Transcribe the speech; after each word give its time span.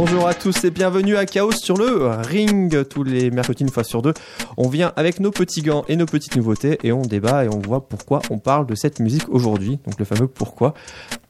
Bonjour 0.00 0.28
à 0.28 0.34
tous 0.34 0.62
et 0.62 0.70
bienvenue 0.70 1.16
à 1.16 1.26
Chaos 1.26 1.50
sur 1.50 1.76
le 1.76 2.06
ring. 2.22 2.86
Tous 2.88 3.02
les 3.02 3.32
mercredis, 3.32 3.64
une 3.64 3.68
fois 3.68 3.82
sur 3.82 4.00
deux, 4.00 4.14
on 4.56 4.68
vient 4.68 4.92
avec 4.94 5.18
nos 5.18 5.32
petits 5.32 5.60
gants 5.60 5.84
et 5.88 5.96
nos 5.96 6.06
petites 6.06 6.36
nouveautés 6.36 6.78
et 6.84 6.92
on 6.92 7.02
débat 7.02 7.44
et 7.44 7.48
on 7.48 7.58
voit 7.58 7.88
pourquoi 7.88 8.20
on 8.30 8.38
parle 8.38 8.66
de 8.66 8.76
cette 8.76 9.00
musique 9.00 9.28
aujourd'hui. 9.28 9.80
Donc 9.86 9.98
le 9.98 10.04
fameux 10.04 10.28
pourquoi, 10.28 10.74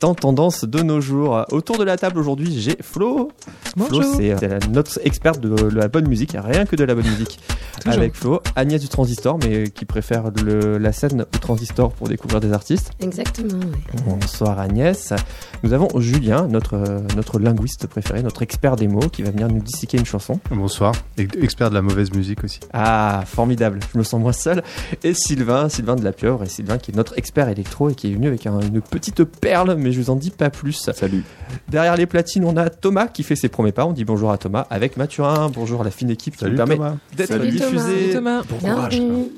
tant 0.00 0.14
tendance 0.14 0.64
de 0.66 0.82
nos 0.82 1.00
jours. 1.00 1.46
Autour 1.50 1.79
de 1.79 1.84
la 1.84 1.96
table 1.96 2.18
aujourd'hui, 2.18 2.61
j'ai 2.61 2.76
Flo. 2.82 3.30
Flo, 3.75 4.02
c'est 4.02 4.32
euh, 4.44 4.58
notre 4.71 5.00
experte 5.03 5.40
de 5.40 5.64
la 5.75 5.89
bonne 5.89 6.07
musique, 6.07 6.36
rien 6.39 6.66
que 6.66 6.76
de 6.76 6.85
la 6.85 6.94
bonne 6.94 7.08
musique. 7.08 7.40
Avec 7.86 8.14
Flo, 8.16 8.40
Agnès 8.57 8.80
du 8.82 8.89
Transistor, 8.89 9.39
mais 9.39 9.71
qui 9.71 9.85
préfère 9.86 10.25
le- 10.44 10.76
la 10.79 10.93
scène 10.93 11.22
au 11.22 11.39
Transistor 11.39 11.93
pour 11.93 12.08
découvrir 12.08 12.40
des 12.40 12.53
artistes. 12.53 12.90
Exactement, 13.00 13.61
oui. 13.62 14.00
Bonsoir 14.04 14.58
Agnès. 14.58 15.14
Nous 15.62 15.72
avons 15.72 15.89
Julien, 16.00 16.48
notre, 16.48 16.75
euh, 16.75 16.98
notre 17.16 17.39
linguiste 17.39 17.86
préféré, 17.86 18.22
notre 18.22 18.43
expert 18.43 18.57
des 18.61 18.89
mots, 18.89 19.08
qui 19.08 19.22
va 19.22 19.30
venir 19.30 19.48
nous 19.48 19.61
disséquer 19.61 19.98
une 19.98 20.04
chanson. 20.04 20.40
Bonsoir, 20.50 20.93
expert 21.17 21.71
de 21.71 21.75
la 21.75 21.82
mauvaise 21.82 22.12
musique 22.12 22.43
aussi. 22.43 22.58
Ah, 22.72 23.22
formidable, 23.25 23.79
je 23.93 23.98
me 23.98 24.03
sens 24.03 24.21
moins 24.21 24.32
seul. 24.32 24.62
Et 25.04 25.14
Sylvain, 25.14 25.68
Sylvain 25.68 25.94
de 25.96 26.03
la 26.03 26.12
Pieuvre, 26.12 26.43
et 26.43 26.48
Sylvain 26.48 26.76
qui 26.79 26.90
est 26.90 26.94
notre 26.94 27.17
expert 27.17 27.48
électro 27.48 27.89
et 27.90 27.94
qui 27.94 28.11
est 28.11 28.14
venu 28.14 28.26
avec 28.26 28.46
un- 28.46 28.61
une 28.61 28.81
petite 28.81 29.22
perle, 29.25 29.76
mais 29.76 29.93
je 29.93 30.00
vous 30.00 30.11
en 30.11 30.17
dis 30.17 30.31
pas 30.31 30.50
plus. 30.50 30.90
Salut. 30.93 31.22
Derrière 31.68 31.96
les 31.96 32.06
platines, 32.06 32.44
on 32.44 32.56
a 32.56 32.69
Thomas 32.69 33.06
qui 33.06 33.22
fait 33.22 33.36
ses 33.36 33.48
premiers 33.48 33.72
pas. 33.72 33.86
On 33.86 33.92
dit 33.92 34.05
bonjour 34.05 34.31
à 34.33 34.39
Thomas 34.39 34.67
avec 34.70 34.97
Mathurin. 34.97 35.50
Bonjour 35.55 35.81
à 35.83 35.84
la 35.84 35.91
fine 35.92 36.11
équipe 36.11 36.34
qui 36.34 36.41
Salut 36.41 36.53
nous 36.53 36.56
permet 36.56 36.77
Thomas. 36.77 36.97
d'être 37.17 37.28
Salut 37.28 37.50
diffusé, 37.50 38.11
Thomas. 38.12 38.42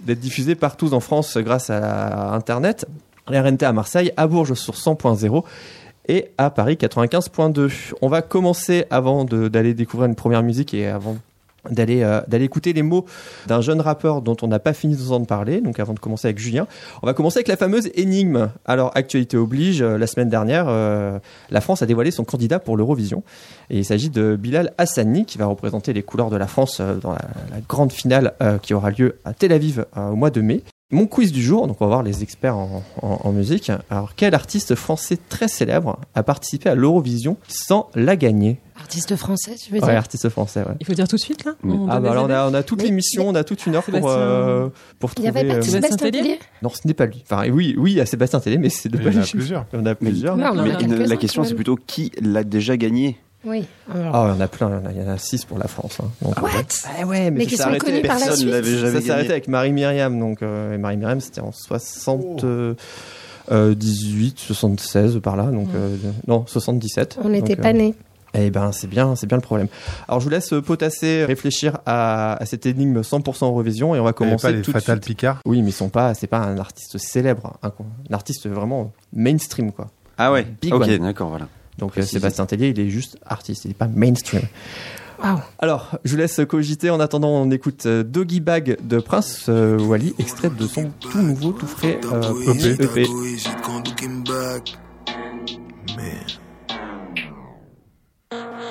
D'être 0.07 0.21
diffusé 0.21 0.55
partout 0.55 0.95
en 0.95 1.01
France 1.01 1.37
grâce 1.37 1.69
à 1.71 2.33
Internet. 2.35 2.87
La 3.29 3.43
RNT 3.43 3.63
à 3.65 3.73
Marseille, 3.73 4.13
à 4.17 4.27
Bourges 4.27 4.55
sur 4.55 4.75
100.0 4.75 5.45
et 6.11 6.33
à 6.39 6.51
Paris 6.51 6.75
95.2. 6.75 7.93
On 8.03 8.09
va 8.09 8.21
commencer 8.21 8.85
avant 8.91 9.25
de- 9.25 9.47
d'aller 9.47 9.75
découvrir 9.75 10.09
une 10.09 10.17
première 10.17 10.43
musique 10.43 10.75
et 10.75 10.89
avant 10.89 11.17
d'aller 11.71 12.03
euh, 12.03 12.23
d'aller 12.27 12.47
écouter 12.47 12.73
les 12.73 12.83
mots 12.83 13.05
d'un 13.47 13.61
jeune 13.61 13.83
rappeur 13.83 14.23
dont 14.23 14.37
on 14.43 14.49
n'a 14.49 14.59
pas 14.59 14.73
fini 14.73 14.97
d'entendre 14.97 15.27
parler. 15.27 15.61
Donc 15.61 15.79
avant 15.79 15.93
de 15.93 16.01
commencer 16.01 16.27
avec 16.27 16.39
Julien, 16.39 16.67
on 17.03 17.07
va 17.07 17.15
commencer 17.15 17.37
avec 17.39 17.49
la 17.49 17.57
fameuse 17.57 17.91
énigme. 17.95 18.51
Alors 18.65 18.91
actualité 18.95 19.37
oblige, 19.37 19.83
euh, 19.83 19.99
la 19.99 20.07
semaine 20.09 20.31
dernière, 20.31 20.67
euh, 20.69 21.19
la 21.51 21.61
France 21.61 21.83
a 21.83 21.87
dévoilé 21.87 22.11
son 22.11 22.25
candidat 22.25 22.59
pour 22.59 22.77
l'Eurovision 22.77 23.23
et 23.69 23.79
il 23.79 23.85
s'agit 23.85 24.11
de 24.11 24.37
Bilal 24.37 24.73
Hassani 24.79 25.27
qui 25.27 25.39
va 25.39 25.47
représenter 25.47 25.93
les 25.93 26.03
couleurs 26.03 26.31
de 26.31 26.37
la 26.37 26.47
France 26.47 26.81
dans 26.81 27.13
la, 27.13 27.21
grande 27.69 27.93
finale 27.93 28.33
qui 28.63 28.75
aura 28.75 28.91
lieu 28.91 29.19
à 29.25 29.33
Tel 29.35 29.53
Aviv 29.53 29.85
au 29.97 30.17
mois 30.17 30.31
de 30.31 30.41
mai. 30.41 30.63
Mon 30.93 31.07
quiz 31.07 31.31
du 31.31 31.41
jour, 31.41 31.69
donc 31.69 31.77
on 31.81 31.85
va 31.85 31.89
voir 31.89 32.03
les 32.03 32.25
experts 32.25 32.57
en, 32.57 32.83
en- 33.01 33.21
en 33.23 33.33
musique. 33.33 33.71
Alors, 33.91 34.15
quel 34.17 34.35
artiste 34.35 34.75
français 34.75 35.19
très 35.29 35.47
célèbre 35.47 36.01
a 36.17 36.25
participé 36.25 36.69
à 36.69 36.75
l'Eurovision 36.75 37.37
sans 37.47 37.89
la 37.95 38.17
gagner? 38.17 38.59
Artiste 38.77 39.15
français, 39.15 39.55
tu 39.55 39.73
veux 39.73 39.79
Ouais, 39.81 39.87
dire? 39.87 39.97
artiste 39.97 40.29
français, 40.31 40.61
ouais. 40.61 40.75
Il 40.81 40.87
faut 40.87 40.95
dire 40.95 41.07
tout 41.07 41.15
de 41.15 41.21
suite 41.21 41.45
là? 41.45 41.53
Oui. 41.63 41.77
Ah 41.89 42.01
bah 42.01 42.11
alors 42.11 42.25
on 42.25 42.31
a, 42.31 42.49
on 42.51 42.55
a 42.55 42.63
toute 42.65 42.83
l'émission, 42.83 43.29
on 43.29 43.35
a 43.37 43.45
toute 43.45 43.67
une 43.67 43.77
heure 43.77 43.85
pour, 43.85 43.95
Sébastien- 43.95 44.19
euh, 44.19 44.69
pour 44.99 45.11
Il 45.11 45.15
trouver... 45.15 45.31
n'y 45.31 45.39
avait 45.39 45.49
pas 45.49 45.55
de 45.55 45.59
euh, 45.61 45.71
Sébastien 45.71 45.97
Tellier 45.97 46.19
Tellier? 46.23 46.39
Non, 46.63 46.71
ce 46.71 46.89
n'est 46.89 46.95
pas 46.95 47.07
lui. 47.07 47.23
Enfin, 47.23 47.49
oui, 47.51 47.77
oui, 47.79 47.93
il 47.93 47.97
y 47.99 48.01
a 48.01 48.07
Sébastien 48.07 48.41
Télé, 48.41 48.59
mais 48.59 48.69
c'est 48.71 48.89
de 48.89 48.97
Il 48.99 49.05
y 49.05 49.19
en 49.19 49.23
a 49.23 49.25
plusieurs. 49.27 49.67
Il 49.73 49.79
y 49.79 49.83
en 49.83 49.87
a 49.87 49.95
plusieurs. 49.95 50.37
Non, 50.37 50.47
a 50.47 50.65
Mais 50.65 51.07
la 51.07 51.17
question 51.17 51.45
c'est 51.45 51.55
plutôt 51.55 51.77
qui 51.77 52.11
l'a 52.21 52.43
déjà 52.43 52.77
gagné? 52.77 53.17
Oui. 53.45 53.65
Alors, 53.93 54.15
Ah, 54.15 54.27
il 54.29 54.35
y 54.35 54.39
en 54.39 54.41
a 54.41 54.49
plein, 54.49 54.69
il 54.69 54.73
y 54.73 54.77
en 54.77 54.87
a- 54.87 54.93
il 54.93 54.99
y 55.03 55.05
en 55.09 55.13
a 55.13 55.19
six 55.19 55.45
pour 55.45 55.59
la 55.59 55.67
France. 55.69 55.99
hein. 56.03 56.09
Donc, 56.23 56.41
What? 56.43 56.51
Ah 56.85 57.07
ouais, 57.07 57.31
mais, 57.31 57.39
Mais 57.41 57.47
qui 57.47 57.57
sont 57.57 57.65
connus 57.79 58.03
par 58.03 58.19
la 58.19 58.27
Personne 58.27 58.37
suite? 58.37 58.51
l'avait 58.51 58.93
Ça 58.93 59.01
s'est 59.01 59.11
arrêté 59.11 59.31
avec 59.33 59.49
Marie-Myriam. 59.49 60.19
Donc, 60.19 60.43
euh, 60.43 60.75
et 60.75 60.79
Marie-Myriam, 60.79 61.21
c'était 61.21 61.41
en 61.41 61.53
60, 61.53 62.45
euh, 62.45 62.75
euh, 63.51 63.75
18, 63.75 64.39
76 64.39 65.21
par 65.23 65.37
là. 65.37 65.45
Donc, 65.45 65.69
euh, 65.75 65.97
non, 66.27 66.45
77. 66.47 67.19
on 67.25 67.31
n'était 67.31 67.57
pas 67.57 67.71
euh, 67.71 67.73
nés. 67.73 67.95
Eh 68.35 68.51
ben, 68.51 68.71
c'est 68.73 68.87
bien, 68.87 69.17
c'est 69.17 69.27
bien 69.27 69.39
le 69.39 69.43
problème. 69.43 69.67
Alors, 70.07 70.21
je 70.21 70.25
vous 70.27 70.31
laisse 70.31 70.53
euh, 70.53 70.61
potasser, 70.63 71.25
réfléchir 71.25 71.79
à, 71.87 72.35
à 72.41 72.47
cette 72.47 72.65
énigme 72.67 73.01
100% 73.03 73.47
Eurovision 73.47 73.95
et 73.97 74.01
on 74.01 74.05
va 74.05 74.13
commencer 74.13 74.47
pas 74.49 74.53
les 74.53 74.63
tout 74.63 74.71
de 74.71 74.79
Fatal 74.79 74.99
suite. 74.99 75.07
Picard? 75.17 75.41
Oui, 75.47 75.63
mais 75.63 75.71
ils 75.71 75.73
sont 75.73 75.89
pas, 75.89 76.15
c'est 76.15 76.29
pas 76.29 76.39
un 76.39 76.59
artiste 76.59 76.97
célèbre, 76.99 77.55
un, 77.63 77.69
un 77.69 78.15
artiste 78.15 78.47
vraiment 78.49 78.93
mainstream, 79.13 79.73
quoi. 79.73 79.89
Ah 80.17 80.31
ouais, 80.31 80.47
Big 80.61 80.73
ok, 80.75 80.89
d'accord, 81.01 81.31
voilà. 81.31 81.49
Donc, 81.81 81.99
euh. 81.99 82.03
Sébastien 82.03 82.47
Tellier, 82.47 82.69
il 82.69 82.79
est 82.79 82.91
juste 82.91 83.19
artiste, 83.27 83.65
il 83.65 83.73
est 83.73 83.75
pas 83.75 83.89
mainstream. 83.89 84.43
Waouh. 85.23 85.39
Alors, 85.59 85.99
je 86.05 86.13
vous 86.13 86.17
laisse 86.19 86.41
cogiter. 86.49 86.91
En 86.91 87.01
attendant, 87.01 87.31
on 87.31 87.51
écoute 87.51 87.87
euh, 87.87 88.03
Doggy 88.03 88.41
Bag 88.41 88.79
de 88.83 89.01
Prince 89.01 89.47
euh, 89.49 89.79
Wally, 89.79 90.15
extrait 90.19 90.51
de 90.51 90.67
son 90.67 90.93
tout 91.01 91.21
nouveau, 91.21 91.53
tout 91.53 91.67
frais 91.67 92.01
euh, 92.05 92.55
EP. 92.55 92.83
EP. 92.83 93.07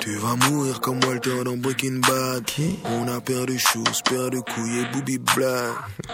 Tu 0.02 0.16
vas 0.16 0.36
mourir 0.50 0.80
comme 0.80 1.00
Walter 1.04 1.44
dans 1.44 1.58
Breaking 1.58 2.00
Bad. 2.00 2.44
On 2.86 3.08
a 3.08 3.22
perdu 3.22 3.60
choses, 3.60 4.02
perdu 4.10 4.42
couilles 4.42 4.80
et 4.80 4.86
booby 4.94 5.20
black. 5.20 5.74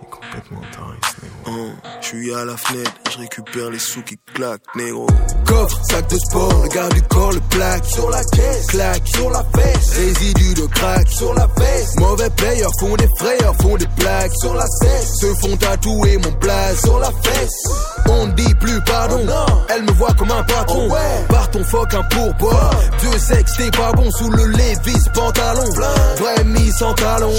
Il 0.00 0.06
est 0.06 0.10
complètement 0.10 0.62
taré, 0.72 0.96
ce 1.02 1.24
négro. 1.24 1.72
Je 2.00 2.06
suis 2.06 2.34
à 2.34 2.44
la 2.44 2.56
fenêtre, 2.56 2.92
je 3.20 3.24
récupère 3.24 3.70
les 3.70 3.78
sous 3.78 4.02
qui 4.02 4.16
claquent, 4.34 4.62
négro. 4.76 5.06
Coffre, 5.44 5.78
sac 5.90 6.08
de 6.08 6.16
sport, 6.16 6.62
le 6.62 6.68
gars 6.68 6.88
du 6.88 7.02
corps, 7.02 7.32
le 7.32 7.40
plaque. 7.50 7.84
Sur 7.84 8.08
la 8.08 8.22
caisse, 8.24 8.66
claque, 8.68 9.06
sur 9.08 9.30
la 9.30 9.44
fesse. 9.54 9.90
Résidu 9.96 10.54
de 10.54 10.66
crack, 10.66 11.08
sur 11.08 11.34
la 11.34 11.46
veste. 11.58 12.00
Mauvais 12.00 12.30
payeurs 12.30 12.72
font 12.78 12.96
des 12.96 13.08
frayeurs, 13.18 13.54
font 13.60 13.76
des 13.76 13.88
plaques. 13.96 14.32
Sur 14.40 14.54
la 14.54 14.66
cesse, 14.66 15.18
se 15.20 15.26
font 15.40 15.56
tatouer 15.56 16.18
mon 16.18 16.32
place. 16.32 16.80
Sur 16.80 16.98
la 16.98 17.10
fesse, 17.22 17.62
on 18.08 18.26
ne 18.26 18.32
dit 18.32 18.54
plus 18.54 18.80
pardon. 18.82 19.20
Elle 19.68 19.82
me 19.82 19.92
voit 19.92 20.14
comme 20.14 20.30
un 20.30 20.42
patron. 20.44 20.88
Par 21.28 21.50
ton 21.50 21.64
fuck 21.64 21.92
un 21.94 22.02
pourboire. 22.04 22.74
Dieu 23.00 23.18
sait 23.18 23.42
que 23.42 23.56
t'es 23.56 23.70
pas 23.70 23.92
bon 23.92 24.10
sous 24.10 24.30
le 24.30 24.46
Levis 24.46 25.10
pantalon. 25.12 25.70
Vrai 26.18 26.44
mis 26.44 26.70
sans 26.72 26.94
talon. 26.94 27.32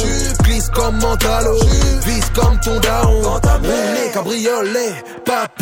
Glisse 0.44 0.70
comme 0.70 0.98
mentalo. 1.00 1.56
Vise 2.06 2.30
comme 2.36 2.60
ton 2.60 2.80
daron. 2.80 3.22
Roulé 3.22 4.12
cabriolet. 4.14 4.94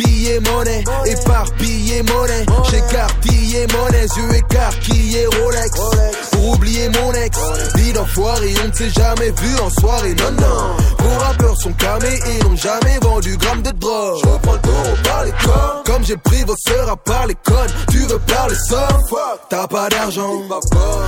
Papillé 0.09 0.39
monnaie. 0.39 0.83
Éparpillé 1.05 2.01
monnaie. 2.03 2.45
J'écartillé 2.71 3.67
monnaie. 3.67 4.07
Yeux 4.17 4.37
écarquillés 4.37 5.27
Rolex. 5.27 6.38
Pour 6.39 6.55
oublier 6.55 6.87
mon 6.89 7.11
ex. 7.13 7.37
Vie 7.75 7.91
d'enfoiré. 7.91 8.53
On 8.63 8.67
ne 8.69 8.73
s'est 8.73 8.89
jamais 8.89 9.31
vu 9.31 9.59
en 9.59 9.69
soirée. 9.69 10.15
Non, 10.15 10.31
non. 10.31 10.77
Vos 10.99 11.19
rappeurs 11.19 11.57
sont 11.57 11.73
camés 11.73 12.19
et 12.27 12.43
n'ont 12.43 12.55
jamais 12.55 12.97
vendu 13.01 13.35
gramme 13.35 13.61
de 13.61 13.71
drogue. 13.71 14.19
Je 14.23 14.37
prends 14.41 14.53
le 14.53 14.59
taureau 14.59 14.95
par 15.03 15.25
les 15.25 15.31
cornes. 15.31 15.83
Comme 15.85 16.05
j'ai 16.05 16.17
pris 16.17 16.43
vos 16.43 16.55
sœurs 16.65 16.89
à 16.89 16.95
part 16.95 17.27
les 17.27 17.35
connes. 17.35 17.71
Tu 17.91 17.97
veux 17.99 18.19
parler 18.19 18.55
somme 18.55 19.17
T'as 19.49 19.67
pas 19.67 19.89
d'argent. 19.89 20.41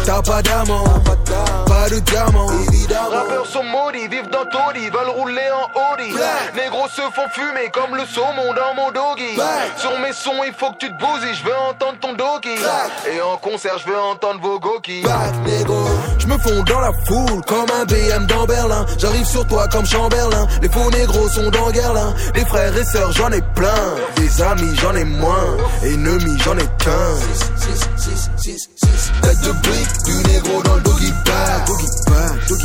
T'as 0.05 0.21
pas 0.21 0.41
d'amant. 0.41 0.83
Pas 1.65 1.89
de 1.89 1.99
diamant. 1.99 2.47
Rappeurs 3.11 3.45
sont 3.45 3.63
maudits, 3.63 4.07
vivent 4.07 4.29
dans 4.29 4.45
taudis, 4.45 4.89
veulent 4.89 5.15
rouler 5.15 5.49
en 5.53 5.93
Audi. 5.93 6.11
Négros 6.55 6.87
se 6.89 7.01
font 7.01 7.29
fumer 7.33 7.69
comme 7.71 7.95
le 7.95 8.05
saumon 8.05 8.53
dans 8.53 8.75
mon 8.75 8.91
doggy. 8.91 9.37
Sur 9.77 9.97
mes 9.99 10.13
sons, 10.13 10.43
il 10.45 10.53
faut 10.53 10.71
que 10.71 10.77
tu 10.77 10.87
te 10.87 10.99
bousilles, 10.99 11.35
je 11.35 11.43
veux 11.43 11.55
entendre 11.69 11.97
ton 11.99 12.13
doggy. 12.13 12.55
Et 13.11 13.21
en 13.21 13.37
concert, 13.37 13.77
je 13.77 13.89
veux 13.89 13.99
entendre 13.99 14.41
vos 14.41 14.59
gokis. 14.59 15.03
Je 16.17 16.27
me 16.27 16.37
fonds 16.37 16.63
dans 16.63 16.79
la 16.79 16.91
foule 17.07 17.41
comme 17.47 17.67
un 17.79 17.85
BM 17.85 18.25
dans 18.27 18.45
Berlin. 18.45 18.85
J'arrive 18.97 19.25
sur 19.25 19.45
toi 19.47 19.67
comme 19.67 19.85
Chamberlain. 19.85 20.47
Les 20.61 20.69
faux 20.69 20.89
négros 20.91 21.29
sont 21.29 21.49
dans 21.49 21.71
Guerlain. 21.71 22.13
Des 22.33 22.45
frères 22.45 22.75
et 22.75 22.85
sœurs, 22.85 23.11
j'en 23.11 23.31
ai 23.31 23.41
plein. 23.55 23.95
Des 24.17 24.41
amis, 24.41 24.75
j'en 24.81 24.95
ai 24.95 25.03
moins. 25.03 25.57
Ennemis, 25.83 26.37
j'en 26.43 26.57
ai 26.57 26.67
qu'un. 26.79 27.15
Tête 29.21 29.41
de 29.41 29.51
brique, 29.51 30.03
du 30.05 30.31
négro 30.31 30.63
dans 30.63 30.75
le 30.75 30.81
doggy 30.81 31.11
bag. 31.25 31.67
Bag, 31.67 32.37
bag. 32.47 32.57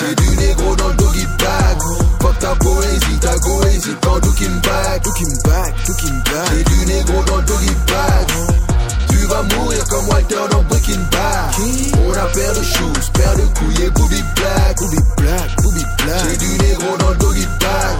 J'ai 0.00 0.14
du 0.14 0.36
négro 0.36 0.76
dans 0.76 0.88
le 0.88 0.94
doggy 0.94 1.26
bag. 1.38 1.78
Fuck 2.20 2.38
ta 2.38 2.54
poésie, 2.56 3.18
ta 3.20 3.36
goésie 3.38 3.96
dans 4.02 4.14
back, 4.14 5.06
looking 5.06 5.40
back. 5.42 5.74
J'ai 6.52 6.64
du 6.64 6.86
négro 6.86 7.22
dans 7.24 7.36
le 7.36 7.42
doggy 7.42 7.70
bag. 7.86 8.69
Vas 9.30 9.42
mourir 9.56 9.84
comme 9.84 10.08
Walter 10.08 10.42
dans 10.50 10.62
Breaking 10.64 10.98
Bad. 11.12 11.54
On 12.04 12.12
a 12.12 12.26
paire 12.34 12.52
de 12.52 12.62
shoes, 12.62 13.10
paire 13.14 13.36
de 13.36 13.46
couilles 13.58 13.86
et 13.86 13.90
booby 13.90 14.20
black. 14.34 14.76
Booby 14.76 14.96
black, 15.18 15.56
booby 15.62 15.84
black. 16.02 16.24
J'ai 16.28 16.36
du 16.36 16.58
négro 16.58 16.96
dans 16.98 17.10
le 17.10 17.16
doggy 17.16 17.46
bag. 17.60 17.96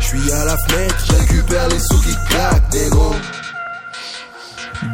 J'suis 0.00 0.32
à 0.32 0.44
la 0.44 0.56
fenêtre, 0.68 0.96
je 1.08 1.12
récupère 1.14 1.68
les 1.70 1.78
sous 1.78 1.98
qui 2.00 2.14
claquent, 2.28 2.74
négro. 2.74 3.14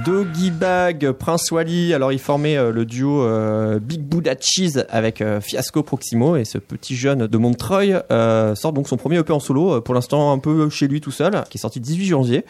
Doggy 0.05 0.53
Bag, 0.53 1.11
Prince 1.13 1.51
Wally. 1.51 1.93
Alors, 1.93 2.13
il 2.13 2.19
formait 2.21 2.57
euh, 2.57 2.71
le 2.71 2.85
duo 2.85 3.23
euh, 3.23 3.79
Big 3.81 4.03
Buddha 4.03 4.35
Cheese 4.39 4.85
avec 4.89 5.21
euh, 5.21 5.41
Fiasco 5.41 5.83
Proximo. 5.83 6.37
Et 6.37 6.45
ce 6.45 6.59
petit 6.59 6.95
jeune 6.95 7.27
de 7.27 7.39
Montreuil 7.39 7.99
euh, 8.11 8.55
sort 8.55 8.73
donc 8.73 8.89
son 8.89 8.97
premier 8.97 9.19
EP 9.19 9.33
en 9.33 9.41
solo, 9.41 9.81
pour 9.81 9.95
l'instant 9.95 10.33
un 10.33 10.39
peu 10.39 10.69
chez 10.71 10.87
lui 10.87 11.01
tout 11.01 11.11
seul, 11.11 11.45
qui 11.51 11.59
est 11.59 11.61
sorti 11.61 11.81
le 11.81 11.85
18 11.85 12.07
janvier. 12.07 12.45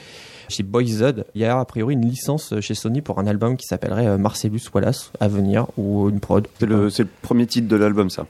Chez 0.52 0.62
Boyzud, 0.62 1.24
il 1.34 1.40
y 1.40 1.44
a 1.44 1.58
a 1.58 1.64
priori 1.64 1.94
une 1.94 2.06
licence 2.06 2.52
chez 2.60 2.74
Sony 2.74 3.00
pour 3.00 3.18
un 3.18 3.26
album 3.26 3.56
qui 3.56 3.66
s'appellerait 3.66 4.06
euh, 4.06 4.18
Marcellus 4.18 4.60
Wallace 4.74 5.10
à 5.20 5.28
venir 5.28 5.66
ou 5.78 6.08
une 6.10 6.20
prod. 6.20 6.46
C'est 6.60 6.66
le, 6.66 6.90
c'est 6.90 7.04
le 7.04 7.08
premier 7.22 7.46
titre 7.46 7.68
de 7.68 7.76
l'album, 7.76 8.10
ça. 8.10 8.26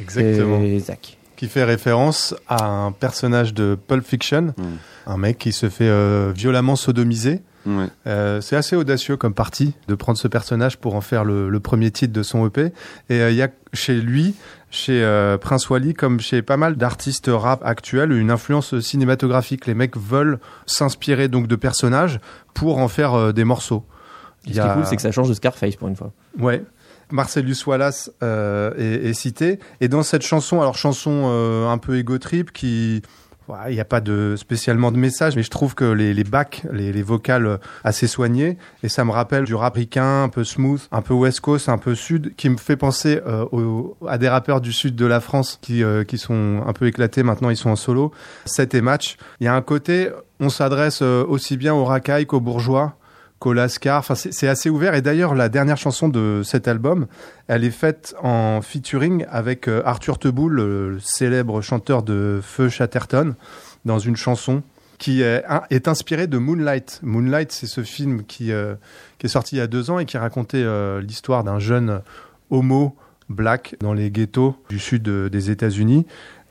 Exactement. 0.00 0.60
Et 0.62 0.78
Zach. 0.80 1.18
qui 1.36 1.48
fait 1.48 1.64
référence 1.64 2.34
à 2.48 2.64
un 2.66 2.92
personnage 2.92 3.52
de 3.54 3.76
Pulp 3.88 4.04
Fiction, 4.06 4.54
Mm. 4.56 4.62
un 5.06 5.16
mec 5.18 5.38
qui 5.38 5.52
se 5.52 5.68
fait 5.68 5.88
euh, 5.88 6.32
violemment 6.34 6.76
sodomiser. 6.76 7.42
Ouais. 7.66 7.86
Euh, 8.06 8.40
c'est 8.40 8.54
assez 8.56 8.76
audacieux 8.76 9.16
comme 9.16 9.34
parti 9.34 9.74
de 9.88 9.94
prendre 9.96 10.16
ce 10.18 10.28
personnage 10.28 10.76
pour 10.78 10.94
en 10.94 11.00
faire 11.00 11.24
le, 11.24 11.48
le 11.48 11.60
premier 11.60 11.90
titre 11.90 12.12
de 12.12 12.22
son 12.22 12.46
EP. 12.46 12.72
Et 13.10 13.20
euh, 13.20 13.30
il 13.30 13.36
y 13.36 13.42
a 13.42 13.48
chez 13.72 13.96
lui, 14.00 14.34
chez 14.70 15.02
euh, 15.02 15.38
Prince 15.38 15.68
Wally, 15.70 15.94
comme 15.94 16.20
chez 16.20 16.42
pas 16.42 16.56
mal 16.56 16.76
d'artistes 16.76 17.30
rap 17.32 17.62
actuels, 17.64 18.12
une 18.12 18.30
influence 18.30 18.78
cinématographique. 18.80 19.66
Les 19.66 19.74
mecs 19.74 19.96
veulent 19.96 20.38
s'inspirer 20.66 21.28
donc 21.28 21.46
de 21.46 21.56
personnages 21.56 22.20
pour 22.54 22.78
en 22.78 22.88
faire 22.88 23.14
euh, 23.14 23.32
des 23.32 23.44
morceaux. 23.44 23.84
Ce 24.46 24.52
qui 24.52 24.58
est 24.58 24.74
cool, 24.74 24.86
c'est 24.86 24.96
que 24.96 25.02
ça 25.02 25.10
change 25.10 25.28
de 25.28 25.34
Scarface 25.34 25.74
pour 25.76 25.88
une 25.88 25.96
fois. 25.96 26.12
Ouais. 26.38 26.62
Marcellus 27.10 27.56
Wallace 27.66 28.10
euh, 28.22 28.72
est, 28.76 29.10
est 29.10 29.14
cité. 29.14 29.58
Et 29.80 29.88
dans 29.88 30.02
cette 30.02 30.22
chanson, 30.22 30.60
alors 30.60 30.76
chanson 30.76 31.26
un 31.68 31.78
peu 31.78 31.98
égo 31.98 32.18
trip 32.18 32.52
qui. 32.52 33.02
Il 33.68 33.74
n'y 33.74 33.80
a 33.80 33.84
pas 33.84 34.00
de 34.00 34.34
spécialement 34.36 34.90
de 34.90 34.96
message, 34.96 35.36
mais 35.36 35.42
je 35.42 35.50
trouve 35.50 35.74
que 35.74 35.84
les, 35.84 36.12
les 36.14 36.24
backs, 36.24 36.62
les, 36.72 36.92
les 36.92 37.02
vocales 37.02 37.46
euh, 37.46 37.56
assez 37.84 38.06
soignées, 38.08 38.58
et 38.82 38.88
ça 38.88 39.04
me 39.04 39.10
rappelle 39.12 39.44
du 39.44 39.54
rap 39.54 39.74
ricain, 39.74 40.24
un 40.24 40.28
peu 40.28 40.42
smooth, 40.44 40.80
un 40.90 41.02
peu 41.02 41.14
west 41.14 41.40
coast, 41.40 41.68
un 41.68 41.78
peu 41.78 41.94
sud, 41.94 42.34
qui 42.36 42.48
me 42.48 42.56
fait 42.56 42.76
penser 42.76 43.20
euh, 43.26 43.44
au- 43.52 43.96
à 44.08 44.18
des 44.18 44.28
rappeurs 44.28 44.60
du 44.60 44.72
sud 44.72 44.96
de 44.96 45.06
la 45.06 45.20
France 45.20 45.58
qui, 45.62 45.84
euh, 45.84 46.02
qui 46.04 46.18
sont 46.18 46.62
un 46.66 46.72
peu 46.72 46.86
éclatés, 46.86 47.22
maintenant 47.22 47.50
ils 47.50 47.56
sont 47.56 47.70
en 47.70 47.76
solo. 47.76 48.12
Set 48.46 48.74
et 48.74 48.80
match. 48.80 49.16
Il 49.40 49.44
y 49.44 49.48
a 49.48 49.54
un 49.54 49.62
côté, 49.62 50.08
on 50.40 50.48
s'adresse 50.48 51.00
euh, 51.02 51.24
aussi 51.26 51.56
bien 51.56 51.72
aux 51.74 51.84
racailles 51.84 52.26
qu'aux 52.26 52.40
bourgeois 52.40 52.96
qu'au 53.38 53.52
Lascar. 53.52 53.98
Enfin, 53.98 54.14
c'est 54.14 54.48
assez 54.48 54.70
ouvert. 54.70 54.94
Et 54.94 55.02
d'ailleurs, 55.02 55.34
la 55.34 55.48
dernière 55.48 55.76
chanson 55.76 56.08
de 56.08 56.42
cet 56.44 56.68
album, 56.68 57.06
elle 57.48 57.64
est 57.64 57.70
faite 57.70 58.14
en 58.22 58.62
featuring 58.62 59.26
avec 59.28 59.68
euh, 59.68 59.82
Arthur 59.84 60.18
Teboul, 60.18 60.52
le, 60.52 60.98
célèbre 61.00 61.60
chanteur 61.60 62.02
de 62.02 62.40
Feu 62.42 62.68
Chatterton, 62.68 63.34
dans 63.84 63.98
une 63.98 64.16
chanson 64.16 64.62
qui 64.98 65.20
est, 65.20 65.88
inspirée 65.88 66.26
de 66.26 66.38
Moonlight. 66.38 67.00
Moonlight, 67.02 67.52
c'est 67.52 67.66
ce 67.66 67.82
film 67.82 68.24
qui, 68.24 68.50
euh, 68.50 68.74
qui 69.18 69.26
est 69.26 69.28
sorti 69.28 69.56
il 69.56 69.58
y 69.58 69.62
a 69.62 69.66
deux 69.66 69.90
ans 69.90 69.98
et 69.98 70.06
qui 70.06 70.16
racontait 70.16 70.62
euh, 70.62 71.02
l'histoire 71.02 71.44
d'un 71.44 71.58
jeune 71.58 72.00
homo 72.50 72.96
black 73.28 73.76
dans 73.80 73.92
les 73.92 74.10
ghettos 74.10 74.56
du 74.70 74.78
sud 74.78 75.02
des 75.02 75.50
États-Unis. 75.50 76.06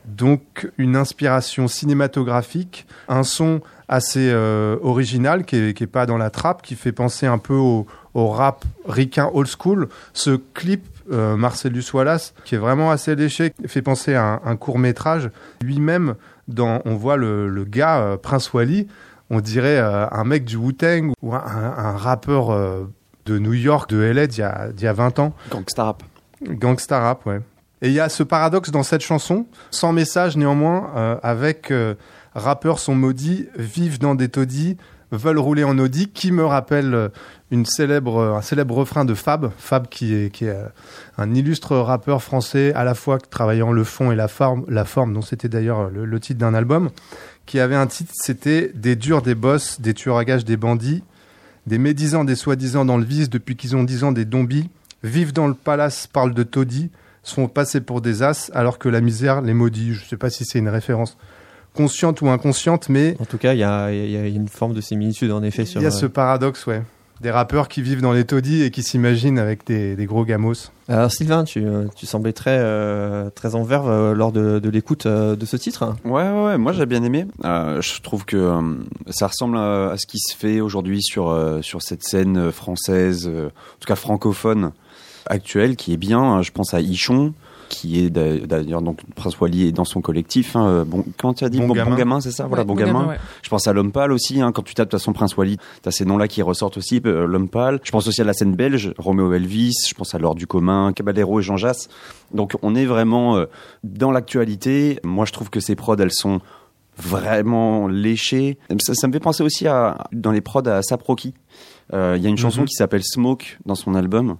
Donc 0.06 0.72
une 0.78 0.96
inspiration 0.96 1.68
cinématographique, 1.68 2.86
un 3.08 3.24
son 3.24 3.62
assez 3.88 4.30
euh, 4.32 4.78
original 4.82 5.46
qui 5.46 5.56
est, 5.58 5.74
qui 5.74 5.84
est 5.84 5.88
pas 5.88 6.06
dans 6.06 6.18
la 6.18 6.30
trappe, 6.30 6.62
qui 6.62 6.76
fait 6.76 6.92
penser 6.92 7.26
un 7.26 7.38
peu 7.38 7.54
au, 7.54 7.86
au 8.14 8.30
rap 8.30 8.66
ricain 8.88 9.30
old 9.34 9.48
school. 9.48 9.90
Ce 10.14 10.32
clip 10.54 10.86
euh, 11.12 11.36
Marcellus 11.36 11.84
Wallace, 11.94 12.34
qui 12.46 12.56
est 12.56 12.58
vraiment 12.58 12.90
assez 12.90 13.16
léché, 13.16 13.54
fait 13.68 13.84
penser 13.84 14.16
à 14.16 14.24
un, 14.24 14.42
un 14.44 14.56
court 14.56 14.80
métrage. 14.80 15.30
Lui-même, 15.62 16.16
dans, 16.48 16.82
on 16.86 16.96
voit 16.96 17.18
le, 17.18 17.48
le 17.48 17.64
gars 17.64 18.00
euh, 18.00 18.18
Prince 18.18 18.52
Wally, 18.54 18.88
on 19.30 19.40
dirait 19.40 19.78
euh, 19.78 20.08
un 20.10 20.24
mec 20.24 20.46
du 20.46 20.56
Wu-Tang 20.56 21.12
ou 21.22 21.36
un, 21.36 21.44
un 21.44 21.96
rappeur 21.96 22.50
de 23.26 23.40
New 23.40 23.54
York, 23.54 23.90
de 23.90 23.98
LA 23.98 24.28
d'il 24.28 24.40
y 24.40 24.44
a, 24.44 24.70
d'il 24.72 24.86
y 24.86 24.88
a 24.88 24.94
20 24.94 25.20
ans. 25.20 25.34
Gangsta 25.52 25.84
rap. 25.84 26.04
Gangsta 26.44 27.00
rap, 27.00 27.26
ouais. 27.28 27.42
Et 27.81 27.90
il 27.90 27.94
y 27.94 28.00
a 28.00 28.10
ce 28.10 28.24
paradoxe 28.24 28.72
dans 28.72 28.84
cette 28.84 29.02
chanson, 29.02 29.46
sans 29.70 29.94
message 29.94 30.38
néanmoins, 30.38 31.20
avec 31.22 31.72
rappeurs 32.36 32.80
sont 32.80 32.96
maudits, 32.96 33.48
vivent 33.58 34.00
dans 34.00 34.14
des 34.14 34.30
taudis, 34.30 34.78
veulent 35.12 35.40
rouler 35.40 35.64
en 35.64 35.78
Audi, 35.80 36.10
qui 36.10 36.32
me 36.32 36.46
rappelle 36.46 36.94
euh, 36.94 37.10
une 37.52 37.66
célèbre, 37.66 38.22
un 38.22 38.42
célèbre 38.42 38.76
refrain 38.76 39.06
de 39.06 39.14
Fab, 39.14 39.52
Fab 39.58 39.88
qui 39.88 40.14
est, 40.14 40.30
qui 40.32 40.46
est 40.46 40.50
euh, 40.50 40.68
un 41.18 41.34
illustre 41.34 41.78
rappeur 41.78 42.22
français, 42.22 42.74
à 42.74 42.84
la 42.84 42.94
fois 42.94 43.18
travaillant 43.18 43.72
le 43.72 43.84
fond 43.84 44.12
et 44.12 44.16
la 44.16 44.28
forme, 44.28 44.66
la 44.68 44.86
forme 44.86 45.14
dont 45.14 45.22
c'était 45.22 45.50
d'ailleurs 45.50 45.90
le, 45.90 46.06
le 46.06 46.20
titre 46.20 46.40
d'un 46.40 46.54
album, 46.54 46.90
qui 47.46 47.60
avait 47.60 47.76
un 47.76 47.88
titre, 47.88 48.12
c'était 48.16 48.72
Des 48.76 48.96
durs, 48.96 49.22
des 49.22 49.36
boss, 49.36 49.80
des 49.80 49.94
tueurs 49.94 50.18
à 50.18 50.26
gages, 50.26 50.46
des 50.46 50.58
bandits, 50.58 51.04
des 51.68 51.78
médisants, 51.78 52.26
des 52.26 52.36
soi-disant 52.36 52.86
dans 52.86 52.98
le 52.98 53.06
vice 53.06 53.30
depuis 53.30 53.56
qu'ils 53.56 53.76
ont 53.76 53.84
10 53.84 54.04
ans, 54.04 54.12
des 54.12 54.26
dombis, 54.26 54.70
vivent 55.04 55.34
dans 55.34 55.48
le 55.48 55.54
palace, 55.54 56.08
parlent 56.08 56.34
de 56.34 56.44
taudis, 56.44 56.90
sont 57.24 57.48
passés 57.48 57.81
pour 57.81 58.02
des 58.02 58.22
as, 58.24 58.52
alors 58.54 58.78
que 58.78 58.90
la 58.90 59.02
misère 59.02 59.42
les 59.42 59.54
maudit. 59.54 59.94
Je 59.94 60.04
ne 60.04 60.08
sais 60.08 60.18
pas 60.18 60.30
si 60.30 60.46
c'est 60.46 60.60
une 60.60 60.70
référence 60.70 61.18
consciente 61.75 62.22
ou 62.22 62.30
inconsciente, 62.30 62.89
mais 62.89 63.16
En 63.19 63.25
tout 63.25 63.38
cas, 63.38 63.54
il 63.54 63.60
y 63.60 63.63
a, 63.63 63.92
il 63.92 64.10
y 64.10 64.18
a 64.18 64.25
une 64.25 64.48
forme 64.48 64.74
de 64.74 64.81
similitude 64.81 65.31
en 65.31 65.44
effet 65.44 65.66
sur. 65.66 65.80
il 65.81 65.83
y 65.83 65.88
a 65.88 65.89
euh, 65.89 65.92
ce 65.92 66.06
paradoxe, 66.07 66.66
ouais. 66.66 66.81
Des 67.22 67.31
rappeurs 67.31 67.69
qui 67.69 67.81
vivent 67.81 68.01
dans 68.01 68.12
les 68.12 68.25
taudis 68.25 68.62
et 68.63 68.72
qui 68.72 68.83
s'imaginent 68.83 69.39
avec 69.39 69.66
des, 69.66 69.95
des 69.95 70.06
gros 70.06 70.25
gamos. 70.25 70.69
Alors 70.89 71.10
Sylvain, 71.10 71.45
tu, 71.45 71.66
euh, 71.66 71.86
tu 71.95 72.06
semblais 72.06 72.33
très, 72.33 72.57
euh, 72.60 73.30
très 73.30 73.56
en 73.56 73.63
verve 73.63 73.89
euh, 73.89 74.13
lors 74.13 74.33
de, 74.33 74.60
de 74.60 74.69
l'écoute 74.69 75.06
euh, 75.06 75.38
de 75.38 75.45
ce 75.45 75.56
titre. 75.56 75.95
Ouais, 76.04 76.12
ouais, 76.30 76.45
ouais, 76.45 76.57
moi 76.57 76.74
j'ai 76.74 76.86
bien 76.86 77.04
aimé. 77.04 77.25
Euh, 77.45 77.81
je 77.81 78.01
trouve 78.01 78.25
que 78.25 78.36
euh, 78.36 78.62
ça 79.12 79.28
ressemble 79.28 79.57
à, 79.57 79.92
à 79.92 79.98
ce 79.98 80.06
qui 80.06 80.19
se 80.19 80.36
fait 80.36 80.60
aujourd'hui 80.60 81.01
sur, 81.01 81.30
euh, 81.30 81.62
sur 81.62 81.81
cette 81.81 82.04
scène 82.04 82.51
française, 82.51 83.30
euh, 83.31 83.48
en 83.48 83.80
tout 83.80 83.88
cas 83.88 83.95
francophone 83.95 84.71
actuelle, 85.25 85.78
qui 85.78 85.94
est 85.94 85.98
bien. 85.98 86.42
Je 86.42 86.51
pense 86.51 86.74
à 86.74 86.81
Ichon, 86.81 87.33
qui 87.70 88.00
est 88.00 88.10
d'a- 88.10 88.38
d'ailleurs 88.38 88.82
donc 88.82 89.00
Prince 89.16 89.40
Wally 89.40 89.68
est 89.68 89.72
dans 89.72 89.86
son 89.86 90.02
collectif. 90.02 90.56
Hein, 90.56 90.68
euh, 90.68 90.86
bon, 90.86 91.04
comment 91.18 91.34
tu 91.34 91.44
as 91.44 91.50
dit? 91.50 91.60
Bon 91.60 91.68
bon, 91.68 91.74
gamin. 91.74 91.96
gamin, 91.96 92.22
c'est 92.22 92.32
ça? 92.32 92.46
Voilà, 92.48 92.64
Ouais, 92.64 92.68
bon, 92.68 92.74
bon 92.76 92.80
gamin. 92.80 92.94
gamin, 93.00 93.08
ouais. 93.12 93.18
Je 93.42 93.50
pense 93.50 93.68
à 93.68 93.74
L'Homme 93.74 93.92
Pâle 93.92 94.12
aussi, 94.12 94.42
hein, 94.42 94.52
quand 94.52 94.62
tu 94.64 94.74
tapes 94.76 94.88
de 94.88 94.92
toute 94.92 95.00
façon 95.00 95.14
Prince 95.14 95.36
Wally, 95.38 95.58
t'as 95.82 95.92
ces 95.92 96.06
noms-là 96.06 96.28
qui 96.28 96.42
ressortent 96.42 96.78
aussi, 96.78 97.02
euh, 97.06 97.26
L'Homme 97.26 97.50
Pâle. 97.50 97.80
Je 97.84 97.92
pense 97.92 98.08
aussi 98.08 98.22
à 98.22 98.24
la 98.24 98.34
scène 98.34 98.56
belge, 98.56 98.94
Roméo 98.98 99.34
Elvis, 99.34 99.74
je 99.88 99.94
pense 99.94 100.14
à 100.16 100.20
L'Or 100.20 100.36
du 100.36 100.48
commun, 100.48 100.94
Caballero 100.94 101.40
et 101.40 101.44
Jean 101.44 101.58
Jass. 101.58 101.90
Donc 102.34 102.56
on 102.62 102.76
est 102.76 102.86
vraiment 102.86 103.38
euh, 103.38 103.46
dans 103.84 104.12
l'actualité. 104.12 105.00
Moi 105.04 105.26
je 105.26 105.32
trouve 105.34 105.50
que 105.50 105.60
ces 105.60 105.76
prods, 105.76 105.96
elles 105.98 106.12
sont 106.14 106.40
vraiment 106.98 107.88
léchées. 107.88 108.58
Ça, 108.80 108.94
ça 108.94 109.08
me 109.08 109.14
fait 109.14 109.20
penser 109.20 109.44
aussi 109.44 109.68
à, 109.68 109.98
dans 110.12 110.32
les 110.32 110.42
prods 110.42 110.68
à 110.68 110.82
Saproki. 110.82 111.34
Euh, 111.94 112.16
Il 112.18 112.24
y 112.24 112.28
a 112.28 112.30
une 112.30 112.38
chanson 112.38 112.62
Mhm. 112.62 112.68
qui 112.68 112.74
s'appelle 112.76 113.04
Smoke 113.04 113.46
dans 113.66 113.76
son 113.76 113.96
album 113.96 114.38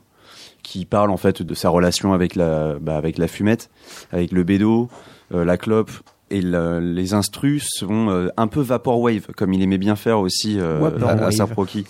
qui 0.66 0.86
parle 0.86 1.12
en 1.12 1.18
fait 1.18 1.42
de 1.42 1.54
sa 1.54 1.70
relation 1.70 2.12
avec 2.14 2.36
la, 2.36 2.76
bah, 2.82 2.98
avec 2.98 3.18
la 3.18 3.28
fumette, 3.28 3.70
avec 4.12 4.32
le 4.32 4.44
bédo, 4.44 4.90
euh, 5.34 5.46
la 5.46 5.58
clope. 5.58 5.92
Et 6.32 6.42
le- 6.42 6.80
les 6.80 7.14
instrus 7.14 7.68
sont 7.70 8.10
euh, 8.10 8.30
un 8.36 8.48
peu 8.48 8.60
vaporwave, 8.62 9.28
comme 9.38 9.54
il 9.54 9.62
aimait 9.62 9.78
bien 9.78 9.96
faire 9.96 10.20
aussi 10.20 10.58
euh, 10.60 10.84
à, 11.06 11.26
à. 11.28 11.32
Saproki. 11.32 11.86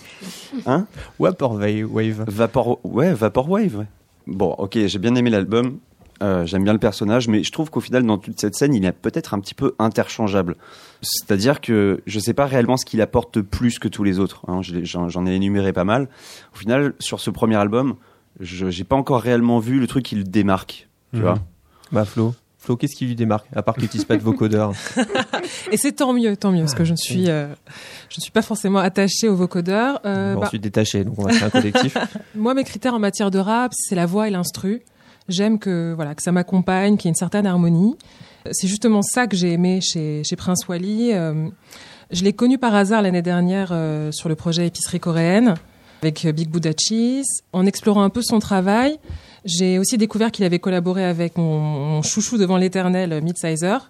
Hein? 0.65 0.87
Vaporwave. 1.19 1.85
Wave. 1.89 2.25
Vapor, 2.27 2.79
ouais, 2.83 3.13
vaporwave. 3.13 3.85
Bon, 4.27 4.51
ok, 4.57 4.77
j'ai 4.87 4.99
bien 4.99 5.15
aimé 5.15 5.29
l'album. 5.29 5.77
Euh, 6.21 6.45
J'aime 6.45 6.63
bien 6.63 6.73
le 6.73 6.79
personnage, 6.79 7.27
mais 7.29 7.43
je 7.43 7.51
trouve 7.51 7.69
qu'au 7.69 7.79
final, 7.81 8.03
dans 8.05 8.17
toute 8.17 8.39
cette 8.39 8.55
scène, 8.55 8.73
il 8.73 8.83
est 8.85 8.91
peut-être 8.91 9.33
un 9.33 9.39
petit 9.39 9.53
peu 9.53 9.73
interchangeable. 9.79 10.55
C'est-à-dire 11.01 11.61
que 11.61 12.01
je 12.05 12.19
sais 12.19 12.33
pas 12.33 12.45
réellement 12.45 12.77
ce 12.77 12.85
qu'il 12.85 13.01
apporte 13.01 13.41
plus 13.41 13.79
que 13.79 13.87
tous 13.87 14.03
les 14.03 14.19
autres. 14.19 14.43
hein. 14.49 14.59
J'en 14.61 15.25
ai 15.25 15.33
énuméré 15.35 15.71
pas 15.73 15.83
mal. 15.85 16.09
Au 16.53 16.57
final, 16.57 16.93
sur 16.99 17.19
ce 17.21 17.29
premier 17.29 17.55
album, 17.55 17.95
je 18.39 18.69
j'ai 18.69 18.83
pas 18.83 18.95
encore 18.95 19.21
réellement 19.21 19.59
vu 19.59 19.79
le 19.79 19.87
truc 19.87 20.05
qui 20.05 20.15
le 20.15 20.23
démarque. 20.23 20.87
Tu 21.13 21.17
Mhm. 21.19 21.23
vois 21.23 21.39
Bah 21.91 22.05
Flo. 22.05 22.33
Flo, 22.57 22.75
qu'est-ce 22.77 22.95
qui 22.95 23.05
lui 23.05 23.15
démarque 23.15 23.45
À 23.55 23.61
part 23.61 23.75
qu'il 23.75 23.83
n'utilise 23.83 24.05
pas 24.05 24.17
de 24.17 24.23
vocodeur. 24.23 24.71
Et 25.71 25.77
c'est 25.77 25.91
tant 25.91 26.13
mieux, 26.13 26.35
tant 26.35 26.51
mieux, 26.51 26.61
parce 26.61 26.73
que 26.73 26.83
je 26.83 26.91
ne 26.93 26.97
suis, 26.97 27.29
euh, 27.29 27.45
je 28.09 28.15
ne 28.17 28.21
suis 28.21 28.31
pas 28.31 28.41
forcément 28.41 28.79
attachée 28.79 29.27
au 29.29 29.35
vocodeur. 29.35 29.99
Euh, 30.05 30.33
Bon, 30.33 30.39
bah, 30.39 30.47
Ensuite 30.47 30.63
détaché, 30.63 31.03
donc 31.03 31.19
on 31.19 31.23
va 31.23 31.31
faire 31.33 31.47
un 31.47 31.49
collectif. 31.51 31.95
moi, 32.35 32.53
mes 32.55 32.63
critères 32.63 32.95
en 32.95 32.99
matière 32.99 33.29
de 33.29 33.37
rap, 33.37 33.71
c'est 33.75 33.93
la 33.95 34.07
voix 34.07 34.27
et 34.27 34.31
l'instru. 34.31 34.81
J'aime 35.29 35.59
que 35.59 35.93
voilà 35.95 36.15
que 36.15 36.23
ça 36.23 36.31
m'accompagne, 36.31 36.97
qu'il 36.97 37.05
y 37.05 37.09
ait 37.09 37.11
une 37.11 37.15
certaine 37.15 37.45
harmonie. 37.45 37.95
C'est 38.51 38.67
justement 38.67 39.01
ça 39.03 39.27
que 39.27 39.35
j'ai 39.35 39.51
aimé 39.53 39.79
chez, 39.81 40.23
chez 40.23 40.35
Prince 40.35 40.67
Wally. 40.67 41.13
Euh, 41.13 41.47
je 42.11 42.23
l'ai 42.23 42.33
connu 42.33 42.57
par 42.59 42.73
hasard 42.75 43.01
l'année 43.03 43.23
dernière 43.23 43.69
euh, 43.71 44.11
sur 44.11 44.27
le 44.29 44.35
projet 44.35 44.67
Épicerie 44.67 44.99
coréenne 44.99 45.55
avec 46.01 46.25
euh, 46.25 46.31
Big 46.31 46.49
Buddha 46.49 46.71
Cheese. 46.77 47.41
En 47.53 47.65
explorant 47.65 48.03
un 48.03 48.09
peu 48.09 48.21
son 48.21 48.39
travail, 48.39 48.97
j'ai 49.45 49.79
aussi 49.79 49.97
découvert 49.97 50.31
qu'il 50.31 50.45
avait 50.45 50.59
collaboré 50.59 51.03
avec 51.03 51.37
mon, 51.37 51.59
mon 51.59 52.01
chouchou 52.01 52.37
devant 52.37 52.57
l'éternel 52.57 53.13
euh, 53.13 53.21
Midsizer 53.21 53.89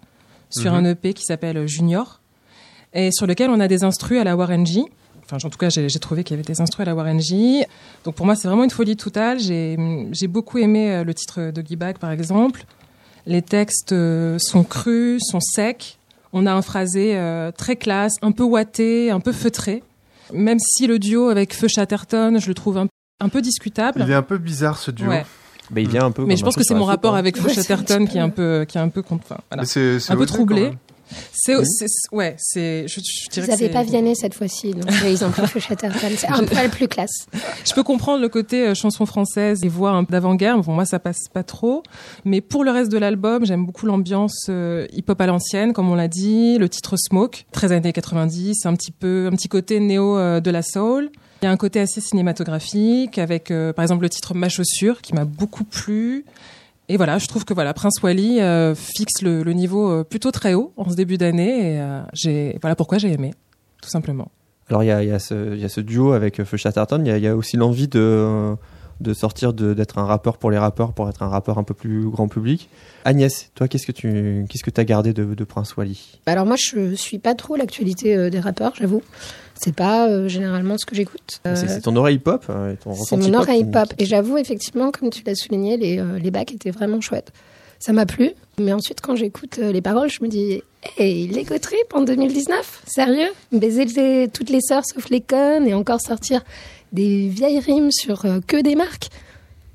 sur 0.49 0.71
Mhm. 0.73 0.85
un 0.85 0.91
EP 0.91 1.13
qui 1.13 1.23
s'appelle 1.23 1.67
Junior 1.67 2.21
et 2.93 3.11
sur 3.11 3.27
lequel 3.27 3.49
on 3.49 3.59
a 3.59 3.67
des 3.67 3.83
instrus 3.83 4.19
à 4.19 4.23
la 4.23 4.35
Warren 4.35 4.65
G. 4.65 4.83
Enfin, 5.25 5.37
en 5.45 5.49
tout 5.49 5.57
cas, 5.57 5.69
j'ai 5.69 5.87
trouvé 5.99 6.23
qu'il 6.23 6.35
y 6.37 6.39
avait 6.39 6.47
des 6.47 6.61
instrus 6.61 6.81
à 6.83 6.85
la 6.85 6.95
Warren 6.95 7.19
G. 7.19 7.65
Donc 8.03 8.13
pour 8.15 8.25
moi, 8.27 8.35
c'est 8.35 8.47
vraiment 8.47 8.63
une 8.63 8.69
folie 8.69 8.95
totale. 8.95 9.39
J'ai 9.39 10.27
beaucoup 10.27 10.59
aimé 10.59 10.91
euh, 10.91 11.03
le 11.03 11.13
titre 11.13 11.51
de 11.51 11.75
Bag, 11.75 11.97
par 11.97 12.11
exemple. 12.11 12.65
Les 13.25 13.41
textes 13.41 13.91
euh, 13.91 14.37
sont 14.39 14.63
crus, 14.63 15.23
sont 15.25 15.39
secs. 15.39 15.97
On 16.31 16.45
a 16.45 16.53
un 16.53 16.61
phrasé 16.61 17.15
euh, 17.15 17.51
très 17.51 17.75
classe, 17.75 18.13
un 18.21 18.31
peu 18.31 18.43
ouaté, 18.43 19.09
un 19.09 19.19
peu 19.19 19.31
feutré. 19.31 19.81
Même 20.33 20.59
si 20.59 20.87
le 20.87 20.99
duo 20.99 21.29
avec 21.29 21.53
Feu 21.53 21.67
Chatterton, 21.67 22.39
je 22.39 22.47
le 22.47 22.53
trouve 22.53 22.77
un, 22.77 22.87
un 23.19 23.29
peu 23.29 23.41
discutable. 23.41 24.01
Il 24.05 24.11
est 24.11 24.15
un 24.15 24.21
peu 24.21 24.37
bizarre 24.37 24.77
ce 24.77 24.91
duo. 24.91 25.09
Ouais. 25.09 25.25
Bah, 25.71 25.81
il 25.81 25.89
vient 25.89 26.05
un 26.05 26.11
peu. 26.11 26.25
Mais 26.25 26.37
je 26.37 26.43
pense 26.43 26.55
que 26.55 26.63
c'est 26.63 26.75
mon 26.75 26.85
rapport 26.85 27.15
hein. 27.15 27.19
avec 27.19 27.37
Feu 27.37 27.49
Chatterton 27.49 28.07
qui 28.07 28.17
est 28.17 28.21
un 28.21 28.29
peu- 28.29 28.65
qui 28.67 28.77
est 28.77 28.81
un 28.81 28.89
peu, 28.89 29.01
enfin, 29.09 29.37
voilà. 29.49 29.63
Mais 29.63 29.65
c'est 29.65 30.11
Un 30.11 30.15
peu 30.15 30.25
troublé. 30.25 30.71
C'est, 31.33 31.55
ouais, 32.11 32.35
c'est, 32.37 32.87
je, 32.87 32.99
Ils 33.37 33.47
n'avaient 33.47 33.69
pas 33.69 33.83
Vianney 33.83 34.15
cette 34.15 34.33
fois-ci, 34.33 34.71
donc 34.71 34.89
ils 35.05 35.23
ont 35.23 35.29
pris 35.29 35.59
Chatterton. 35.59 36.09
C'est 36.17 36.27
un 36.27 36.43
poil 36.43 36.69
plus 36.69 36.87
classe. 36.87 37.27
Je 37.65 37.73
peux 37.73 37.83
comprendre 37.83 38.21
le 38.21 38.29
côté 38.29 38.67
euh, 38.67 38.73
chanson 38.73 39.05
française 39.05 39.63
et 39.63 39.67
voix 39.67 39.91
un 39.91 40.03
peu 40.03 40.13
d'avant-garde. 40.13 40.65
Bon, 40.65 40.73
moi, 40.73 40.85
ça 40.85 40.99
passe 40.99 41.27
pas 41.31 41.43
trop. 41.43 41.83
Mais 42.23 42.41
pour 42.41 42.63
le 42.63 42.71
reste 42.71 42.91
de 42.91 42.97
l'album, 42.97 43.45
j'aime 43.45 43.65
beaucoup 43.65 43.85
l'ambiance 43.85 44.47
euh, 44.49 44.87
hip-hop 44.91 45.19
à 45.19 45.27
l'ancienne, 45.27 45.73
comme 45.73 45.89
on 45.89 45.95
l'a 45.95 46.07
dit. 46.07 46.57
Le 46.57 46.69
titre 46.69 46.95
Smoke, 46.97 47.45
13 47.51 47.71
années 47.71 47.93
90, 47.93 48.65
un 48.65 48.73
petit 48.73 48.91
peu, 48.91 49.29
un 49.31 49.35
petit 49.35 49.47
côté 49.47 49.79
néo 49.79 50.17
euh, 50.17 50.39
de 50.39 50.51
la 50.51 50.61
soul. 50.61 51.11
Il 51.41 51.45
y 51.45 51.47
a 51.47 51.51
un 51.51 51.57
côté 51.57 51.79
assez 51.79 52.01
cinématographique 52.01 53.17
avec, 53.17 53.51
euh, 53.51 53.73
par 53.73 53.83
exemple, 53.83 54.03
le 54.03 54.09
titre 54.09 54.33
Ma 54.33 54.49
chaussure 54.49 55.01
qui 55.01 55.13
m'a 55.13 55.25
beaucoup 55.25 55.63
plu. 55.63 56.25
Et 56.89 56.97
voilà, 56.97 57.17
je 57.17 57.27
trouve 57.27 57.45
que 57.45 57.53
voilà, 57.53 57.73
Prince 57.73 58.01
Wally 58.03 58.39
euh, 58.41 58.75
fixe 58.75 59.21
le, 59.21 59.43
le 59.43 59.53
niveau 59.53 59.89
euh, 59.91 60.03
plutôt 60.03 60.31
très 60.31 60.53
haut 60.53 60.71
en 60.77 60.89
ce 60.89 60.95
début 60.95 61.17
d'année. 61.17 61.73
Et 61.73 61.79
euh, 61.81 62.01
j'ai, 62.13 62.57
voilà 62.61 62.75
pourquoi 62.75 62.97
j'ai 62.99 63.11
aimé, 63.11 63.33
tout 63.81 63.89
simplement. 63.89 64.29
Alors 64.69 64.83
il 64.83 64.87
y 64.87 64.91
a, 64.91 65.03
il 65.03 65.09
y, 65.09 65.11
a 65.11 65.19
ce- 65.19 65.53
il 65.55 65.59
y 65.59 65.65
a 65.65 65.69
ce 65.69 65.81
duo 65.81 66.13
avec 66.13 66.43
Feu 66.43 66.57
Chatterton, 66.57 67.01
il 67.03 67.07
y 67.07 67.11
a, 67.11 67.17
il 67.17 67.23
y 67.23 67.27
a 67.27 67.35
aussi 67.35 67.55
l'envie 67.57 67.87
de, 67.87 68.55
de 68.99 69.13
sortir 69.13 69.53
de- 69.53 69.73
d'être 69.75 69.97
un 69.99 70.05
rappeur 70.05 70.37
pour 70.37 70.49
les 70.51 70.57
rappeurs, 70.57 70.93
pour 70.93 71.07
être 71.09 71.21
un 71.21 71.27
rappeur 71.27 71.57
un 71.59 71.63
peu 71.63 71.73
plus 71.75 72.09
grand 72.09 72.27
public. 72.27 72.69
Agnès, 73.03 73.51
toi 73.55 73.67
qu'est-ce 73.67 73.85
que 73.85 73.91
tu 73.91 74.45
qu'est-ce 74.49 74.63
que 74.63 74.79
as 74.79 74.83
gardé 74.85 75.13
de, 75.13 75.33
de 75.35 75.43
Prince 75.43 75.75
Wally? 75.77 76.19
Bah 76.25 76.31
Alors 76.31 76.45
moi, 76.47 76.55
je 76.57 76.95
suis 76.95 77.19
pas 77.19 77.35
trop 77.35 77.55
l'actualité 77.55 78.15
euh, 78.15 78.29
des 78.31 78.39
rappeurs, 78.39 78.73
j'avoue. 78.75 79.03
C'est 79.59 79.73
pas 79.75 80.07
euh, 80.09 80.27
généralement 80.27 80.77
ce 80.77 80.85
que 80.85 80.95
j'écoute. 80.95 81.39
Euh, 81.47 81.55
C'est 81.55 81.81
ton 81.81 81.95
oreille 81.95 82.19
et 82.73 82.75
ton 82.77 82.93
C'est 82.93 83.15
mon 83.17 83.25
pop 83.31 83.35
oreille 83.41 83.63
qui- 83.63 83.71
pop. 83.71 83.93
Et 83.97 84.05
j'avoue, 84.05 84.37
effectivement, 84.37 84.91
comme 84.91 85.09
tu 85.09 85.23
l'as 85.25 85.35
souligné, 85.35 85.77
les, 85.77 85.97
euh, 85.99 86.19
les 86.19 86.29
bacs 86.31 86.51
étaient 86.53 86.71
vraiment 86.71 86.99
chouettes. 87.01 87.31
Ça 87.79 87.93
m'a 87.93 88.05
plu. 88.05 88.31
Mais 88.59 88.73
ensuite, 88.73 89.01
quand 89.01 89.15
j'écoute 89.15 89.57
les 89.57 89.81
paroles, 89.81 90.09
je 90.09 90.23
me 90.23 90.27
dis, 90.27 90.61
hey, 90.97 91.27
l'ego 91.27 91.57
trip 91.57 91.93
en 91.93 92.01
2019 92.01 92.83
Sérieux? 92.87 93.29
Baiser 93.51 93.85
les- 93.85 94.27
toutes 94.29 94.49
les 94.49 94.61
sœurs 94.61 94.83
sauf 94.85 95.09
les 95.09 95.21
connes 95.21 95.67
et 95.67 95.73
encore 95.73 95.99
sortir 96.01 96.43
des 96.93 97.27
vieilles 97.27 97.59
rimes 97.59 97.91
sur 97.91 98.23
que 98.47 98.61
des 98.61 98.75
marques 98.75 99.09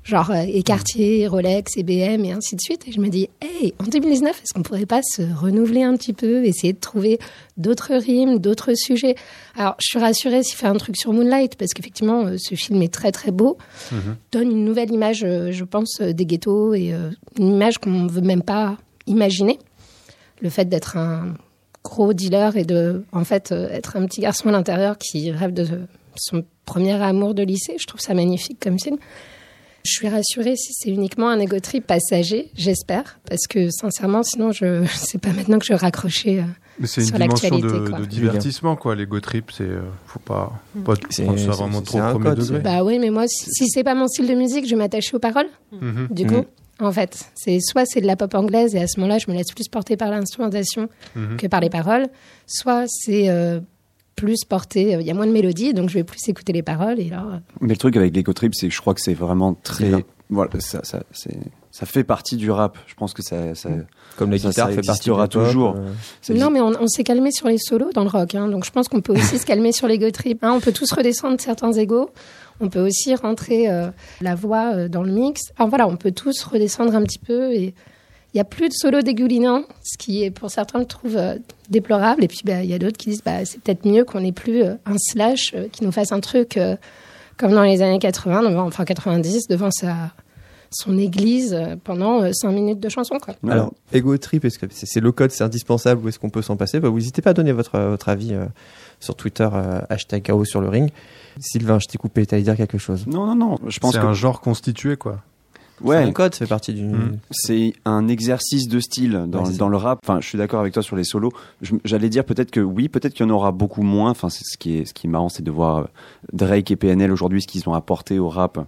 Genre 0.03 0.31
euh, 0.31 0.43
et 0.47 0.63
Cartier, 0.63 1.27
Rolex, 1.27 1.75
IBM 1.75 2.25
et 2.25 2.31
ainsi 2.31 2.55
de 2.55 2.61
suite. 2.61 2.87
Et 2.87 2.91
je 2.91 2.99
me 2.99 3.09
dis, 3.09 3.29
hey, 3.41 3.73
en 3.79 3.83
2019, 3.83 4.35
est-ce 4.35 4.53
qu'on 4.53 4.63
pourrait 4.63 4.85
pas 4.85 5.01
se 5.03 5.21
renouveler 5.21 5.83
un 5.83 5.95
petit 5.95 6.13
peu, 6.13 6.43
essayer 6.43 6.73
de 6.73 6.79
trouver 6.79 7.19
d'autres 7.57 7.93
rimes, 7.93 8.39
d'autres 8.39 8.73
sujets? 8.73 9.15
Alors, 9.55 9.75
je 9.79 9.87
suis 9.87 9.99
rassurée 9.99 10.43
s'il 10.43 10.57
fait 10.57 10.67
un 10.67 10.75
truc 10.75 10.97
sur 10.97 11.13
Moonlight, 11.13 11.55
parce 11.55 11.73
qu'effectivement, 11.73 12.25
euh, 12.25 12.37
ce 12.37 12.55
film 12.55 12.81
est 12.81 12.93
très 12.93 13.11
très 13.11 13.31
beau 13.31 13.57
donne 14.31 14.51
une 14.51 14.65
nouvelle 14.65 14.91
image, 14.91 15.23
euh, 15.23 15.51
je 15.51 15.63
pense, 15.63 15.99
euh, 16.01 16.13
des 16.13 16.25
ghettos 16.25 16.73
et 16.73 16.93
une 17.37 17.47
image 17.47 17.77
qu'on 17.77 17.91
ne 17.91 18.09
veut 18.09 18.21
même 18.21 18.43
pas 18.43 18.77
imaginer. 19.05 19.59
Le 20.41 20.49
fait 20.49 20.65
d'être 20.65 20.97
un 20.97 21.35
gros 21.83 22.13
dealer 22.13 22.57
et 22.57 22.65
de, 22.65 23.03
en 23.11 23.23
fait, 23.23 23.51
être 23.51 23.97
un 23.97 24.05
petit 24.05 24.21
garçon 24.21 24.49
à 24.49 24.51
l'intérieur 24.51 24.97
qui 24.97 25.31
rêve 25.31 25.53
de 25.53 25.67
son 26.15 26.43
premier 26.65 26.93
amour 26.93 27.33
de 27.33 27.43
lycée, 27.43 27.75
je 27.79 27.87
trouve 27.87 28.01
ça 28.01 28.13
magnifique 28.13 28.59
comme 28.59 28.79
film. 28.79 28.97
Je 29.83 29.91
suis 29.93 30.07
rassurée 30.09 30.55
si 30.55 30.73
c'est 30.73 30.89
uniquement 30.89 31.29
un 31.29 31.39
ego 31.39 31.59
trip 31.59 31.87
passager, 31.87 32.51
j'espère, 32.55 33.19
parce 33.27 33.47
que 33.47 33.69
sincèrement, 33.71 34.23
sinon, 34.23 34.51
je 34.51 34.85
c'est 34.95 35.19
pas 35.19 35.31
maintenant 35.33 35.57
que 35.59 35.65
je 35.65 35.73
vais 35.73 35.77
raccrocher. 35.79 36.39
euh, 36.39 36.43
Mais 36.79 36.87
c'est 36.87 37.01
une 37.01 37.11
dimension 37.17 37.57
de, 37.59 37.89
quoi. 37.89 37.99
de 37.99 38.05
divertissement, 38.05 38.75
quoi. 38.75 38.95
L'ego 38.95 39.19
trip, 39.19 39.51
c'est, 39.55 39.63
euh, 39.63 39.81
faut 40.05 40.19
pas, 40.19 40.51
pas 40.85 40.93
prendre 40.95 41.37
ça 41.39 41.51
vraiment 41.51 41.81
trop 41.81 41.99
au 41.99 42.19
premier 42.19 42.35
degré. 42.35 42.59
Bah 42.59 42.83
oui, 42.83 42.99
mais 42.99 43.09
moi, 43.09 43.25
si, 43.27 43.67
c'est 43.69 43.83
pas 43.83 43.95
mon 43.95 44.07
style 44.07 44.27
de 44.27 44.35
musique, 44.35 44.65
je 44.65 44.71
vais 44.71 44.75
m'attacher 44.77 45.15
aux 45.15 45.19
paroles. 45.19 45.49
Mhm. 45.71 46.07
Du 46.11 46.25
Mm. 46.25 46.27
coup, 46.31 46.45
en 46.79 46.91
fait, 46.91 47.25
c'est 47.35 47.59
soit 47.59 47.85
c'est 47.85 48.01
de 48.01 48.07
la 48.07 48.15
pop 48.15 48.33
anglaise 48.35 48.73
et 48.75 48.79
à 48.79 48.87
ce 48.87 48.99
moment-là, 48.99 49.17
je 49.19 49.29
me 49.31 49.35
laisse 49.35 49.51
plus 49.51 49.67
porter 49.67 49.97
par 49.97 50.09
l'instrumentation 50.11 50.89
Mhm. 51.15 51.37
que 51.37 51.47
par 51.47 51.59
les 51.59 51.69
paroles, 51.69 52.07
soit 52.47 52.85
c'est 52.87 53.29
euh, 53.29 53.59
plus 54.15 54.43
porté, 54.45 54.95
euh, 54.95 55.01
il 55.01 55.07
y 55.07 55.11
a 55.11 55.13
moins 55.13 55.27
de 55.27 55.31
mélodie, 55.31 55.73
donc 55.73 55.89
je 55.89 55.95
vais 55.95 56.03
plus 56.03 56.27
écouter 56.27 56.53
les 56.53 56.61
paroles 56.63 56.99
et 56.99 57.09
là, 57.09 57.25
euh, 57.33 57.37
Mais 57.61 57.69
le 57.69 57.77
truc 57.77 57.95
avec 57.95 58.15
l'ego 58.15 58.33
trip, 58.33 58.53
c'est 58.55 58.67
que 58.67 58.73
je 58.73 58.81
crois 58.81 58.93
que 58.93 59.01
c'est 59.01 59.13
vraiment 59.13 59.53
très. 59.53 59.91
Voilà, 60.29 60.49
ça, 60.59 60.79
ça, 60.83 61.03
c'est- 61.11 61.37
ça 61.71 61.85
fait 61.85 62.03
partie 62.05 62.37
du 62.37 62.49
rap. 62.51 62.77
Je 62.87 62.93
pense 62.95 63.13
que 63.13 63.21
ça. 63.21 63.53
ça 63.55 63.69
Comme 64.17 64.31
la 64.31 64.37
Ça, 64.37 64.49
guitare 64.49 64.69
ça 64.69 64.75
fait 64.75 64.81
partie 64.85 65.09
du 65.09 65.15
pop, 65.15 65.29
toujours. 65.29 65.75
euh, 65.77 66.33
non, 66.33 66.49
mais 66.49 66.61
on, 66.61 66.69
on 66.81 66.87
s'est 66.87 67.03
calmé 67.03 67.31
sur 67.31 67.47
les 67.47 67.57
solos 67.57 67.91
dans 67.93 68.03
le 68.03 68.09
rock, 68.09 68.35
hein, 68.35 68.47
donc 68.47 68.63
je 68.65 68.71
pense 68.71 68.87
qu'on 68.87 69.01
peut 69.01 69.13
aussi 69.13 69.37
se 69.39 69.45
calmer 69.45 69.71
sur 69.73 69.87
l'ego 69.87 70.09
trip. 70.11 70.41
hein. 70.43 70.53
on 70.55 70.59
peut 70.61 70.71
tous 70.71 70.91
redescendre 70.93 71.39
certains 71.41 71.71
égos, 71.73 72.09
on 72.61 72.69
peut 72.69 72.79
aussi 72.85 73.13
rentrer 73.15 73.69
euh, 73.69 73.89
la 74.21 74.35
voix 74.35 74.73
euh, 74.75 74.87
dans 74.87 75.03
le 75.03 75.11
mix. 75.11 75.41
Enfin 75.57 75.67
voilà, 75.67 75.87
on 75.87 75.97
peut 75.97 76.11
tous 76.11 76.41
redescendre 76.43 76.95
un 76.95 77.03
petit 77.03 77.19
peu 77.19 77.53
et 77.53 77.73
il 78.33 78.37
y 78.37 78.41
a 78.41 78.43
plus 78.45 78.69
de 78.69 78.73
solos 78.73 79.01
dégoulinants, 79.01 79.63
ce 79.83 79.97
qui 79.97 80.23
est 80.23 80.31
pour 80.31 80.49
certains 80.49 80.79
le 80.79 80.85
trouve 80.85 81.17
euh, 81.17 81.35
déplorable. 81.69 82.23
Et 82.23 82.27
puis 82.27 82.41
bah, 82.45 82.63
il 82.63 82.69
y 82.69 82.73
a 82.73 82.79
d'autres 82.79 82.97
qui 82.97 83.09
disent 83.09 83.23
bah 83.23 83.43
c'est 83.45 83.59
peut-être 83.61 83.85
mieux 83.85 84.03
qu'on 84.05 84.23
ait 84.23 84.31
plus 84.31 84.63
euh, 84.63 84.75
un 84.85 84.95
slash 84.97 85.51
euh, 85.55 85.67
qui 85.71 85.83
nous 85.83 85.91
fasse 85.91 86.11
un 86.11 86.19
truc 86.21 86.57
euh, 86.57 86.75
comme 87.37 87.51
dans 87.51 87.63
les 87.63 87.81
années 87.81 87.99
80, 87.99 88.49
devant- 88.49 88.67
enfin 88.67 88.85
90, 88.85 89.47
devant 89.47 89.71
sa 89.71 90.11
son 90.73 90.97
église 90.97 91.53
euh, 91.53 91.75
pendant 91.83 92.31
5 92.31 92.49
minutes 92.51 92.79
de 92.79 92.87
chanson 92.87 93.17
quoi. 93.21 93.33
Alors, 93.51 93.73
Ego 93.91 94.17
Trip, 94.17 94.45
est-ce 94.45 94.57
que 94.57 94.65
c'est 94.71 94.85
c'est 94.85 95.01
le 95.01 95.11
code, 95.11 95.31
c'est 95.31 95.43
indispensable 95.43 96.05
ou 96.05 96.07
est-ce 96.07 96.17
qu'on 96.17 96.29
peut 96.29 96.41
s'en 96.41 96.55
passer? 96.55 96.79
Bah, 96.79 96.87
Vous 96.87 96.95
n'hésitez 96.97 97.21
pas 97.21 97.31
à 97.31 97.33
donner 97.33 97.51
votre, 97.51 97.77
votre 97.77 98.07
avis 98.07 98.33
euh, 98.33 98.45
sur 99.01 99.15
Twitter, 99.15 99.49
euh, 99.53 99.81
hashtag 99.89 100.25
KO 100.27 100.45
sur 100.45 100.61
le 100.61 100.69
ring. 100.69 100.89
Sylvain, 101.41 101.79
je 101.79 101.87
t'ai 101.87 101.97
coupé, 101.97 102.25
t'allais 102.25 102.43
dire 102.43 102.55
quelque 102.55 102.77
chose. 102.77 103.05
Non, 103.07 103.25
non, 103.25 103.35
non. 103.35 103.57
Je 103.67 103.79
pense 103.79 103.93
C'est 103.95 103.99
que. 103.99 104.05
un 104.05 104.13
genre 104.13 104.39
constitué, 104.39 104.95
quoi. 104.95 105.19
C'est 105.83 105.87
Ouais. 105.89 105.97
un 105.97 106.11
code, 106.11 106.33
ça 106.35 106.45
fait 106.45 106.49
partie 106.49 106.73
du. 106.73 106.83
Mm. 106.83 107.17
C'est 107.31 107.73
un 107.85 108.07
exercice 108.07 108.67
de 108.67 108.79
style 108.79 109.25
dans, 109.27 109.43
Ouais, 109.45 109.69
le 109.69 109.77
rap. 109.77 109.99
Enfin, 110.03 110.19
je 110.21 110.27
suis 110.27 110.37
d'accord 110.37 110.59
avec 110.59 110.73
toi 110.73 110.83
sur 110.83 110.95
les 110.95 111.03
solos. 111.03 111.31
J'allais 111.83 112.09
dire 112.09 112.23
peut-être 112.23 112.51
que 112.51 112.59
oui, 112.59 112.87
peut-être 112.89 113.13
qu'il 113.13 113.25
y 113.25 113.29
en 113.29 113.33
aura 113.33 113.51
beaucoup 113.51 113.81
moins. 113.83 114.11
Enfin, 114.11 114.29
c'est 114.29 114.43
ce 114.45 114.57
qui 114.57 114.77
est 114.77 114.85
ce 114.85 114.93
qui 114.93 115.07
est 115.07 115.09
marrant, 115.09 115.29
c'est 115.29 115.43
de 115.43 115.51
voir 115.51 115.87
Drake 116.33 116.71
et 116.71 116.75
PNL 116.75 117.11
aujourd'hui 117.11 117.41
ce 117.41 117.47
qu'ils 117.47 117.67
ont 117.67 117.73
apporté 117.73 118.19
au 118.19 118.29
rap. 118.29 118.59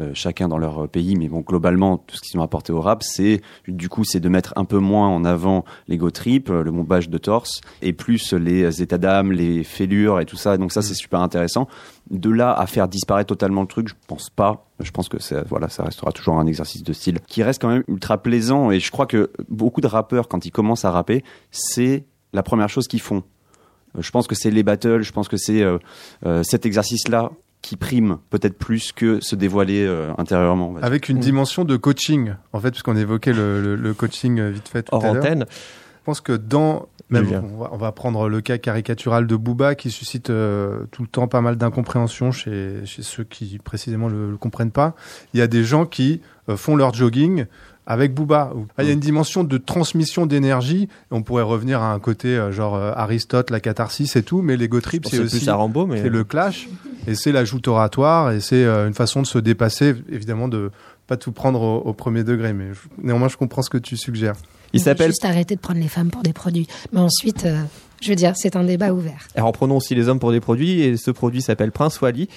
Euh, 0.00 0.12
chacun 0.14 0.48
dans 0.48 0.58
leur 0.58 0.88
pays, 0.88 1.16
mais 1.16 1.28
bon, 1.28 1.40
globalement, 1.40 1.98
tout 1.98 2.16
ce 2.16 2.22
qu'ils 2.22 2.40
ont 2.40 2.42
apporté 2.42 2.72
au 2.72 2.80
rap, 2.80 3.02
c'est 3.02 3.42
du 3.68 3.88
coup, 3.88 4.04
c'est 4.04 4.20
de 4.20 4.28
mettre 4.28 4.52
un 4.56 4.64
peu 4.64 4.78
moins 4.78 5.08
en 5.08 5.24
avant 5.24 5.64
l'ego 5.86 6.10
trip, 6.10 6.48
euh, 6.48 6.62
le 6.62 6.70
bombage 6.70 7.10
de 7.10 7.18
torse, 7.18 7.60
et 7.82 7.92
plus 7.92 8.32
les 8.32 8.80
états 8.82 8.98
d'âme, 8.98 9.32
les 9.32 9.64
fêlures 9.64 10.20
et 10.20 10.24
tout 10.24 10.36
ça. 10.36 10.56
Donc 10.56 10.72
ça, 10.72 10.80
c'est 10.80 10.94
super 10.94 11.20
intéressant. 11.20 11.68
De 12.10 12.30
là 12.30 12.52
à 12.52 12.66
faire 12.66 12.88
disparaître 12.88 13.28
totalement 13.28 13.60
le 13.60 13.66
truc, 13.66 13.88
je 13.88 13.94
pense 14.06 14.30
pas. 14.30 14.66
Je 14.80 14.90
pense 14.90 15.08
que 15.08 15.20
ça, 15.20 15.44
voilà, 15.48 15.68
ça 15.68 15.84
restera 15.84 16.10
toujours 16.10 16.38
un 16.38 16.46
exercice 16.46 16.82
de 16.82 16.92
style 16.92 17.20
qui 17.20 17.42
reste 17.42 17.60
quand 17.60 17.68
même 17.68 17.84
ultra 17.86 18.18
plaisant. 18.18 18.70
Et 18.70 18.80
je 18.80 18.90
crois 18.90 19.06
que 19.06 19.30
beaucoup 19.48 19.80
de 19.80 19.86
rappeurs, 19.86 20.26
quand 20.26 20.46
ils 20.46 20.50
commencent 20.50 20.84
à 20.84 20.90
rapper, 20.90 21.22
c'est 21.50 22.04
la 22.32 22.42
première 22.42 22.68
chose 22.68 22.88
qu'ils 22.88 23.02
font. 23.02 23.22
Euh, 23.96 24.02
Je 24.02 24.10
pense 24.10 24.26
que 24.26 24.34
c'est 24.34 24.50
les 24.50 24.62
battles, 24.62 25.02
je 25.02 25.12
pense 25.12 25.28
que 25.28 25.36
c'est 25.36 25.62
euh, 25.62 26.42
cet 26.42 26.64
exercice-là 26.66 27.30
qui 27.62 27.76
prime 27.76 28.18
peut-être 28.30 28.58
plus 28.58 28.92
que 28.92 29.20
se 29.20 29.36
dévoiler 29.36 29.84
euh, 29.86 30.12
intérieurement. 30.18 30.74
Avec 30.82 31.08
une 31.08 31.18
Mm. 31.18 31.20
dimension 31.20 31.64
de 31.64 31.76
coaching, 31.76 32.34
en 32.52 32.60
fait, 32.60 32.70
puisqu'on 32.72 32.96
évoquait 32.96 33.32
le, 33.32 33.62
le- 33.62 33.76
le 33.76 33.94
coaching 33.94 34.38
euh, 34.40 34.50
vite 34.50 34.68
fait 34.68 34.82
tout 34.82 34.94
Hors 34.94 35.04
à 35.04 35.12
l'heure. 35.12 35.22
antenne. 35.22 35.44
Je 35.48 36.04
pense 36.04 36.20
que 36.20 36.32
dans 36.32 36.88
même 37.10 37.28
on 37.44 37.58
va, 37.62 37.68
on 37.72 37.76
va 37.76 37.92
prendre 37.92 38.28
le 38.28 38.40
cas 38.40 38.56
caricatural 38.58 39.26
de 39.26 39.36
Booba 39.36 39.74
qui 39.74 39.90
suscite 39.90 40.30
euh, 40.30 40.84
tout 40.90 41.02
le 41.02 41.08
temps 41.08 41.28
pas 41.28 41.42
mal 41.42 41.56
d'incompréhension 41.56 42.32
chez, 42.32 42.80
chez 42.86 43.02
ceux 43.02 43.22
qui 43.22 43.58
précisément 43.62 44.08
le, 44.08 44.30
le 44.30 44.36
comprennent 44.38 44.70
pas. 44.72 44.94
Il 45.34 45.38
y 45.38 45.42
a 45.42 45.46
des 45.46 45.62
gens 45.62 45.84
qui 45.86 46.22
euh, 46.48 46.56
font 46.56 46.74
leur 46.74 46.92
jogging 46.94 47.44
avec 47.86 48.14
Booba. 48.14 48.52
Ah, 48.76 48.82
Il 48.82 48.86
y 48.86 48.90
a 48.90 48.92
une 48.92 49.00
dimension 49.00 49.44
de 49.44 49.58
transmission 49.58 50.26
d'énergie. 50.26 50.88
On 51.10 51.22
pourrait 51.22 51.42
revenir 51.42 51.80
à 51.82 51.92
un 51.92 51.98
côté 51.98 52.28
euh, 52.28 52.52
genre 52.52 52.74
euh, 52.76 52.92
Aristote, 52.94 53.50
la 53.50 53.60
catharsis 53.60 54.14
et 54.16 54.22
tout, 54.22 54.42
mais 54.42 54.56
l'ego 54.56 54.80
trip 54.80 55.06
c'est 55.10 55.18
aussi 55.18 55.48
à 55.50 55.54
Rambo, 55.54 55.86
mais. 55.86 56.02
c'est 56.02 56.08
le 56.08 56.24
clash 56.24 56.68
et 57.06 57.14
c'est 57.14 57.32
la 57.32 57.44
joute 57.44 57.66
oratoire 57.68 58.30
et 58.30 58.40
c'est 58.40 58.64
euh, 58.64 58.86
une 58.86 58.94
façon 58.94 59.20
de 59.22 59.26
se 59.26 59.38
dépasser, 59.38 59.94
évidemment 60.10 60.46
de 60.48 60.70
pas 61.08 61.16
tout 61.16 61.32
prendre 61.32 61.60
au, 61.60 61.78
au 61.78 61.92
premier 61.92 62.22
degré. 62.24 62.52
Mais 62.52 62.72
je- 62.72 62.80
néanmoins, 63.02 63.28
je 63.28 63.36
comprends 63.36 63.62
ce 63.62 63.70
que 63.70 63.78
tu 63.78 63.96
suggères. 63.96 64.34
Il 64.72 64.80
s'appelle. 64.80 65.08
Juste 65.08 65.24
arrêter 65.24 65.54
de 65.56 65.60
prendre 65.60 65.80
les 65.80 65.88
femmes 65.88 66.10
pour 66.10 66.22
des 66.22 66.32
produits. 66.32 66.66
Mais 66.92 67.00
ensuite, 67.00 67.44
euh, 67.44 67.60
je 68.00 68.08
veux 68.08 68.14
dire, 68.16 68.32
c'est 68.36 68.56
un 68.56 68.64
débat 68.64 68.92
ouvert. 68.94 69.26
Alors, 69.34 69.52
prenons 69.52 69.76
aussi 69.76 69.94
les 69.94 70.08
hommes 70.08 70.18
pour 70.20 70.30
des 70.32 70.40
produits, 70.40 70.80
et 70.80 70.96
ce 70.96 71.10
produit 71.10 71.42
s'appelle 71.42 71.72
Prince 71.72 72.00
Wally. 72.00 72.28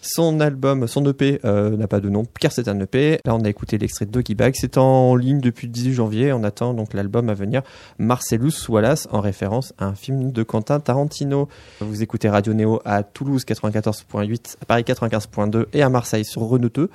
Son 0.00 0.40
album, 0.40 0.86
son 0.86 1.04
EP 1.06 1.40
euh, 1.44 1.76
n'a 1.76 1.88
pas 1.88 2.00
de 2.00 2.08
nom, 2.08 2.24
car 2.38 2.52
c'est 2.52 2.68
un 2.68 2.78
EP. 2.80 3.20
Là, 3.24 3.34
on 3.34 3.44
a 3.44 3.48
écouté 3.48 3.78
l'extrait 3.78 4.06
de 4.06 4.10
Doggy 4.10 4.34
Bag. 4.34 4.54
C'est 4.56 4.78
en 4.78 5.16
ligne 5.16 5.40
depuis 5.40 5.66
le 5.66 5.72
18 5.72 5.92
janvier. 5.92 6.32
On 6.32 6.44
attend 6.44 6.74
donc 6.74 6.94
l'album 6.94 7.28
à 7.28 7.34
venir, 7.34 7.62
Marcellus 7.98 8.68
Wallace, 8.68 9.08
en 9.10 9.20
référence 9.20 9.72
à 9.78 9.86
un 9.86 9.94
film 9.94 10.32
de 10.32 10.42
Quentin 10.42 10.80
Tarantino. 10.80 11.48
Vous 11.80 12.02
écoutez 12.02 12.28
Radio 12.28 12.54
Néo 12.54 12.80
à 12.84 13.02
Toulouse 13.02 13.44
94.8, 13.44 14.56
à 14.62 14.64
Paris 14.64 14.82
95.2 14.82 15.66
et 15.72 15.82
à 15.82 15.88
Marseille 15.88 16.24
sur 16.24 16.42
Reneuteux, 16.42 16.90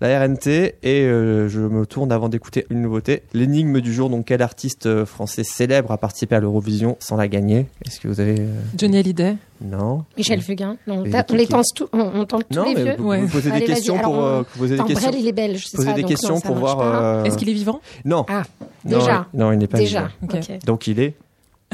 la 0.00 0.20
RNT. 0.24 0.46
Et 0.82 1.02
euh, 1.02 1.48
je 1.48 1.60
me 1.60 1.86
tourne 1.86 2.12
avant 2.12 2.28
d'écouter 2.28 2.66
une 2.70 2.82
nouveauté. 2.82 3.22
L'énigme 3.34 3.80
du 3.80 3.92
jour, 3.92 4.10
donc 4.10 4.26
quel 4.26 4.42
artiste 4.42 4.86
euh, 4.86 5.06
français 5.06 5.44
célèbre 5.44 5.92
a 5.92 5.98
participé 5.98 6.34
à 6.36 6.40
l'Eurovision 6.40 6.96
sans 7.00 7.16
la 7.16 7.28
gagner? 7.28 7.66
Est-ce 7.84 8.00
que 8.00 8.08
vous 8.08 8.20
avez... 8.20 8.40
euh, 8.40 8.46
Johnny 8.76 8.98
Hallyday. 8.98 9.36
Non 9.62 10.04
Michel 10.18 10.42
Fugain, 10.42 10.76
non, 10.86 10.96
on, 11.06 11.24
on 11.30 11.34
les 11.34 11.46
tente 11.46 11.64
tous, 11.74 11.88
on, 11.94 11.98
on 12.14 12.24
tente 12.26 12.44
tous 12.50 12.56
Non, 12.58 12.64
les 12.66 12.74
mais 12.74 12.82
vieux. 12.82 12.94
vous, 12.98 13.08
Ouais. 13.08 13.20
vous 13.22 13.28
posez 13.28 13.50
Allez, 13.50 13.60
des 13.60 13.66
questions 13.72 13.98
pour 13.98 14.12
on- 14.14 14.22
euh, 14.22 14.42
poser 14.58 14.76
des 14.76 14.84
questions. 14.84 15.08
Brel, 15.10 15.20
il 15.20 15.26
est 15.28 15.32
belge, 15.32 15.64
c'est 15.66 15.76
Poser 15.78 15.88
ça. 15.88 15.94
des 15.94 16.02
donc 16.02 16.10
questions 16.10 16.34
non, 16.34 16.40
ça 16.40 16.46
pour 16.48 16.56
voir. 16.56 16.80
euh, 16.82 17.24
Est-ce 17.24 17.38
qu'il 17.38 17.48
est 17.48 17.54
vivant? 17.54 17.80
Non. 18.04 18.26
Ah, 18.28 18.42
Non, 18.84 18.98
déjà. 18.98 19.26
Non, 19.32 19.52
il 19.52 19.58
n'est 19.58 19.66
pas. 19.66 19.78
Déjà. 19.78 20.10
vivant. 20.20 20.40
Donc 20.66 20.86
il 20.88 21.00
est 21.00 21.14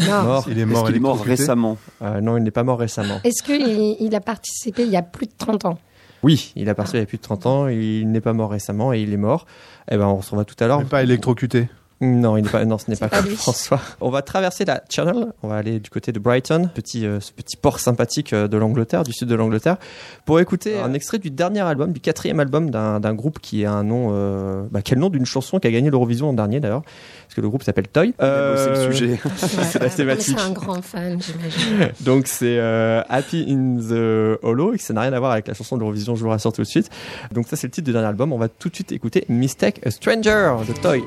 Non. 0.01 0.23
Mort. 0.23 0.47
Il 0.49 0.59
est 0.61 0.65
mort 0.65 0.87
qu'il 0.87 0.95
est 0.97 1.01
mort 1.01 1.21
récemment 1.21 1.77
Euh, 2.03 2.21
non, 2.21 2.37
il 2.37 2.45
n'est 2.45 2.51
pas 2.53 2.63
mort 2.63 2.79
récemment. 2.79 3.19
Est-ce 3.25 3.43
qu'il 3.43 3.97
il 3.99 4.15
a 4.15 4.21
participé 4.21 4.85
il 4.85 4.91
y 4.91 4.97
a 4.97 5.03
plus 5.03 5.27
de 5.27 5.33
30 5.37 5.65
ans? 5.65 5.79
Oui, 6.23 6.53
il 6.57 6.69
a 6.69 6.75
participé 6.75 6.99
il 6.99 7.01
y 7.01 7.05
a 7.05 7.07
plus 7.07 7.19
de 7.19 7.23
30 7.23 7.47
ans, 7.47 7.69
il 7.69 8.11
n'est 8.11 8.21
pas 8.21 8.33
mort 8.33 8.51
récemment 8.51 8.93
et 8.93 9.01
il 9.01 9.13
est 9.13 9.19
mort. 9.19 9.47
Eh 9.91 9.97
ben, 9.97 10.07
on 10.07 10.23
se 10.23 10.31
revoit 10.31 10.45
tout 10.45 10.57
à 10.63 10.67
l'heure. 10.67 10.85
Pas 10.85 11.03
électrocuté. 11.03 11.69
Non, 12.03 12.37
il 12.37 12.43
n'est 12.43 12.51
pas, 12.51 12.65
non, 12.65 12.79
ce 12.79 12.91
n'est 12.91 12.97
pas, 12.97 13.09
pas. 13.09 13.23
François. 13.23 13.81
On 14.01 14.11
va 14.11 14.23
traverser 14.23 14.65
la 14.65 14.83
Channel. 14.91 15.33
On 15.45 15.49
va 15.49 15.55
aller 15.57 15.79
du 15.79 15.89
côté 15.89 16.11
de 16.11 16.19
Brighton, 16.19 16.69
petit, 16.75 17.07
euh, 17.07 17.21
ce 17.21 17.31
petit 17.31 17.57
port 17.57 17.79
sympathique 17.79 18.33
euh, 18.33 18.49
de 18.49 18.57
l'Angleterre, 18.57 19.05
du 19.05 19.13
sud 19.13 19.29
de 19.29 19.35
l'Angleterre, 19.37 19.77
pour 20.27 20.41
écouter 20.41 20.81
un 20.81 20.95
extrait 20.95 21.19
du 21.19 21.31
dernier 21.31 21.61
album, 21.61 21.93
du 21.93 22.01
quatrième 22.01 22.41
album 22.41 22.71
d'un 22.71 22.99
d'un 22.99 23.15
groupe 23.15 23.39
qui 23.39 23.65
a 23.65 23.73
un 23.73 23.85
nom, 23.85 24.09
euh, 24.13 24.65
bah, 24.71 24.81
quel 24.83 24.99
nom 24.99 25.11
d'une 25.11 25.27
chanson 25.27 25.59
qui 25.61 25.69
a 25.69 25.71
gagné 25.71 25.91
l'Eurovision 25.91 26.27
l'an 26.27 26.33
dernier 26.33 26.59
d'ailleurs, 26.61 26.83
parce 26.83 27.35
que 27.37 27.41
le 27.41 27.49
groupe 27.49 27.63
s'appelle 27.63 27.87
Toy. 27.89 28.15
C'est 28.19 28.25
Euh, 28.25 28.89
le 28.89 28.93
sujet. 28.93 29.21
C'est 29.37 29.81
la 29.81 29.89
thématique. 29.89 30.37
C'est 30.39 30.45
un 30.45 30.51
grand 30.51 30.83
fan, 30.83 31.19
j'imagine. 31.23 31.93
Donc 32.01 32.27
c'est 32.27 32.59
euh, 32.59 33.03
Happy 33.09 33.47
in 33.49 33.77
the 33.77 34.39
Hollow 34.43 34.75
et 34.75 34.79
ça 34.79 34.93
n'a 34.93 35.03
rien 35.03 35.13
à 35.13 35.19
voir 35.21 35.31
avec 35.33 35.47
la 35.47 35.55
chanson 35.55 35.77
de 35.77 35.81
l'Eurovision, 35.81 36.17
je 36.17 36.25
vous 36.25 36.31
rassure 36.31 36.53
tout 36.53 36.63
de 36.63 36.67
suite. 36.67 36.91
Donc 37.33 37.47
ça 37.47 37.57
c'est 37.57 37.69
le 37.69 37.71
titre 37.71 37.85
du 37.87 37.93
dernier 37.93 38.09
album. 38.09 38.33
On 38.33 38.39
va 38.39 38.49
tout 38.49 38.69
de 38.69 38.75
suite 38.75 38.91
écouter 38.93 39.25
Mistake 39.29 39.81
a 39.87 39.91
Stranger 39.91 40.57
de 40.67 40.73
Toy. 40.81 41.03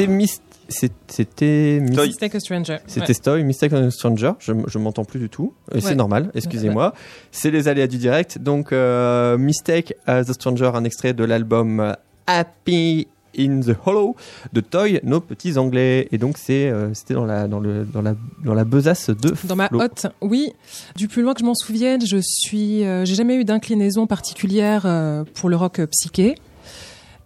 C'était 0.00 0.12
Mist... 0.12 0.42
c'est- 0.68 0.92
C'était. 1.08 1.80
Mistake 1.80 2.34
a 2.34 2.40
Stranger. 2.40 2.76
C'était 2.86 3.12
Stoy, 3.14 3.42
Mistake 3.44 3.72
a 3.72 3.90
Stranger. 3.90 4.32
Je, 4.38 4.52
je 4.66 4.78
m'entends 4.78 5.04
plus 5.04 5.18
du 5.20 5.28
tout. 5.28 5.52
Et 5.74 5.80
c'est 5.80 5.88
Ouais. 5.90 5.94
normal, 5.94 6.30
excusez-moi. 6.34 6.94
C'est 7.32 7.50
les 7.50 7.68
aléas 7.68 7.86
du 7.86 7.98
direct. 7.98 8.38
Donc, 8.38 8.72
euh, 8.72 9.36
Mistake 9.38 9.94
as 10.06 10.28
a 10.30 10.32
Stranger, 10.32 10.70
un 10.74 10.84
extrait 10.84 11.12
de 11.12 11.24
l'album 11.24 11.80
euh, 11.80 11.92
Happy 12.26 13.08
in 13.38 13.60
the 13.60 13.76
Hollow 13.86 14.16
de 14.52 14.60
Toy, 14.60 15.00
nos 15.04 15.20
petits 15.20 15.56
anglais. 15.56 16.08
Et 16.12 16.18
donc, 16.18 16.36
c'est, 16.36 16.68
euh, 16.68 16.92
c'était 16.94 17.14
dans 17.14 17.24
la, 17.26 17.46
dans 17.46 17.60
le, 17.60 17.84
dans 17.84 18.02
la, 18.02 18.14
dans 18.44 18.54
la 18.54 18.64
besace 18.64 19.10
de 19.10 19.34
Dans 19.46 19.54
ma 19.56 19.68
hotte, 19.72 20.06
oui. 20.20 20.52
Du 20.96 21.06
plus 21.08 21.22
loin 21.22 21.34
que 21.34 21.40
je 21.40 21.44
m'en 21.44 21.54
souvienne, 21.54 22.00
je 22.04 22.18
suis, 22.22 22.84
euh, 22.84 23.04
j'ai 23.04 23.14
jamais 23.14 23.36
eu 23.36 23.44
d'inclinaison 23.44 24.06
particulière 24.08 24.82
euh, 24.84 25.22
pour 25.34 25.48
le 25.48 25.56
rock 25.56 25.78
euh, 25.80 25.86
psyché. 25.86 26.34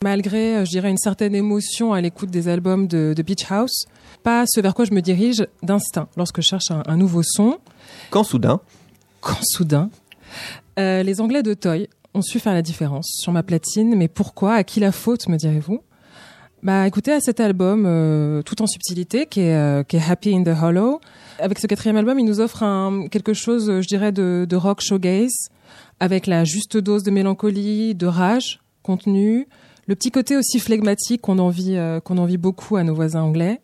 Malgré, 0.04 0.56
euh, 0.56 0.64
je 0.66 0.70
dirais, 0.70 0.90
une 0.90 0.98
certaine 0.98 1.34
émotion 1.34 1.94
à 1.94 2.02
l'écoute 2.02 2.28
des 2.28 2.48
albums 2.48 2.86
de, 2.86 3.14
de 3.16 3.22
Beach 3.22 3.50
House, 3.50 3.86
pas 4.22 4.44
ce 4.46 4.60
vers 4.60 4.74
quoi 4.74 4.84
je 4.84 4.92
me 4.92 5.00
dirige 5.00 5.46
d'instinct 5.62 6.08
lorsque 6.18 6.42
je 6.42 6.46
cherche 6.46 6.70
un, 6.70 6.82
un 6.86 6.98
nouveau 6.98 7.22
son. 7.22 7.56
Quand 8.10 8.22
soudain, 8.22 8.60
Quand 9.22 9.38
soudain, 9.42 9.88
euh, 10.78 11.02
les 11.02 11.22
Anglais 11.22 11.42
de 11.42 11.54
Toy 11.54 11.88
ont 12.12 12.20
su 12.20 12.38
faire 12.38 12.52
la 12.52 12.60
différence 12.60 13.06
sur 13.18 13.32
ma 13.32 13.42
platine. 13.42 13.96
Mais 13.96 14.08
pourquoi 14.08 14.56
À 14.56 14.62
qui 14.62 14.78
la 14.78 14.92
faute, 14.92 15.26
me 15.26 15.38
direz-vous? 15.38 15.80
Bah, 16.62 16.86
écoutez, 16.86 17.12
à 17.12 17.20
cet 17.20 17.40
album, 17.40 17.84
euh, 17.86 18.42
tout 18.42 18.60
en 18.60 18.66
subtilité, 18.66 19.24
qui 19.24 19.40
est, 19.40 19.56
euh, 19.56 19.84
qui 19.84 19.96
est 19.96 20.02
Happy 20.06 20.34
in 20.36 20.42
the 20.42 20.54
Hollow. 20.62 21.00
Avec 21.38 21.58
ce 21.58 21.66
quatrième 21.66 21.96
album, 21.96 22.18
il 22.18 22.26
nous 22.26 22.40
offre 22.40 22.62
un, 22.62 23.08
quelque 23.08 23.32
chose, 23.32 23.80
je 23.80 23.86
dirais, 23.86 24.12
de, 24.12 24.44
de 24.46 24.56
rock 24.56 24.82
showgaze, 24.82 25.48
avec 25.98 26.26
la 26.26 26.44
juste 26.44 26.76
dose 26.76 27.04
de 27.04 27.10
mélancolie, 27.10 27.94
de 27.94 28.06
rage 28.06 28.60
contenue, 28.82 29.48
le 29.86 29.94
petit 29.94 30.10
côté 30.10 30.36
aussi 30.36 30.58
flegmatique 30.58 31.20
qu'on 31.22 31.38
envie, 31.38 31.76
euh, 31.76 32.00
qu'on 32.00 32.18
envie 32.18 32.38
beaucoup 32.38 32.76
à 32.76 32.84
nos 32.84 32.94
voisins 32.94 33.22
anglais. 33.22 33.60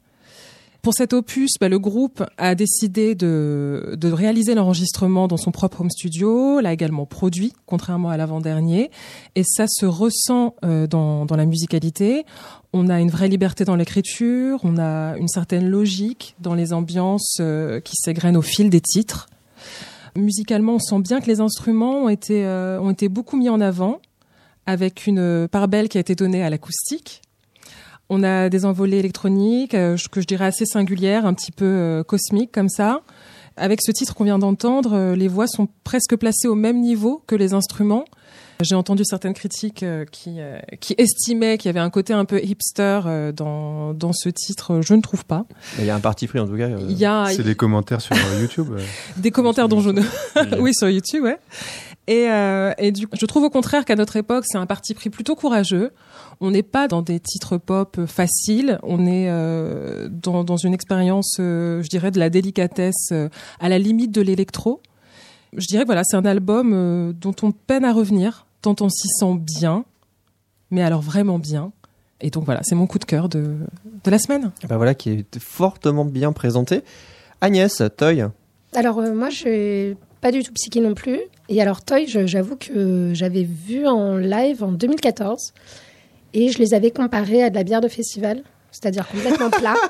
Pour 0.82 0.94
cet 0.94 1.12
opus, 1.12 1.56
bah, 1.60 1.68
le 1.68 1.78
groupe 1.78 2.24
a 2.38 2.54
décidé 2.54 3.14
de, 3.14 3.96
de 3.98 4.10
réaliser 4.10 4.54
l'enregistrement 4.54 5.28
dans 5.28 5.36
son 5.36 5.50
propre 5.50 5.82
home 5.82 5.90
studio, 5.90 6.60
l'a 6.60 6.72
également 6.72 7.04
produit, 7.04 7.52
contrairement 7.66 8.08
à 8.08 8.16
l'avant-dernier, 8.16 8.90
et 9.34 9.42
ça 9.44 9.66
se 9.68 9.84
ressent 9.84 10.54
euh, 10.64 10.86
dans, 10.86 11.26
dans 11.26 11.36
la 11.36 11.44
musicalité. 11.44 12.24
On 12.72 12.88
a 12.88 12.98
une 12.98 13.10
vraie 13.10 13.28
liberté 13.28 13.66
dans 13.66 13.76
l'écriture, 13.76 14.60
on 14.62 14.78
a 14.78 15.18
une 15.18 15.28
certaine 15.28 15.68
logique 15.68 16.34
dans 16.40 16.54
les 16.54 16.72
ambiances 16.72 17.36
euh, 17.40 17.80
qui 17.80 17.96
s'égrènent 17.96 18.38
au 18.38 18.42
fil 18.42 18.70
des 18.70 18.80
titres. 18.80 19.28
Musicalement, 20.16 20.76
on 20.76 20.78
sent 20.78 21.00
bien 21.00 21.20
que 21.20 21.26
les 21.26 21.40
instruments 21.40 22.04
ont 22.04 22.08
été, 22.08 22.46
euh, 22.46 22.80
ont 22.80 22.90
été 22.90 23.10
beaucoup 23.10 23.36
mis 23.36 23.50
en 23.50 23.60
avant, 23.60 24.00
avec 24.70 25.06
une 25.06 25.48
part 25.50 25.68
belle 25.68 25.88
qui 25.88 25.98
a 25.98 26.00
été 26.00 26.14
donnée 26.14 26.42
à 26.42 26.50
l'acoustique. 26.50 27.22
On 28.08 28.22
a 28.24 28.48
des 28.48 28.64
envolées 28.64 28.98
électroniques 28.98 29.74
euh, 29.74 29.96
que 30.10 30.20
je 30.20 30.26
dirais 30.26 30.46
assez 30.46 30.64
singulières, 30.66 31.26
un 31.26 31.34
petit 31.34 31.52
peu 31.52 31.64
euh, 31.64 32.02
cosmiques 32.02 32.50
comme 32.52 32.68
ça. 32.68 33.02
Avec 33.56 33.80
ce 33.82 33.92
titre 33.92 34.14
qu'on 34.14 34.24
vient 34.24 34.38
d'entendre, 34.38 34.94
euh, 34.94 35.14
les 35.16 35.28
voix 35.28 35.46
sont 35.46 35.68
presque 35.84 36.16
placées 36.16 36.48
au 36.48 36.54
même 36.54 36.80
niveau 36.80 37.22
que 37.26 37.34
les 37.36 37.52
instruments. 37.54 38.04
J'ai 38.62 38.74
entendu 38.74 39.04
certaines 39.06 39.32
critiques 39.32 39.82
euh, 39.82 40.04
qui, 40.10 40.34
euh, 40.38 40.58
qui 40.80 40.94
estimaient 40.98 41.56
qu'il 41.56 41.68
y 41.68 41.70
avait 41.70 41.80
un 41.80 41.88
côté 41.88 42.12
un 42.12 42.24
peu 42.26 42.42
hipster 42.42 43.00
euh, 43.06 43.32
dans, 43.32 43.94
dans 43.94 44.12
ce 44.12 44.28
titre. 44.28 44.80
Je 44.82 44.92
ne 44.94 45.00
trouve 45.00 45.24
pas. 45.24 45.46
Il 45.78 45.84
y 45.86 45.90
a 45.90 45.94
un 45.94 46.00
parti 46.00 46.26
pris 46.26 46.38
en 46.40 46.46
tout 46.46 46.56
cas. 46.56 46.68
euh, 46.68 46.78
Il 46.88 46.98
y 46.98 47.06
a, 47.06 47.26
C'est 47.30 47.42
les 47.42 47.54
commentaires 47.54 48.00
sur 48.02 48.14
euh, 48.16 48.40
YouTube. 48.40 48.68
euh. 48.72 48.80
des 49.16 49.30
commentaires 49.30 49.68
dont 49.68 49.80
je 49.80 49.90
ne... 49.90 50.02
oui, 50.60 50.74
sur 50.74 50.90
YouTube, 50.90 51.22
ouais. 51.24 51.38
Et, 52.10 52.28
euh, 52.28 52.72
et 52.76 52.90
du 52.90 53.06
coup, 53.06 53.14
je 53.16 53.24
trouve 53.24 53.44
au 53.44 53.50
contraire 53.50 53.84
qu'à 53.84 53.94
notre 53.94 54.16
époque, 54.16 54.42
c'est 54.44 54.58
un 54.58 54.66
parti 54.66 54.94
pris 54.94 55.10
plutôt 55.10 55.36
courageux. 55.36 55.92
On 56.40 56.50
n'est 56.50 56.64
pas 56.64 56.88
dans 56.88 57.02
des 57.02 57.20
titres 57.20 57.56
pop 57.56 58.04
faciles. 58.06 58.80
On 58.82 59.06
est 59.06 59.30
euh, 59.30 60.08
dans, 60.10 60.42
dans 60.42 60.56
une 60.56 60.74
expérience, 60.74 61.36
euh, 61.38 61.84
je 61.84 61.88
dirais, 61.88 62.10
de 62.10 62.18
la 62.18 62.28
délicatesse 62.28 63.10
euh, 63.12 63.28
à 63.60 63.68
la 63.68 63.78
limite 63.78 64.10
de 64.10 64.22
l'électro. 64.22 64.80
Je 65.56 65.66
dirais 65.68 65.84
que 65.84 65.86
voilà, 65.86 66.02
c'est 66.02 66.16
un 66.16 66.24
album 66.24 66.72
euh, 66.74 67.12
dont 67.12 67.36
on 67.42 67.52
peine 67.52 67.84
à 67.84 67.92
revenir, 67.92 68.44
tant 68.60 68.74
on 68.80 68.88
s'y 68.88 69.06
sent 69.06 69.36
bien, 69.38 69.84
mais 70.72 70.82
alors 70.82 71.02
vraiment 71.02 71.38
bien. 71.38 71.70
Et 72.20 72.30
donc 72.30 72.44
voilà, 72.44 72.64
c'est 72.64 72.74
mon 72.74 72.88
coup 72.88 72.98
de 72.98 73.04
cœur 73.04 73.28
de, 73.28 73.54
de 74.04 74.10
la 74.10 74.18
semaine. 74.18 74.50
Bah 74.68 74.78
voilà, 74.78 74.94
qui 74.94 75.10
est 75.10 75.38
fortement 75.38 76.04
bien 76.04 76.32
présenté. 76.32 76.82
Agnès, 77.40 77.80
Toy. 77.96 78.24
Alors 78.74 78.98
euh, 78.98 79.14
moi, 79.14 79.30
je 79.30 79.36
suis 79.36 79.96
pas 80.20 80.32
du 80.32 80.42
tout 80.42 80.52
psyché 80.52 80.80
non 80.80 80.94
plus. 80.94 81.18
Et 81.48 81.60
alors 81.62 81.82
Toy, 81.84 82.06
j'avoue 82.06 82.56
que 82.56 83.10
j'avais 83.14 83.42
vu 83.44 83.86
en 83.86 84.16
live 84.16 84.62
en 84.62 84.72
2014 84.72 85.52
et 86.34 86.50
je 86.50 86.58
les 86.58 86.74
avais 86.74 86.90
comparés 86.90 87.42
à 87.42 87.50
de 87.50 87.54
la 87.56 87.64
bière 87.64 87.80
de 87.80 87.88
festival, 87.88 88.42
c'est-à-dire 88.70 89.06
complètement 89.08 89.50
plat. 89.50 89.74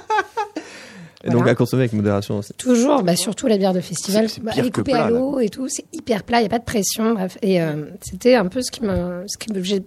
Et 1.22 1.28
donc 1.28 1.46
à 1.46 1.54
consommer 1.54 1.82
avec 1.82 1.92
modération 1.92 2.38
aussi. 2.38 2.54
Toujours, 2.54 3.02
bah, 3.02 3.14
surtout 3.14 3.46
la 3.46 3.58
bière 3.58 3.74
de 3.74 3.80
festival. 3.80 4.30
C'est- 4.30 4.40
Bah, 4.42 4.52
elle 4.56 4.72
coupée 4.72 4.94
à 4.94 5.10
l'eau 5.10 5.38
et 5.38 5.50
tout, 5.50 5.66
c'est 5.68 5.84
hyper 5.92 6.22
plat, 6.22 6.38
il 6.38 6.44
n'y 6.44 6.46
a 6.46 6.48
pas 6.48 6.58
de 6.58 6.64
pression. 6.64 7.12
Bref. 7.12 7.36
Et 7.42 7.60
euh, 7.60 7.84
c'était 8.00 8.36
un 8.36 8.46
peu 8.46 8.62
ce 8.62 8.70
qui 8.70 8.82
m'a. 8.82 9.20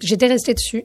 J'étais 0.01 0.27
restée 0.27 0.53
dessus. 0.53 0.84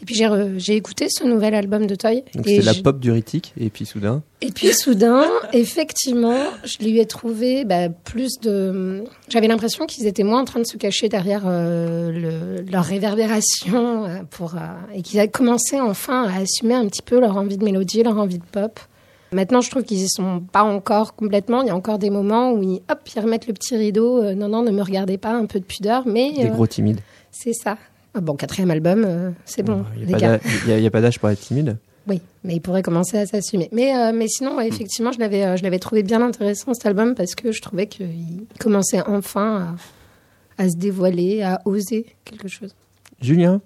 Et 0.00 0.04
puis 0.04 0.14
j'ai 0.58 0.76
écouté 0.76 1.08
ce 1.10 1.24
nouvel 1.24 1.54
album 1.54 1.86
de 1.86 1.94
Toy. 1.96 2.22
Donc 2.34 2.44
c'est 2.46 2.60
la 2.62 2.74
pop 2.74 3.00
diurétique 3.00 3.52
et 3.58 3.68
puis 3.68 3.84
soudain. 3.84 4.22
Et 4.40 4.52
puis 4.52 4.72
soudain, 4.72 5.24
effectivement, 5.52 6.36
je 6.64 6.78
lui 6.78 7.00
ai 7.00 7.06
trouvé 7.06 7.64
bah, 7.64 7.88
plus 7.88 8.38
de. 8.40 9.02
J'avais 9.28 9.48
l'impression 9.48 9.86
qu'ils 9.86 10.06
étaient 10.06 10.22
moins 10.22 10.40
en 10.40 10.44
train 10.44 10.60
de 10.60 10.66
se 10.66 10.76
cacher 10.76 11.08
derrière 11.08 11.42
euh, 11.46 12.10
le- 12.12 12.70
leur 12.70 12.84
réverbération 12.84 14.04
euh, 14.04 14.18
pour 14.30 14.54
euh, 14.54 14.58
et 14.94 15.02
qu'ils 15.02 15.18
avaient 15.18 15.28
commencé 15.28 15.80
enfin 15.80 16.24
à 16.24 16.40
assumer 16.42 16.74
un 16.74 16.86
petit 16.86 17.02
peu 17.02 17.18
leur 17.20 17.36
envie 17.36 17.58
de 17.58 17.64
mélodie, 17.64 18.02
leur 18.02 18.18
envie 18.18 18.38
de 18.38 18.44
pop. 18.44 18.78
Maintenant, 19.32 19.60
je 19.60 19.68
trouve 19.70 19.82
qu'ils 19.82 19.98
y 20.04 20.08
sont 20.08 20.40
pas 20.40 20.62
encore 20.62 21.14
complètement. 21.14 21.60
Il 21.62 21.66
y 21.66 21.70
a 21.70 21.76
encore 21.76 21.98
des 21.98 22.08
moments 22.08 22.52
où 22.52 22.62
ils, 22.62 22.80
hop, 22.90 23.00
ils 23.14 23.20
remettent 23.20 23.46
le 23.46 23.52
petit 23.52 23.76
rideau. 23.76 24.22
non, 24.34 24.48
non, 24.48 24.62
ne 24.62 24.70
me 24.70 24.80
regardez 24.82 25.18
pas, 25.18 25.32
un 25.32 25.44
peu 25.44 25.60
de 25.60 25.64
pudeur, 25.66 26.04
mais 26.06 26.32
Des 26.32 26.48
gros 26.48 26.66
timides. 26.66 27.00
c'est 27.30 27.52
ça. 27.52 27.76
Ah 28.18 28.20
bon, 28.20 28.34
quatrième 28.34 28.72
album, 28.72 29.04
euh, 29.06 29.30
c'est 29.44 29.62
bon, 29.62 29.84
Il 29.96 30.06
n'y 30.06 30.12
gars. 30.12 30.34
a, 30.34 30.38
pas 30.38 31.00
d'âge- 31.00 31.16
a- 31.16 31.18
pas 31.18 31.18
pour 31.20 31.30
être 31.30 31.40
timide. 31.40 31.76
Oui, 32.08 32.20
mais 32.42 32.56
il 32.56 32.60
pourrait 32.60 32.82
commencer 32.82 33.16
à 33.16 33.26
s'assumer. 33.26 33.68
Mais, 33.70 33.94
euh, 33.96 34.10
mais 34.12 34.26
sinon, 34.26 34.56
ouais, 34.56 34.66
effectivement, 34.66 35.12
je 35.12 35.20
l'avais, 35.20 35.44
euh, 35.44 35.56
je 35.56 35.62
l'avais 35.62 35.78
trouvé 35.78 36.02
bien 36.02 36.20
intéressant 36.20 36.74
cet 36.74 36.84
album 36.86 37.14
parce 37.14 37.36
que 37.36 37.52
je 37.52 37.60
trouvais 37.62 37.86
qu'il 37.86 38.46
commençait 38.58 39.02
enfin 39.06 39.76
à, 40.58 40.62
à 40.64 40.68
se 40.68 40.76
dévoiler, 40.76 41.42
à 41.42 41.60
oser 41.64 42.06
quelque 42.24 42.48
chose. 42.48 42.74
Julien? 43.20 43.60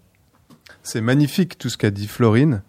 C'est 0.83 1.01
magnifique 1.01 1.57
tout 1.57 1.71
ce 1.71 1.79
qu'a 1.79 1.91
dit 1.91 2.07
Florine. 2.09 2.61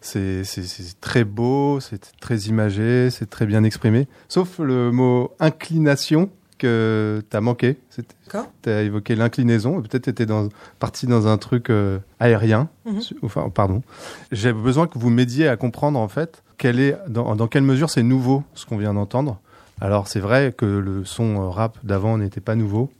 C'est 0.00 0.44
c'est- 0.44 0.62
c'est 0.64 1.00
très 1.00 1.24
beau, 1.24 1.80
c'est 1.80 2.00
très 2.20 2.36
imagé, 2.42 3.08
c'est 3.10 3.28
très 3.30 3.46
bien 3.46 3.64
exprimé. 3.64 4.06
Sauf 4.28 4.58
le 4.60 4.92
mot 4.92 5.32
inclination 5.40 6.30
que 6.62 7.22
t'as 7.30 7.40
manqué. 7.40 7.78
C'était- 7.90 8.14
D'accord. 8.26 8.46
T'as 8.62 8.82
évoqué 8.82 9.14
l'inclinaison. 9.14 9.80
Peut-être 9.82 10.04
t'étais 10.04 10.26
dans, 10.26 10.48
parti 10.78 11.06
dans 11.06 11.26
un 11.26 11.36
truc 11.38 11.68
euh, 11.70 11.98
aérien. 12.20 12.68
Su- 13.00 13.16
Enfin, 13.22 13.48
pardon. 13.50 13.82
J'ai 14.30 14.52
besoin 14.52 14.86
que 14.86 14.98
vous 14.98 15.10
m'aidiez 15.10 15.48
à 15.48 15.56
comprendre 15.56 15.98
en 15.98 16.08
fait 16.08 16.42
quelle 16.58 16.80
est, 16.80 16.96
dans, 17.08 17.34
dans 17.36 17.48
quelle 17.48 17.64
mesure 17.64 17.90
c'est 17.90 18.02
nouveau 18.02 18.44
ce 18.54 18.64
qu'on 18.66 18.76
vient 18.78 18.94
d'entendre. 18.94 19.40
Alors 19.80 20.06
c'est 20.08 20.20
vrai 20.20 20.54
que 20.56 20.64
le 20.64 21.04
son 21.04 21.42
euh, 21.42 21.48
rap 21.48 21.78
d'avant 21.82 22.16
n'était 22.18 22.40
pas 22.40 22.54
nouveau. 22.54 22.90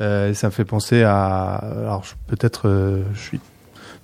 Euh, 0.00 0.34
ça 0.34 0.48
me 0.48 0.52
fait 0.52 0.64
penser 0.64 1.02
à, 1.02 1.54
alors 1.54 2.04
peut-être 2.26 2.68
euh, 2.68 3.02
je 3.14 3.20
suis 3.20 3.40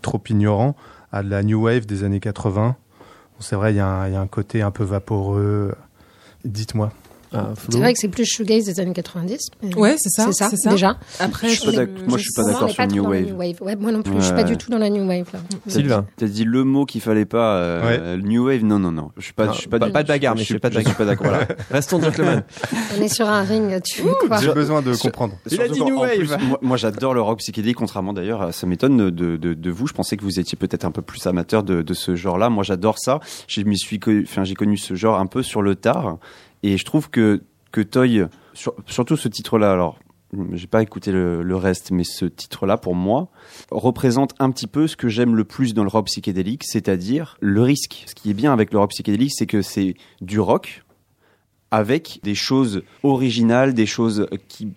trop 0.02 0.20
ignorant, 0.28 0.76
à 1.12 1.22
de 1.22 1.28
la 1.30 1.42
new 1.42 1.62
wave 1.64 1.86
des 1.86 2.04
années 2.04 2.20
80. 2.20 2.76
Bon, 2.98 3.06
c'est 3.40 3.56
vrai, 3.56 3.72
il 3.72 3.76
y, 3.76 3.78
y 3.78 3.80
a 3.80 4.20
un 4.20 4.26
côté 4.26 4.62
un 4.62 4.70
peu 4.70 4.84
vaporeux. 4.84 5.74
Dites-moi. 6.44 6.92
Ah. 7.32 7.50
C'est 7.70 7.78
vrai 7.78 7.92
que 7.92 7.98
c'est 7.98 8.08
plus 8.08 8.24
shoegaze 8.24 8.64
des 8.64 8.80
années 8.80 8.92
90. 8.92 9.38
mais 9.62 9.74
Ouais, 9.76 9.96
c'est 9.98 10.08
ça, 10.08 10.28
C'est 10.32 10.56
ça, 10.56 10.70
déjà. 10.70 10.96
Après, 11.20 11.48
Je 11.48 11.60
suis 11.60 11.72
pas 11.72 11.84
moi, 12.06 12.16
je 12.18 12.22
suis 12.22 12.32
pas 12.34 12.44
d'accord 12.44 12.70
sur 12.70 12.86
new 12.86 13.04
wave. 13.06 13.26
new 13.26 13.36
wave. 13.36 13.56
Ouais, 13.60 13.76
moi 13.76 13.92
non 13.92 14.02
plus, 14.02 14.14
je 14.16 14.20
suis 14.20 14.30
Ouais. 14.30 14.36
pas 14.36 14.44
du 14.44 14.56
tout 14.56 14.70
dans 14.70 14.78
la 14.78 14.88
new 14.90 15.06
wave. 15.06 15.26
Là. 15.32 15.40
Sylvain. 15.66 16.06
T'as 16.16 16.26
dit 16.26 16.44
le 16.44 16.64
mot 16.64 16.84
qu'il 16.86 17.00
fallait 17.00 17.24
pas. 17.26 17.56
euh, 17.58 18.16
New 18.18 18.46
Wave, 18.46 18.64
non, 18.64 18.78
non, 18.78 18.92
non. 18.92 19.10
Je 19.16 19.24
suis 19.24 19.32
pas, 19.32 19.46
Non, 19.46 19.52
je 19.52 19.58
suis 19.58 19.68
pas, 19.68 19.78
pas- 19.78 19.90
pas 19.90 20.02
de 20.02 20.08
bagarre, 20.08 20.34
mais 20.34 20.40
je 20.40 20.46
suis 20.46 20.58
pas 20.58 20.70
d'accord. 20.70 21.26
Voilà. 21.26 21.46
Restons 21.70 22.00
gentlemen. 22.00 22.42
On 22.98 23.02
est 23.02 23.08
sur 23.14 23.28
un 23.28 23.42
ring, 23.42 23.80
tu 23.82 24.02
veux 24.02 24.14
quoi 24.26 24.38
J'ai 24.40 24.52
besoin 24.52 24.82
de 24.82 24.94
comprendre. 24.94 25.34
Il 25.50 25.60
a 25.60 25.68
dit 25.68 25.80
New 25.82 25.98
en 25.98 26.06
plus, 26.06 26.30
Wave. 26.30 26.56
moi, 26.62 26.76
j'adore 26.76 27.14
le 27.14 27.20
rock 27.20 27.38
psychédélique, 27.38 27.76
contrairement 27.76 28.12
d'ailleurs, 28.12 28.42
à- 28.42 28.52
ça 28.52 28.66
m'étonne 28.66 29.10
de, 29.10 29.70
vous. 29.70 29.86
Je 29.86 29.92
pensais 29.92 30.16
que 30.16 30.22
vous 30.24 30.40
étiez 30.40 30.56
peut-être 30.56 30.84
un 30.84 30.90
peu 30.90 31.02
plus 31.02 31.26
amateur 31.26 31.62
de, 31.62 31.84
ce 31.94 32.14
genre-là. 32.16 32.48
Moi, 32.48 32.64
j'adore 32.64 32.98
ça. 32.98 33.20
J'ai 33.46 33.64
connu 34.54 34.76
ce 34.76 34.94
genre 34.94 35.18
un 35.18 35.26
peu 35.26 35.42
sur 35.42 35.62
le 35.62 35.74
tard, 35.74 36.18
et 36.62 36.76
je 36.76 36.84
trouve 36.84 37.10
que 37.10 37.42
que 37.72 37.80
Toy, 37.82 38.24
sur- 38.54 38.74
surtout 38.86 39.16
ce 39.16 39.28
titre-là, 39.28 39.72
alors. 39.72 39.98
J'ai 40.52 40.66
pas 40.66 40.82
écouté 40.82 41.10
le 41.10 41.56
reste, 41.56 41.90
mais 41.90 42.04
ce 42.04 42.26
titre-là, 42.26 42.76
pour 42.76 42.94
moi, 42.94 43.30
représente 43.70 44.34
un 44.38 44.50
petit 44.50 44.66
peu 44.66 44.86
ce 44.86 44.94
que 44.94 45.08
j'aime 45.08 45.34
le 45.34 45.44
plus 45.44 45.72
dans 45.72 45.84
le 45.84 45.88
rock 45.88 46.04
psychédélique, 46.04 46.64
c'est-à-dire 46.64 47.38
le 47.40 47.62
risque. 47.62 48.04
Ce 48.06 48.14
qui 48.14 48.28
est 48.28 48.34
bien 48.34 48.52
avec 48.52 48.70
le 48.74 48.78
rock 48.78 48.90
psychédélique, 48.90 49.32
c'est 49.34 49.46
que 49.46 49.62
c'est 49.62 49.94
du 50.20 50.38
rock, 50.38 50.82
avec 51.70 52.20
des 52.24 52.34
choses 52.34 52.82
originales, 53.02 53.72
des 53.72 53.86
choses 53.86 54.26
qui 54.48 54.74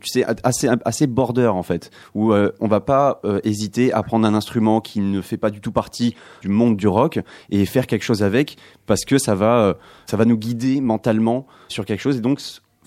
tu 0.00 0.08
sais 0.08 0.24
assez 0.42 0.68
assez 0.84 1.06
border 1.06 1.46
en 1.46 1.62
fait 1.62 1.90
où 2.14 2.32
euh, 2.32 2.50
on 2.60 2.68
va 2.68 2.80
pas 2.80 3.20
euh, 3.24 3.40
hésiter 3.44 3.92
à 3.92 4.02
prendre 4.02 4.26
un 4.26 4.34
instrument 4.34 4.80
qui 4.80 5.00
ne 5.00 5.20
fait 5.20 5.36
pas 5.36 5.50
du 5.50 5.60
tout 5.60 5.72
partie 5.72 6.14
du 6.40 6.48
monde 6.48 6.76
du 6.76 6.88
rock 6.88 7.20
et 7.50 7.66
faire 7.66 7.86
quelque 7.86 8.02
chose 8.02 8.22
avec 8.22 8.56
parce 8.86 9.04
que 9.04 9.18
ça 9.18 9.34
va 9.34 9.58
euh, 9.58 9.74
ça 10.06 10.16
va 10.16 10.24
nous 10.24 10.38
guider 10.38 10.80
mentalement 10.80 11.46
sur 11.68 11.84
quelque 11.84 12.00
chose. 12.00 12.16
Et 12.16 12.20
donc 12.20 12.40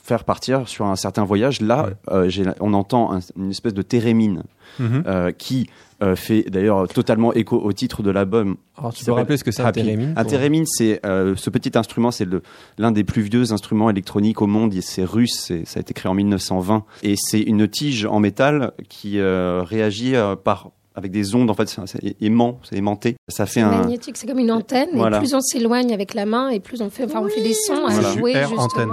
faire 0.08 0.24
partir 0.24 0.68
sur 0.68 0.86
un 0.86 0.96
certain 0.96 1.24
voyage 1.26 1.60
là 1.62 1.90
euh, 2.12 2.30
j'ai- 2.30 2.46
on 2.62 2.74
entend 2.74 3.14
un- 3.14 3.20
une 3.38 3.52
espèce 3.52 3.74
de 3.74 3.82
thérémine 3.82 4.44
Mhm. 4.80 5.04
euh, 5.08 5.32
qui 5.32 5.70
euh, 6.04 6.16
fait 6.16 6.44
d'ailleurs 6.50 6.88
totalement 6.88 7.34
écho 7.34 7.58
au 7.60 7.74
titre 7.74 8.04
de 8.04 8.12
l'album 8.12 8.56
Alors 8.78 8.94
tu 8.94 9.04
peux 9.04 9.12
rappeler 9.12 9.36
ce 9.38 9.44
que 9.44 9.52
c'est 9.52 9.64
un 9.64 9.66
Happy. 9.66 9.82
thérémine 9.82 10.14
Un 10.16 10.24
thérémine, 10.26 10.66
c'est 10.68 11.04
euh, 11.06 11.34
ce 11.36 11.50
petit 11.50 11.72
instrument, 11.78 12.12
c'est 12.12 12.26
le- 12.26 12.44
l'un 12.78 12.92
des 12.92 13.04
plus 13.04 13.24
vieux 13.24 13.52
instruments 13.52 13.90
électroniques 13.90 14.42
au 14.42 14.48
monde. 14.48 14.74
C'est 14.82 15.04
russe, 15.04 15.40
c'est- 15.40 15.66
ça 15.66 15.80
a 15.80 15.82
été 15.82 15.94
créé 15.96 16.10
en 16.10 16.14
1920 16.14 16.84
et 17.04 17.16
c'est 17.18 17.42
une 17.42 17.68
tige 17.68 18.06
en 18.06 18.20
métal 18.20 18.72
qui 18.90 19.20
euh, 19.20 19.64
réagit 19.64 20.16
euh, 20.16 20.36
par 20.36 20.70
avec 20.94 21.12
des 21.12 21.36
ondes 21.36 21.50
en 21.50 21.54
fait, 21.54 21.68
c'est 21.70 21.82
c'est 21.88 22.16
aimant, 22.22 22.60
c'est 22.64 22.76
aimanté. 22.76 23.18
Ça 23.30 23.46
fait 23.46 23.54
C'est 23.54 23.62
un 23.62 23.82
magnétique, 23.82 24.18
c'est 24.18 24.26
comme 24.28 24.40
une 24.40 24.52
antenne. 24.52 24.90
Voilà. 24.94 25.18
Et 25.18 25.20
plus 25.20 25.34
on 25.36 25.42
s'éloigne 25.42 25.94
avec 25.94 26.14
la 26.16 26.26
main, 26.26 26.50
et 26.50 26.60
plus 26.60 26.82
on 26.82 26.90
fait, 26.90 27.04
enfin, 27.06 27.22
on 27.24 27.30
fait 27.30 27.42
des 27.44 27.54
sons 27.54 27.86
à 27.88 27.92
Voilà. 27.94 28.14
jouer 28.14 28.34
justement. 28.34 28.62
antenne. 28.64 28.92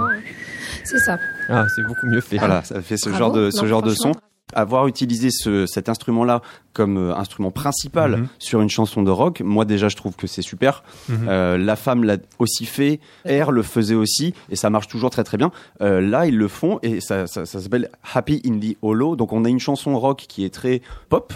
C'est 0.85 0.99
ça. 0.99 1.17
Ah, 1.49 1.65
c'est 1.75 1.83
beaucoup 1.83 2.07
mieux 2.07 2.21
fait. 2.21 2.37
voilà, 2.37 2.63
ça 2.63 2.81
fait 2.81 2.97
ce 2.97 3.09
Bravo. 3.09 3.17
genre 3.25 3.31
de 3.33 3.49
ce 3.51 3.61
Non, 3.61 3.67
genre 3.67 3.81
de 3.81 3.93
son. 3.93 4.11
avoir 4.53 4.87
utilisé 4.87 5.29
ce, 5.31 5.65
cet 5.65 5.89
instrument-là 5.89 6.41
comme 6.71 6.97
euh, 6.97 7.15
instrument 7.15 7.51
principal 7.51 8.11
Mhm. 8.17 8.27
sur 8.39 8.61
une 8.61 8.69
chanson 8.69 9.01
de 9.01 9.09
rock, 9.11 9.41
moi 9.43 9.65
déjà 9.65 9.89
je 9.89 9.95
trouve 9.95 10.15
que 10.15 10.27
c'est 10.27 10.43
super. 10.43 10.83
Mhm. 11.09 11.27
Euh, 11.27 11.57
la 11.57 11.75
femme 11.75 12.03
l'a 12.03 12.17
aussi 12.39 12.65
fait, 12.65 12.99
Air 13.25 13.51
le 13.51 13.63
faisait 13.63 13.95
aussi, 13.95 14.33
et 14.49 14.55
ça 14.55 14.69
marche 14.69 14.87
toujours 14.87 15.09
très 15.09 15.23
très 15.23 15.37
bien. 15.37 15.51
Euh, 15.81 15.99
là 15.99 16.25
ils 16.27 16.37
le 16.37 16.47
font 16.47 16.79
et 16.83 17.01
ça, 17.01 17.25
ça, 17.27 17.45
ça 17.45 17.59
s'appelle 17.59 17.89
Happy 18.13 18.41
in 18.45 18.59
the 18.59 18.77
Hollow. 18.83 19.15
Donc 19.15 19.33
on 19.33 19.43
a 19.45 19.49
une 19.49 19.59
chanson 19.59 19.97
rock 19.99 20.25
qui 20.29 20.45
est 20.45 20.53
très 20.53 20.81
pop. 21.09 21.33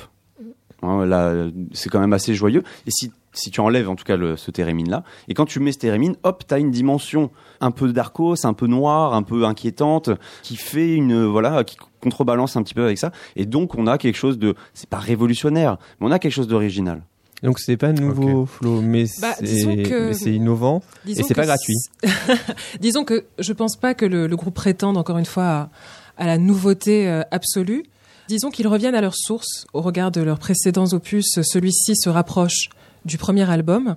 Hein, 0.81 1.05
là, 1.05 1.47
c'est 1.73 1.89
quand 1.89 1.99
même 1.99 2.13
assez 2.13 2.33
joyeux. 2.33 2.63
Et 2.87 2.91
si 2.91 3.11
si 3.31 3.51
tu 3.51 3.61
enlèves 3.61 3.89
en 3.89 3.95
tout 3.95 4.03
cas 4.05 4.17
le, 4.17 4.37
ce 4.37 4.51
thérémine 4.51 4.89
là, 4.89 5.03
et 5.27 5.33
quand 5.33 5.45
tu 5.45 5.59
mets 5.59 5.71
ce 5.71 5.77
thérémine, 5.77 6.15
hop, 6.23 6.43
t'as 6.47 6.59
une 6.59 6.71
dimension 6.71 7.29
un 7.61 7.71
peu 7.71 7.91
darkos, 7.93 8.45
un 8.45 8.53
peu 8.53 8.67
noire, 8.67 9.13
un 9.13 9.23
peu 9.23 9.45
inquiétante, 9.45 10.09
qui 10.41 10.55
fait 10.55 10.93
une 10.95 11.25
voilà, 11.25 11.63
qui 11.63 11.77
contrebalance 12.01 12.55
un 12.55 12.63
petit 12.63 12.73
peu 12.73 12.83
avec 12.83 12.97
ça. 12.97 13.11
Et 13.35 13.45
donc 13.45 13.75
on 13.75 13.87
a 13.87 13.97
quelque 13.97 14.15
chose 14.15 14.39
de, 14.39 14.55
c'est 14.73 14.89
pas 14.89 14.97
révolutionnaire, 14.97 15.77
mais 15.99 16.07
on 16.07 16.11
a 16.11 16.19
quelque 16.19 16.31
chose 16.31 16.47
d'original. 16.47 17.03
Donc 17.43 17.59
c'est 17.59 17.77
pas 17.77 17.93
nouveau, 17.93 18.45
Flo, 18.45 18.81
mais 18.81 19.05
Bah, 19.21 19.35
c'est 19.39 20.33
innovant. 20.33 20.81
Disons 21.05 21.21
Et 21.21 21.23
c'est 21.23 21.35
pas 21.35 21.45
gratuit. 21.45 21.75
Disons 22.81 23.05
que 23.05 23.25
je 23.37 23.53
pense 23.53 23.77
pas 23.77 23.93
que 23.93 24.05
le, 24.05 24.27
le 24.27 24.35
groupe 24.35 24.55
prétende 24.55 24.97
encore 24.97 25.17
une 25.17 25.25
fois 25.25 25.45
à, 25.45 25.69
à 26.17 26.25
la 26.25 26.37
nouveauté 26.37 27.07
euh, 27.07 27.21
absolue. 27.31 27.83
Disons 28.29 28.51
qu'ils 28.51 28.67
reviennent 28.67 28.93
à 28.93 29.01
leur 29.01 29.15
source 29.15 29.65
au 29.73 29.81
regard 29.81 30.11
de 30.11 30.21
leurs 30.21 30.37
précédents 30.37 30.85
opus. 30.93 31.39
Celui-ci 31.41 31.95
se 31.95 32.09
rapproche 32.09 32.69
du 33.03 33.17
premier 33.17 33.49
album. 33.49 33.95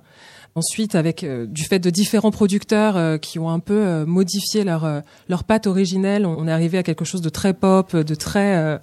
Ensuite, 0.55 0.95
avec 0.95 1.23
euh, 1.23 1.45
du 1.45 1.63
fait 1.63 1.77
de 1.77 1.91
différents 1.91 2.31
producteurs 2.31 2.97
euh, 2.97 3.19
qui 3.19 3.37
ont 3.37 3.51
un 3.51 3.59
peu 3.59 3.85
euh, 3.85 4.07
modifié 4.07 4.63
leur 4.63 5.03
leur 5.29 5.43
patte 5.43 5.67
originelle, 5.67 6.25
on 6.25 6.47
est 6.47 6.51
arrivé 6.51 6.79
à 6.79 6.83
quelque 6.83 7.05
chose 7.05 7.21
de 7.21 7.29
très 7.29 7.53
pop, 7.53 7.95
de 7.95 8.15
très 8.15 8.81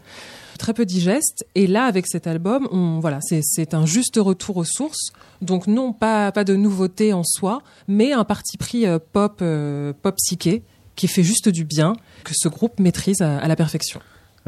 très 0.56 0.72
peu 0.72 0.86
digeste. 0.86 1.44
Et 1.56 1.66
là, 1.66 1.82
avec 1.86 2.06
cet 2.06 2.28
album, 2.28 2.68
on 2.70 3.00
voilà, 3.00 3.18
c'est 3.20 3.74
un 3.74 3.86
juste 3.86 4.20
retour 4.22 4.56
aux 4.56 4.64
sources. 4.64 5.10
Donc 5.42 5.66
non, 5.66 5.92
pas 5.92 6.30
pas 6.30 6.44
de 6.44 6.54
nouveauté 6.54 7.12
en 7.12 7.24
soi, 7.24 7.62
mais 7.88 8.12
un 8.12 8.22
parti 8.22 8.56
pris 8.56 8.84
pop 9.12 9.42
pop 10.02 10.16
psyché 10.16 10.62
qui 10.94 11.08
fait 11.08 11.24
juste 11.24 11.48
du 11.48 11.64
bien, 11.64 11.94
que 12.22 12.34
ce 12.36 12.46
groupe 12.46 12.78
maîtrise 12.78 13.20
à 13.20 13.48
la 13.48 13.56
perfection. 13.56 14.00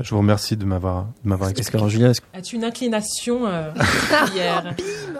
Je 0.02 0.10
vous 0.10 0.18
remercie 0.18 0.56
de 0.56 0.64
m'avoir 0.64 1.06
de 1.24 1.28
m'avoir 1.28 1.50
Est-ce 1.50 1.58
expliqué. 1.60 1.88
Julien, 1.88 2.10
est-ce 2.10 2.20
que- 2.20 2.26
As-tu 2.36 2.56
une 2.56 2.64
inclination 2.64 3.46
euh, 3.46 3.70
hier? 4.34 4.74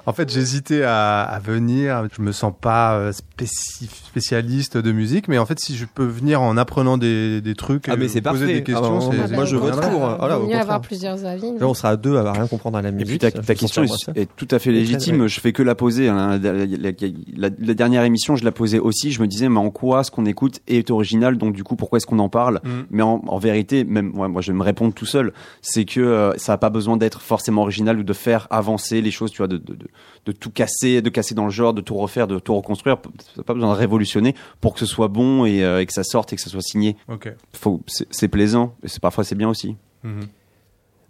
En 0.04 0.12
fait, 0.12 0.28
j'hésitais 0.32 0.82
à, 0.82 1.20
à 1.22 1.38
venir. 1.38 2.08
Je 2.16 2.22
me 2.22 2.32
sens 2.32 2.52
pas 2.60 2.94
euh, 2.96 3.12
spécif- 3.12 4.04
spécialiste 4.08 4.76
de 4.76 4.90
musique, 4.92 5.28
mais 5.28 5.38
en 5.38 5.46
fait, 5.46 5.60
si 5.60 5.76
je 5.76 5.84
peux 5.86 6.04
venir 6.04 6.42
en 6.42 6.56
apprenant 6.56 6.98
des, 6.98 7.40
des 7.40 7.54
trucs, 7.54 7.88
Ah, 7.88 7.96
mais 7.96 8.06
euh, 8.06 8.08
c'est 8.08 8.20
poser 8.20 8.38
parfait. 8.40 8.54
des 8.54 8.62
questions, 8.64 8.98
Ah, 8.98 9.00
c'est- 9.10 9.16
bah, 9.16 9.24
c'est- 9.28 9.34
moi, 9.34 9.44
je 9.44 9.56
vote 9.56 9.80
pour. 9.80 10.04
euh, 10.08 10.16
voilà, 10.18 10.38
Vaut 10.38 10.46
mieux 10.48 10.56
avoir 10.56 10.80
plusieurs 10.80 11.24
avis. 11.24 11.52
Là, 11.58 11.68
on 11.68 11.74
sera 11.74 11.90
à 11.90 11.96
deux 11.96 12.16
à 12.16 12.32
rien 12.32 12.46
comprendre 12.48 12.78
à 12.78 12.82
la 12.82 12.88
Et 12.88 12.92
musique. 12.92 13.06
puis 13.06 13.18
ta, 13.18 13.54
question 13.54 13.84
est, 13.84 14.28
tout 14.36 14.48
à 14.50 14.58
fait 14.58 14.70
très 14.70 14.72
légitime. 14.72 15.26
Je 15.28 15.40
fais 15.40 15.52
que 15.52 15.62
la 15.62 15.74
poser. 15.76 16.08
hein. 16.08 16.38
La, 16.42 16.52
la- 16.52 16.66
la- 16.66 16.90
la- 17.36 17.50
la 17.58 17.74
dernière 17.74 18.02
émission, 18.02 18.34
je 18.34 18.44
la 18.44 18.52
posais 18.52 18.80
aussi. 18.80 19.12
Je 19.12 19.20
me 19.22 19.26
disais, 19.28 19.48
mais 19.48 19.58
en 19.60 19.70
quoi 19.70 20.02
ce 20.04 20.10
qu'on 20.10 20.26
écoute 20.26 20.60
est 20.66 20.90
original? 20.90 21.38
Donc 21.38 21.54
du 21.54 21.62
coup, 21.62 21.76
pourquoi 21.76 21.98
est-ce 21.98 22.06
qu'on 22.06 22.18
en 22.18 22.28
parle? 22.28 22.60
Mm. 22.64 22.68
Mais 22.90 23.02
en, 23.02 23.22
en 23.26 23.38
vérité, 23.38 23.84
même 23.84 24.10
moi, 24.12 24.26
moi, 24.28 24.42
je 24.42 24.50
vais 24.50 24.58
me 24.58 24.64
répondre 24.64 24.92
tout 24.94 25.06
seul. 25.06 25.32
C'est 25.60 25.84
que 25.84 26.00
euh, 26.00 26.32
ça 26.38 26.52
n'a 26.54 26.58
pas 26.58 26.70
besoin 26.70 26.96
d'être 26.96 27.20
forcément 27.20 27.62
original 27.62 27.98
ou 27.98 28.02
de 28.02 28.12
faire 28.12 28.48
avancer 28.50 29.00
les 29.00 29.10
choses. 29.12 29.30
Tu 29.30 29.38
vois, 29.38 29.46
de, 29.48 29.58
de, 29.58 29.74
de, 29.74 29.86
de 30.26 30.32
tout 30.32 30.50
casser, 30.50 31.02
de 31.02 31.10
casser 31.10 31.34
dans 31.34 31.44
le 31.44 31.50
genre, 31.50 31.74
de 31.74 31.80
tout 31.80 31.94
refaire, 31.94 32.26
de 32.26 32.38
tout 32.38 32.54
reconstruire. 32.54 32.98
Pas 32.98 33.54
besoin 33.54 33.72
de 33.72 33.78
révolutionner 33.78 34.34
pour 34.60 34.74
que 34.74 34.80
ce 34.80 34.86
soit 34.86 35.08
bon 35.08 35.44
et, 35.44 35.64
euh, 35.64 35.80
et 35.80 35.86
que 35.86 35.92
ça 35.92 36.04
sorte 36.04 36.32
et 36.32 36.36
que 36.36 36.42
ça 36.42 36.50
soit 36.50 36.62
signé. 36.62 36.96
Ok. 37.08 37.32
Faut, 37.52 37.80
c'est, 37.86 38.28
plaisant. 38.28 38.74
Et 38.84 38.88
parfois 39.00 39.24
c'est 39.24 39.34
bien 39.34 39.48
aussi. 39.48 39.76
Mhm. 40.04 40.22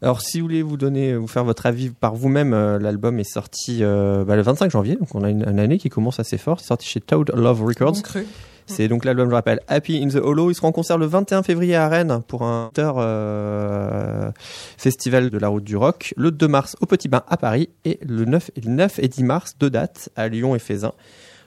Alors, 0.01 0.21
si 0.21 0.41
vous 0.41 0.47
voulez 0.47 0.63
vous 0.63 0.77
donner, 0.77 1.15
vous 1.15 1.29
faire 1.29 1.45
votre 1.45 1.65
avis 1.65 1.91
par 1.91 2.17
vous-même, 2.17 2.53
euh, 2.55 2.81
l'album 2.81 3.21
est 3.21 3.33
sorti 3.33 3.79
euh, 3.83 4.25
bah, 4.25 4.35
le 4.35 4.43
25 4.43 4.69
janvier, 4.69 4.97
donc 4.97 5.15
on 5.15 5.23
a 5.23 5.31
une, 5.31 5.49
une 5.49 5.61
année 5.61 5.79
qui 5.79 5.91
commence 5.91 6.19
assez 6.19 6.39
fort. 6.39 6.59
C'est 6.59 6.67
sorti 6.67 6.89
chez 6.89 7.01
Toad 7.01 7.31
Love 7.37 7.63
Records. 7.63 7.93
Bon 7.93 8.01
cru. 8.01 8.27
C'est 8.67 8.89
donc 8.89 9.05
l'album, 9.05 9.29
je 9.29 9.35
rappelle, 9.35 9.61
Happy 9.69 10.03
in 10.03 10.09
the 10.09 10.17
Hollow. 10.23 10.51
Il 10.51 10.55
sera 10.55 10.69
en 10.69 10.73
concert 10.73 10.97
le 10.99 11.07
21 11.07 11.43
février 11.43 11.75
à 11.77 11.89
Rennes 11.89 12.23
pour 12.27 12.43
un 12.45 12.71
euh, 12.79 14.31
festival 14.77 15.31
de 15.31 15.39
la 15.39 15.49
route 15.49 15.65
du 15.65 15.77
rock. 15.77 16.15
Le 16.17 16.31
2 16.31 16.49
mars 16.49 16.77
au 16.81 16.87
Petit 16.87 17.09
Bain 17.09 17.23
à 17.29 17.37
Paris 17.37 17.69
et 17.85 17.99
le 18.07 18.25
9, 18.25 18.51
et 18.57 18.61
le 18.61 18.71
9 18.71 18.99
et 19.01 19.09
10 19.09 19.25
mars, 19.25 19.53
deux 19.59 19.71
dates 19.71 20.09
à 20.17 20.29
Lyon 20.29 20.55
et 20.55 20.59
Fézin. 20.59 20.93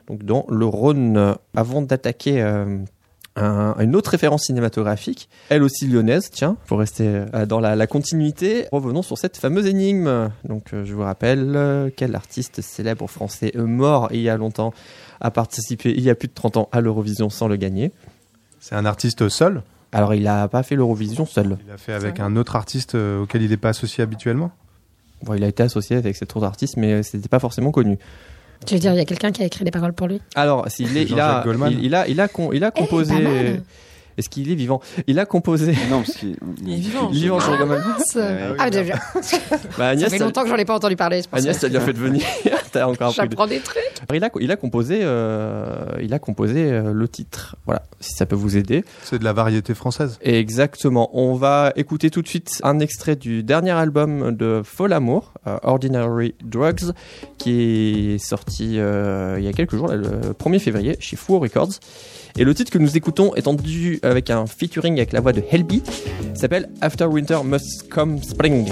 Donc 0.08 0.24
dans 0.24 0.46
le 0.50 0.66
Rhône, 0.66 1.36
avant 1.56 1.82
d'attaquer 1.82 2.42
euh, 2.42 2.78
un- 3.38 3.76
une 3.80 3.96
autre 3.96 4.12
référence 4.12 4.44
cinématographique, 4.44 5.28
elle 5.50 5.64
aussi 5.64 5.88
lyonnaise, 5.88 6.30
tiens, 6.32 6.58
pour 6.68 6.80
rester 6.80 7.24
euh, 7.34 7.46
dans 7.46 7.60
la, 7.60 7.76
la 7.76 7.88
continuité, 7.88 8.68
revenons 8.72 9.02
sur 9.02 9.18
cette 9.18 9.38
fameuse 9.38 9.66
énigme. 9.66 10.30
Donc 10.48 10.66
je 10.72 10.94
vous 10.94 11.02
rappelle, 11.02 11.92
quel 11.98 12.14
artiste 12.16 12.62
célèbre 12.62 13.08
français 13.10 13.52
mort 13.56 14.10
il 14.12 14.22
y 14.22 14.30
a 14.30 14.38
longtemps? 14.38 14.74
A 15.22 15.32
participé 15.32 15.92
il 15.96 16.02
y 16.04 16.10
a 16.10 16.16
plus 16.16 16.28
de 16.28 16.34
30 16.34 16.58
ans 16.58 16.70
à 16.72 16.82
l'Eurovision 16.82 17.30
sans 17.30 17.48
le 17.48 17.56
gagner 17.56 17.92
C'est 18.60 18.76
un 18.76 18.86
artiste 18.86 19.30
seul? 19.30 19.62
Alors 19.92 20.14
il 20.14 20.28
a 20.28 20.48
pas 20.48 20.64
fait 20.64 20.76
l'Eurovision 20.76 21.26
seul. 21.26 21.58
Il 21.66 21.72
a 21.72 21.78
fait 21.78 21.94
avec 21.94 22.20
un 22.20 22.36
autre 22.36 22.56
artiste 22.56 22.96
euh, 22.96 23.22
auquel 23.24 23.42
il 23.44 23.50
n'est 23.50 23.58
pas 23.58 23.70
associé 23.70 24.04
habituellement? 24.04 24.52
Bon, 25.24 25.34
il 25.34 25.44
a 25.44 25.48
été 25.48 25.64
associé 25.64 25.96
avec 25.96 26.16
cet 26.18 26.36
autre 26.36 26.46
artiste, 26.46 26.76
mais 26.78 26.94
euh, 26.94 27.02
c'était 27.04 27.30
pas 27.30 27.40
forcément 27.40 27.72
connu. 27.72 27.98
Tu 28.66 28.74
veux 28.74 28.80
dire, 28.80 28.94
il 28.94 28.98
y 28.98 29.02
a 29.02 29.06
quelqu'un 29.06 29.32
qui 29.32 29.42
a 29.42 29.46
écrit 29.46 29.64
des 29.64 29.72
paroles 29.72 29.94
pour 29.94 30.08
lui? 30.08 30.20
Alors, 30.36 30.70
s'il 30.70 30.96
est, 30.98 31.04
il 31.04 31.20
a, 31.20 31.42
Goldman. 31.44 31.72
il, 31.72 31.86
il 31.86 31.96
a, 31.96 32.08
il 32.08 32.20
a, 32.20 32.28
con- 32.28 32.52
il 32.52 32.64
a 32.64 32.72
Eh, 32.76 32.80
composé. 32.80 33.14
Est-ce 34.18 34.30
qu'il 34.30 34.50
est 34.50 34.56
vivant? 34.56 34.80
Il 35.08 35.20
a 35.20 35.26
composé. 35.26 35.74
Non, 35.90 36.02
parce 36.02 36.14
qu'il 36.18 36.38
Il 36.66 36.74
est 36.74 36.78
vivant. 36.78 37.10
Vivant, 37.10 37.40
je 37.40 37.52
regarde 37.52 37.70
mal. 37.70 37.80
mince. 37.86 38.16
oui, 38.16 38.56
Ah, 38.60 38.70
déjà. 38.70 38.94
Bah, 38.96 39.22
Ça 39.78 39.88
Agnès, 39.90 40.10
fait 40.10 40.18
ça- 40.18 40.24
longtemps 40.26 40.44
que 40.44 40.50
j'en 40.50 40.56
ai 40.56 40.64
pas 40.66 40.76
entendu 40.76 40.96
parler. 40.96 41.22
c'est 41.22 41.30
pour 41.30 41.38
ça. 41.38 41.44
Agnès, 41.44 41.58
ça 41.60 41.68
lui 41.68 41.78
a 41.78 41.82
fait 41.82 41.92
venir. 41.94 42.24
T'as 42.72 42.88
encore. 42.88 43.12
J'apprends 43.12 43.46
des 43.48 43.60
trucs. 43.60 43.82
Il 44.14 44.24
a, 44.24 44.30
il 44.40 44.52
a 44.52 44.56
composé, 44.56 45.00
euh, 45.02 45.86
il 46.02 46.14
a 46.14 46.20
composé 46.20 46.72
euh, 46.72 46.94
le 46.94 47.08
titre. 47.08 47.56
Voilà, 47.66 47.84
si 48.00 48.14
ça 48.14 48.26
peut 48.26 48.36
vous 48.36 48.58
aider. 48.58 48.84
C'est 49.04 49.20
de 49.20 49.24
la 49.24 49.34
variété 49.34 49.74
française. 49.74 50.20
Exactement. 50.22 51.10
On 51.14 51.36
va 51.36 51.74
écouter 51.76 52.10
tout 52.10 52.22
de 52.22 52.28
suite 52.28 52.60
un 52.64 52.80
extrait 52.80 53.16
du 53.16 53.44
dernier 53.44 53.72
album 53.72 54.36
de 54.36 54.62
Fol 54.64 54.94
Amour, 54.94 55.34
euh, 55.48 55.58
Ordinary 55.64 56.36
Drugs, 56.44 56.94
qui 57.38 58.14
est 58.14 58.18
sorti 58.18 58.76
il 58.76 59.44
y 59.44 59.48
a 59.48 59.54
quelques 59.54 59.76
jours, 59.76 59.88
là, 59.88 59.96
le 59.96 60.34
1er 60.34 60.60
février, 60.60 60.98
chez 61.00 61.16
Foo 61.16 61.40
Records. 61.40 61.80
Et 62.38 62.44
le 62.44 62.54
titre 62.54 62.72
que 62.72 62.78
nous 62.78 62.98
écoutons 62.98 63.34
est 63.36 63.48
entendu 63.48 64.00
avec 64.04 64.30
un 64.30 64.46
featuring 64.46 64.98
avec 64.98 65.14
la 65.14 65.22
voix 65.22 65.32
de 65.32 65.42
Helby, 65.50 65.82
s'appelle 66.34 66.70
After 66.82 67.06
Winter 67.06 67.40
Must 67.46 67.90
Come 67.90 68.22
Spring. 68.22 68.72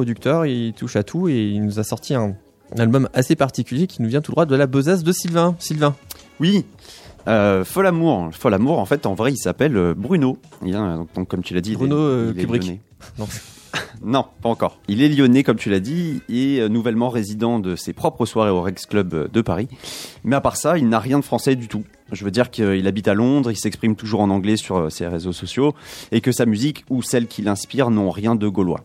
Producteur, 0.00 0.44
il 0.44 0.74
touche 0.74 0.94
à 0.96 1.02
tout 1.02 1.26
et 1.28 1.46
il 1.48 1.64
nous 1.64 1.78
a 1.78 1.82
sorti 1.82 2.12
un, 2.14 2.34
Un 2.76 2.80
album 2.80 3.08
assez 3.14 3.34
particulier 3.34 3.86
qui 3.86 4.02
nous 4.02 4.08
vient 4.10 4.20
tout 4.20 4.30
droit 4.30 4.44
de 4.44 4.54
la 4.54 4.66
besace 4.66 5.02
de 5.02 5.10
Sylvain. 5.10 5.56
Sylvain. 5.58 5.94
Oui. 6.38 6.66
Euh, 7.28 7.64
Fol 7.64 7.86
Amour. 7.86 8.28
Fol 8.32 8.52
Amour, 8.52 8.78
en 8.78 8.84
fait, 8.84 9.06
en 9.06 9.14
vrai, 9.14 9.32
il 9.32 9.38
s'appelle 9.38 9.74
euh, 9.78 9.94
Bruno. 9.96 10.36
Il 10.66 10.76
a- 10.76 10.96
donc, 10.96 11.08
donc, 11.14 11.28
comme 11.28 11.42
tu 11.42 11.54
l'as 11.54 11.62
dit, 11.62 11.70
il 11.70 11.72
est- 11.72 11.76
Bruno, 11.78 11.96
euh, 11.96 12.32
il 12.34 12.38
est 12.38 12.42
Kubrick. 12.42 12.62
lyonnais. 12.64 12.80
Non. 13.18 13.26
Non, 14.04 14.24
pas 14.42 14.48
encore. 14.48 14.78
Il 14.88 15.02
est 15.02 15.08
lyonnais, 15.08 15.42
comme 15.42 15.56
tu 15.56 15.68
l'as 15.70 15.80
dit, 15.80 16.20
et 16.28 16.60
euh, 16.60 16.68
nouvellement 16.68 17.08
résident 17.08 17.58
de 17.58 17.76
ses 17.76 17.92
propres 17.92 18.24
soirées 18.26 18.50
au 18.50 18.60
Rex 18.62 18.84
Club 18.86 19.12
euh, 19.14 19.28
de 19.32 19.40
Paris. 19.42 19.68
Mais 20.24 20.36
à 20.36 20.40
part 20.40 20.56
ça, 20.56 20.76
il 20.78 20.88
n'a 20.88 20.98
rien 20.98 21.18
de 21.18 21.24
français 21.24 21.56
du 21.56 21.66
tout. 21.68 21.82
Je 22.12 22.24
veux 22.24 22.30
dire 22.30 22.50
qu'il 22.50 22.86
habite 22.86 23.08
à 23.08 23.14
Londres, 23.14 23.50
il 23.50 23.56
s'exprime 23.56 23.96
toujours 23.96 24.20
en 24.20 24.30
anglais 24.30 24.56
sur 24.56 24.76
euh, 24.78 24.90
ses 24.90 25.06
réseaux 25.06 25.32
sociaux, 25.32 25.74
et 26.12 26.20
que 26.20 26.30
sa 26.32 26.46
musique 26.46 26.84
ou 26.90 27.02
celle 27.02 27.26
qui 27.26 27.42
l'inspire 27.42 27.90
n'ont 27.90 28.10
rien 28.10 28.34
de 28.34 28.48
gaulois. 28.48 28.80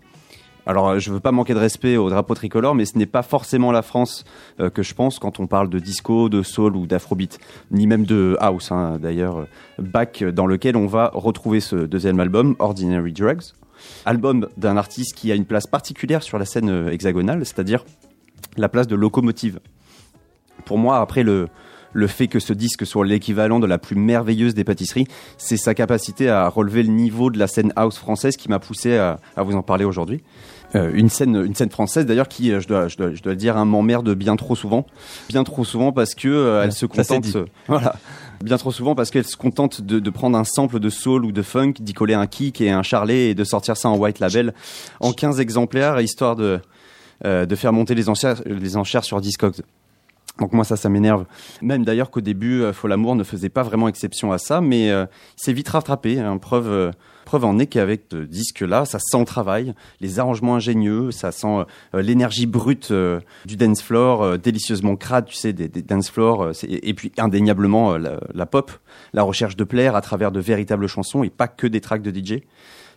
Alors, 0.67 0.99
je 0.99 1.11
veux 1.11 1.19
pas 1.19 1.31
manquer 1.31 1.53
de 1.53 1.59
respect 1.59 1.97
au 1.97 2.09
drapeau 2.09 2.35
tricolore, 2.35 2.75
mais 2.75 2.85
ce 2.85 2.97
n'est 2.97 3.07
pas 3.07 3.23
forcément 3.23 3.71
la 3.71 3.81
France 3.81 4.23
euh, 4.59 4.69
que 4.69 4.83
je 4.83 4.93
pense 4.93 5.17
quand 5.17 5.39
on 5.39 5.47
parle 5.47 5.69
de 5.69 5.79
disco, 5.79 6.29
de 6.29 6.43
soul 6.43 6.75
ou 6.75 6.85
d'afrobeat, 6.85 7.39
ni 7.71 7.87
même 7.87 8.05
de 8.05 8.37
house, 8.39 8.71
hein, 8.71 8.99
d'ailleurs, 9.01 9.39
euh, 9.39 9.45
back 9.79 10.23
dans 10.23 10.45
lequel 10.45 10.77
on 10.77 10.85
va 10.85 11.09
retrouver 11.13 11.61
ce 11.61 11.75
deuxième 11.75 12.19
album, 12.19 12.55
Ordinary 12.59 13.11
Drugs. 13.11 13.53
Album 14.05 14.47
d'un 14.57 14.77
artiste 14.77 15.15
qui 15.15 15.31
a 15.31 15.35
une 15.35 15.45
place 15.45 15.65
particulière 15.65 16.21
sur 16.21 16.37
la 16.37 16.45
scène 16.45 16.69
euh, 16.69 16.91
hexagonale, 16.91 17.43
c'est-à-dire 17.43 17.83
la 18.55 18.69
place 18.69 18.85
de 18.85 18.95
locomotive. 18.95 19.59
Pour 20.65 20.77
moi, 20.77 20.99
après 20.99 21.23
le, 21.23 21.47
le 21.93 22.07
fait 22.07 22.27
que 22.27 22.39
ce 22.39 22.53
disque 22.53 22.85
soit 22.85 23.05
l'équivalent 23.05 23.59
de 23.59 23.67
la 23.67 23.77
plus 23.77 23.95
merveilleuse 23.95 24.53
des 24.53 24.63
pâtisseries, 24.63 25.07
c'est 25.37 25.57
sa 25.57 25.73
capacité 25.73 26.29
à 26.29 26.47
relever 26.47 26.83
le 26.83 26.91
niveau 26.91 27.29
de 27.29 27.39
la 27.39 27.47
scène 27.47 27.73
house 27.75 27.97
française 27.97 28.37
qui 28.37 28.49
m'a 28.49 28.59
poussé 28.59 28.97
à, 28.97 29.19
à 29.35 29.43
vous 29.43 29.55
en 29.55 29.61
parler 29.61 29.85
aujourd'hui. 29.85 30.21
Euh, 30.75 30.91
une 30.93 31.09
scène, 31.09 31.35
une 31.35 31.53
scène 31.53 31.69
française 31.69 32.05
d'ailleurs 32.05 32.29
qui, 32.29 32.51
euh, 32.51 32.61
je 32.61 32.67
dois, 32.67 32.87
je 32.87 32.95
dois, 32.95 33.13
je 33.13 33.21
dois 33.21 33.33
le 33.33 33.37
dire, 33.37 33.57
hein, 33.57 33.65
m'emmerde 33.65 34.13
bien 34.13 34.37
trop 34.37 34.55
souvent, 34.55 34.85
bien 35.27 35.43
trop 35.43 35.65
souvent 35.65 35.91
parce 35.91 36.15
que 36.15 36.29
euh, 36.29 36.63
elle 36.63 36.71
se 36.71 36.85
contente, 36.85 37.35
euh, 37.35 37.45
voilà, 37.67 37.95
bien 38.41 38.57
trop 38.57 38.71
souvent 38.71 38.95
parce 38.95 39.11
qu'elle 39.11 39.25
se 39.25 39.35
contente 39.35 39.81
de, 39.81 39.99
de 39.99 40.09
prendre 40.09 40.37
un 40.37 40.45
sample 40.45 40.79
de 40.79 40.89
soul 40.89 41.25
ou 41.25 41.33
de 41.33 41.41
funk, 41.41 41.73
d'y 41.81 41.93
coller 41.93 42.13
un 42.13 42.25
kick 42.25 42.61
et 42.61 42.71
un 42.71 42.83
charlet 42.83 43.31
et 43.31 43.35
de 43.35 43.43
sortir 43.43 43.75
ça 43.75 43.89
en 43.89 43.97
white 43.97 44.19
label 44.19 44.53
en 45.01 45.11
15 45.11 45.39
exemplaires 45.39 45.99
histoire 45.99 46.35
de 46.35 46.59
de 47.23 47.55
faire 47.55 47.71
monter 47.71 47.93
les 47.93 48.09
enchères, 48.09 48.41
les 48.47 48.77
enchères 48.77 49.03
sur 49.03 49.21
Discogs. 49.21 49.61
Donc 50.39 50.53
moi 50.53 50.63
ça, 50.63 50.75
ça 50.75 50.89
m'énerve. 50.89 51.25
Même 51.61 51.83
d'ailleurs 51.85 52.09
qu'au 52.09 52.21
début, 52.21 52.61
euh, 52.61 52.73
Fol 52.73 52.91
Amour 52.91 53.15
ne 53.15 53.23
faisait 53.23 53.49
pas 53.49 53.63
vraiment 53.63 53.87
exception 53.87 54.31
à 54.31 54.37
ça, 54.37 54.61
mais 54.61 54.89
euh, 54.89 55.05
vite 55.47 55.69
rattrapé. 55.69 56.19
hein. 56.19 56.37
Preuve, 56.37 56.67
euh, 56.69 56.91
preuve 57.25 57.45
en 57.45 57.59
est 57.59 57.67
qu'avec 57.67 58.03
ce 58.11 58.23
disque-là, 58.23 58.85
ça 58.85 58.97
sent 58.99 59.19
le 59.19 59.25
travail, 59.25 59.73
les 59.99 60.19
arrangements 60.19 60.55
ingénieux, 60.55 61.11
ça 61.11 61.31
sent 61.31 61.65
euh, 61.93 62.01
l'énergie 62.01 62.45
brute 62.45 62.91
du 63.45 63.57
dance 63.57 63.81
floor, 63.81 64.39
délicieusement 64.39 64.95
crade, 64.95 65.25
tu 65.25 65.35
sais, 65.35 65.53
des, 65.53 65.67
des 65.67 65.81
dance 65.81 66.09
floors, 66.09 66.51
et 66.67 66.93
puis 66.93 67.11
indéniablement 67.17 67.97
la, 67.97 68.19
la 68.33 68.45
pop, 68.45 68.71
la 69.13 69.23
recherche 69.23 69.55
de 69.57 69.63
plaire 69.63 69.95
à 69.95 70.01
travers 70.01 70.31
de 70.31 70.39
véritables 70.39 70.87
chansons 70.87 71.23
et 71.23 71.29
pas 71.29 71.47
que 71.47 71.67
des 71.67 71.81
tracks 71.81 72.01
de 72.01 72.11
DJ. 72.11 72.41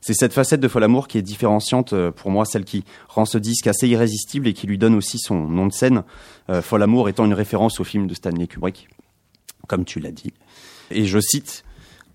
C'est 0.07 0.13
cette 0.13 0.35
facette 0.35 0.61
de 0.61 0.69
Fol 0.69 0.85
Amour 0.85 1.09
qui 1.09 1.17
est 1.17 1.23
différenciante 1.23 1.95
euh, 1.95 2.11
pour 2.11 2.31
moi, 2.31 2.45
celle 2.45 2.65
qui 2.65 2.85
rend 3.09 3.25
ce 3.25 3.39
disque 3.39 3.67
assez 3.69 3.89
irrésistible 3.89 4.47
et 4.47 4.53
qui 4.53 4.67
lui 4.67 4.77
donne 4.77 4.95
aussi 4.95 5.19
son 5.19 5.47
nom 5.49 5.67
de 5.67 5.73
scène. 5.73 6.03
Euh, 6.51 6.61
Fol 6.61 6.83
Amour 6.83 7.09
étant 7.09 7.25
une 7.25 7.33
référence 7.33 7.81
au 7.81 7.85
film 7.85 8.07
de 8.07 8.13
Stanley 8.13 8.47
Kubrick, 8.47 8.89
comme 9.67 9.87
tu 9.87 10.01
l'as 10.01 10.11
dit. 10.11 10.35
Et 10.91 11.07
je 11.07 11.19
cite 11.21 11.65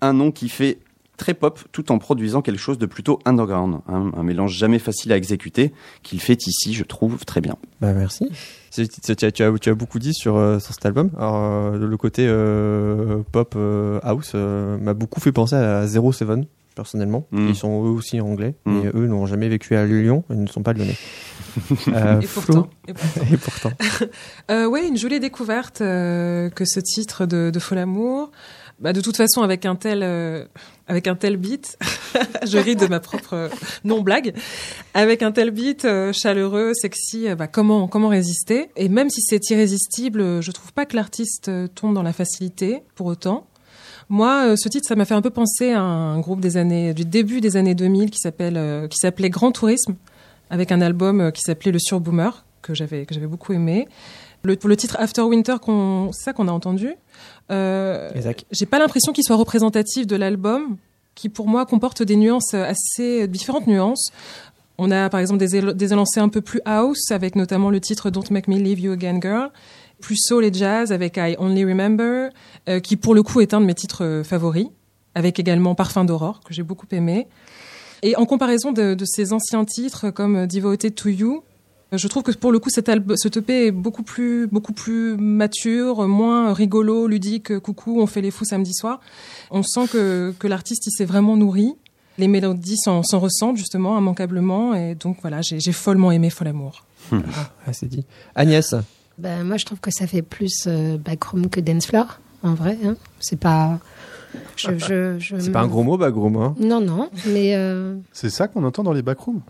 un 0.00 0.12
nom 0.12 0.30
qui 0.30 0.48
fait 0.48 0.78
très 1.16 1.34
pop 1.34 1.58
tout 1.72 1.90
en 1.90 1.98
produisant 1.98 2.40
quelque 2.42 2.60
chose 2.60 2.78
de 2.78 2.86
plutôt 2.86 3.18
underground, 3.26 3.80
hein, 3.88 4.10
un 4.16 4.22
mélange 4.22 4.54
jamais 4.56 4.78
facile 4.78 5.12
à 5.12 5.16
exécuter 5.16 5.72
qu'il 6.02 6.20
fait 6.20 6.46
ici, 6.46 6.72
je 6.72 6.84
trouve 6.84 7.24
très 7.26 7.40
bien. 7.42 7.56
Bah 7.80 7.92
merci. 7.92 8.24
Tu 8.72 8.82
as, 8.82 9.14
tu 9.32 9.42
as- 9.42 9.58
tu 9.58 9.68
as 9.68 9.74
beaucoup 9.74 9.98
dit 9.98 10.14
sur, 10.14 10.36
euh, 10.36 10.58
sur 10.60 10.72
cet 10.72 10.86
album. 10.86 11.10
Alors, 11.18 11.34
euh, 11.74 11.76
le 11.76 11.96
côté 11.98 12.24
euh, 12.26 13.18
pop 13.32 13.52
euh, 13.56 13.98
house 14.04 14.32
euh, 14.34 14.78
m'a 14.78 14.94
beaucoup 14.94 15.20
fait 15.20 15.32
penser 15.32 15.56
à 15.56 15.86
Zero 15.88 16.12
Seven 16.12 16.46
personnellement. 16.80 17.26
Mm. 17.30 17.48
Ils 17.48 17.54
sont 17.56 17.84
eux 17.84 17.90
aussi 17.90 18.20
anglais, 18.22 18.54
Mm. 18.64 18.80
mais 18.80 18.90
eux 18.94 19.06
n'ont 19.06 19.26
jamais 19.26 19.48
vécu 19.50 19.76
à 19.76 19.84
Lyon 19.84 20.24
et 20.30 20.34
ne 20.34 20.46
sont 20.46 20.62
pas 20.62 20.72
lyonnais. 20.72 20.96
Euh, 21.88 22.20
Et 22.20 22.26
pourtant. 22.26 22.68
Et 22.88 22.94
pourtant. 22.94 23.20
Et 23.32 23.36
pourtant. 23.36 23.70
Euh, 24.50 24.66
ouais, 24.66 24.86
une 24.86 24.96
jolie 24.96 25.18
découverte 25.20 25.80
euh, 25.80 26.48
que 26.50 26.64
ce 26.64 26.78
titre 26.80 27.26
de, 27.26 27.50
de 27.52 27.58
Fol 27.58 27.78
Amour. 27.78 28.30
Bah, 28.80 28.92
de 28.94 29.00
toute 29.00 29.16
façon, 29.16 29.42
avec 29.42 29.66
un 29.66 29.74
tel, 29.76 30.00
euh, 30.02 30.44
avec 30.88 31.06
un 31.06 31.14
tel 31.16 31.36
beat, 31.36 31.76
je 32.46 32.56
ris 32.56 32.76
de 32.76 32.86
ma 32.86 32.98
propre 33.00 33.34
euh, 33.34 33.48
non 33.84 34.00
blague. 34.00 34.32
Avec 34.94 35.22
un 35.22 35.32
tel 35.32 35.50
beat 35.50 35.84
euh, 35.84 36.12
chaleureux, 36.12 36.72
sexy, 36.74 37.26
bah, 37.36 37.46
comment, 37.46 37.88
comment 37.88 38.08
résister? 38.08 38.70
Et 38.76 38.88
même 38.88 39.10
si 39.10 39.20
c'est 39.20 39.50
irrésistible, 39.50 40.40
je 40.42 40.50
trouve 40.52 40.72
pas 40.72 40.86
que 40.86 40.96
l'artiste 40.96 41.50
tombe 41.74 41.94
dans 41.94 42.02
la 42.04 42.12
facilité 42.14 42.82
pour 42.94 43.06
autant. 43.06 43.46
Moi, 44.10 44.48
euh, 44.48 44.56
ce 44.56 44.68
titre, 44.68 44.88
ça 44.88 44.96
m'a 44.96 45.04
fait 45.04 45.14
un 45.14 45.22
peu 45.22 45.30
penser 45.30 45.70
à 45.70 45.80
un 45.80 46.18
groupe 46.18 46.40
des 46.40 46.56
années, 46.56 46.92
du 46.94 47.04
début 47.04 47.40
des 47.40 47.56
années 47.56 47.76
2000 47.76 48.10
qui 48.10 48.18
s'appelle, 48.18 48.56
euh, 48.56 48.88
qui 48.88 48.98
s'appelait 48.98 49.30
Grand 49.30 49.52
Tourisme, 49.52 49.94
avec 50.50 50.72
un 50.72 50.80
album 50.80 51.20
euh, 51.20 51.30
qui 51.30 51.42
s'appelait 51.42 51.70
Le 51.70 51.78
Surboomer 51.78 52.44
que 52.60 52.74
j'avais, 52.74 53.06
que 53.06 53.14
j'avais 53.14 53.28
beaucoup 53.28 53.52
aimé. 53.52 53.86
Le, 54.42 54.56
pour 54.56 54.68
le 54.68 54.76
titre 54.76 54.96
After 54.98 55.22
Winter, 55.22 55.54
qu'on, 55.62 56.10
c'est 56.12 56.24
ça 56.24 56.32
qu'on 56.32 56.48
a 56.48 56.52
entendu. 56.52 56.90
Euh, 57.52 58.10
j'ai 58.50 58.66
pas 58.66 58.80
l'impression 58.80 59.12
qu'il 59.12 59.22
soit 59.22 59.36
représentatif 59.36 60.08
de 60.08 60.16
l'album, 60.16 60.76
qui 61.14 61.28
pour 61.28 61.46
moi 61.46 61.64
comporte 61.64 62.02
des 62.02 62.16
nuances 62.16 62.54
assez 62.54 63.28
différentes 63.28 63.68
nuances. 63.68 64.10
On 64.76 64.90
a 64.90 65.08
par 65.08 65.20
exemple 65.20 65.38
des, 65.38 65.72
des 65.72 65.92
élancés 65.92 66.18
un 66.18 66.28
peu 66.28 66.40
plus 66.40 66.60
house, 66.64 67.12
avec 67.12 67.36
notamment 67.36 67.70
le 67.70 67.80
titre 67.80 68.10
Don't 68.10 68.24
Make 68.30 68.48
Me 68.48 68.56
Leave 68.56 68.80
You 68.80 68.92
Again 68.92 69.20
Girl, 69.20 69.50
plus 70.00 70.16
soul 70.16 70.44
et 70.44 70.52
jazz 70.52 70.92
avec 70.92 71.16
I 71.16 71.36
Only 71.38 71.64
Remember, 71.64 72.30
euh, 72.68 72.80
qui 72.80 72.96
pour 72.96 73.14
le 73.14 73.22
coup 73.22 73.40
est 73.40 73.54
un 73.54 73.60
de 73.60 73.66
mes 73.66 73.74
titres 73.74 74.04
euh, 74.04 74.24
favoris, 74.24 74.66
avec 75.14 75.38
également 75.38 75.74
Parfum 75.74 76.04
d'Aurore, 76.04 76.40
que 76.44 76.54
j'ai 76.54 76.62
beaucoup 76.62 76.86
aimé. 76.92 77.28
Et 78.02 78.16
en 78.16 78.24
comparaison 78.24 78.72
de, 78.72 78.94
de 78.94 79.04
ces 79.04 79.32
anciens 79.32 79.64
titres 79.64 80.10
comme 80.10 80.36
euh, 80.36 80.46
Devoted 80.46 80.94
to 80.94 81.08
You, 81.08 81.42
je 81.92 82.06
trouve 82.06 82.22
que 82.22 82.30
pour 82.32 82.52
le 82.52 82.60
coup, 82.60 82.70
cet 82.70 82.88
album, 82.88 83.16
ce 83.16 83.26
EP 83.36 83.66
est 83.66 83.70
beaucoup 83.72 84.04
plus, 84.04 84.46
beaucoup 84.46 84.72
plus 84.72 85.16
mature, 85.16 86.06
moins 86.06 86.52
rigolo, 86.52 87.08
ludique. 87.08 87.58
Coucou, 87.58 88.00
on 88.00 88.06
fait 88.06 88.20
les 88.20 88.30
fous 88.30 88.44
samedi 88.44 88.72
soir. 88.72 89.00
On 89.50 89.64
sent 89.64 89.88
que, 89.92 90.32
que 90.38 90.46
l'artiste, 90.46 90.86
il 90.86 90.92
s'est 90.92 91.04
vraiment 91.04 91.36
nourri. 91.36 91.74
Les 92.16 92.28
mélodies 92.28 92.76
s'en 92.76 93.02
s'en 93.02 93.18
ressentent 93.18 93.56
justement 93.56 93.98
immanquablement. 93.98 94.74
Et 94.74 94.94
donc 94.94 95.18
voilà, 95.20 95.42
j'ai 95.42 95.58
j'ai 95.58 95.72
follement 95.72 96.12
aimé 96.12 96.30
Fol 96.30 96.46
Amour. 96.46 96.86
Ah, 97.12 97.72
c'est 97.72 97.88
dit. 97.88 98.04
Agnès? 98.36 98.74
Ben, 99.20 99.44
moi, 99.44 99.56
je 99.56 99.64
trouve 99.66 99.80
que 99.80 99.90
ça 99.90 100.06
fait 100.06 100.22
plus 100.22 100.64
euh, 100.66 100.96
backroom 100.98 101.48
que 101.48 101.60
dance 101.60 101.86
floor, 101.86 102.18
en 102.42 102.54
vrai. 102.54 102.76
hein. 102.84 102.96
C'est 103.20 103.38
pas. 103.38 103.78
Je, 104.56 104.78
je, 104.78 105.18
je 105.18 105.38
C'est 105.38 105.50
pas 105.50 105.60
un 105.60 105.66
gros 105.66 105.82
mot, 105.82 105.96
backroom. 105.98 106.36
Hein. 106.36 106.54
Non, 106.58 106.80
non, 106.80 107.08
mais 107.26 107.54
euh, 107.56 107.96
C'est 108.12 108.30
ça 108.30 108.46
qu'on 108.48 108.64
entend 108.64 108.82
dans 108.84 108.92
les 108.92 109.02
backrooms. 109.02 109.40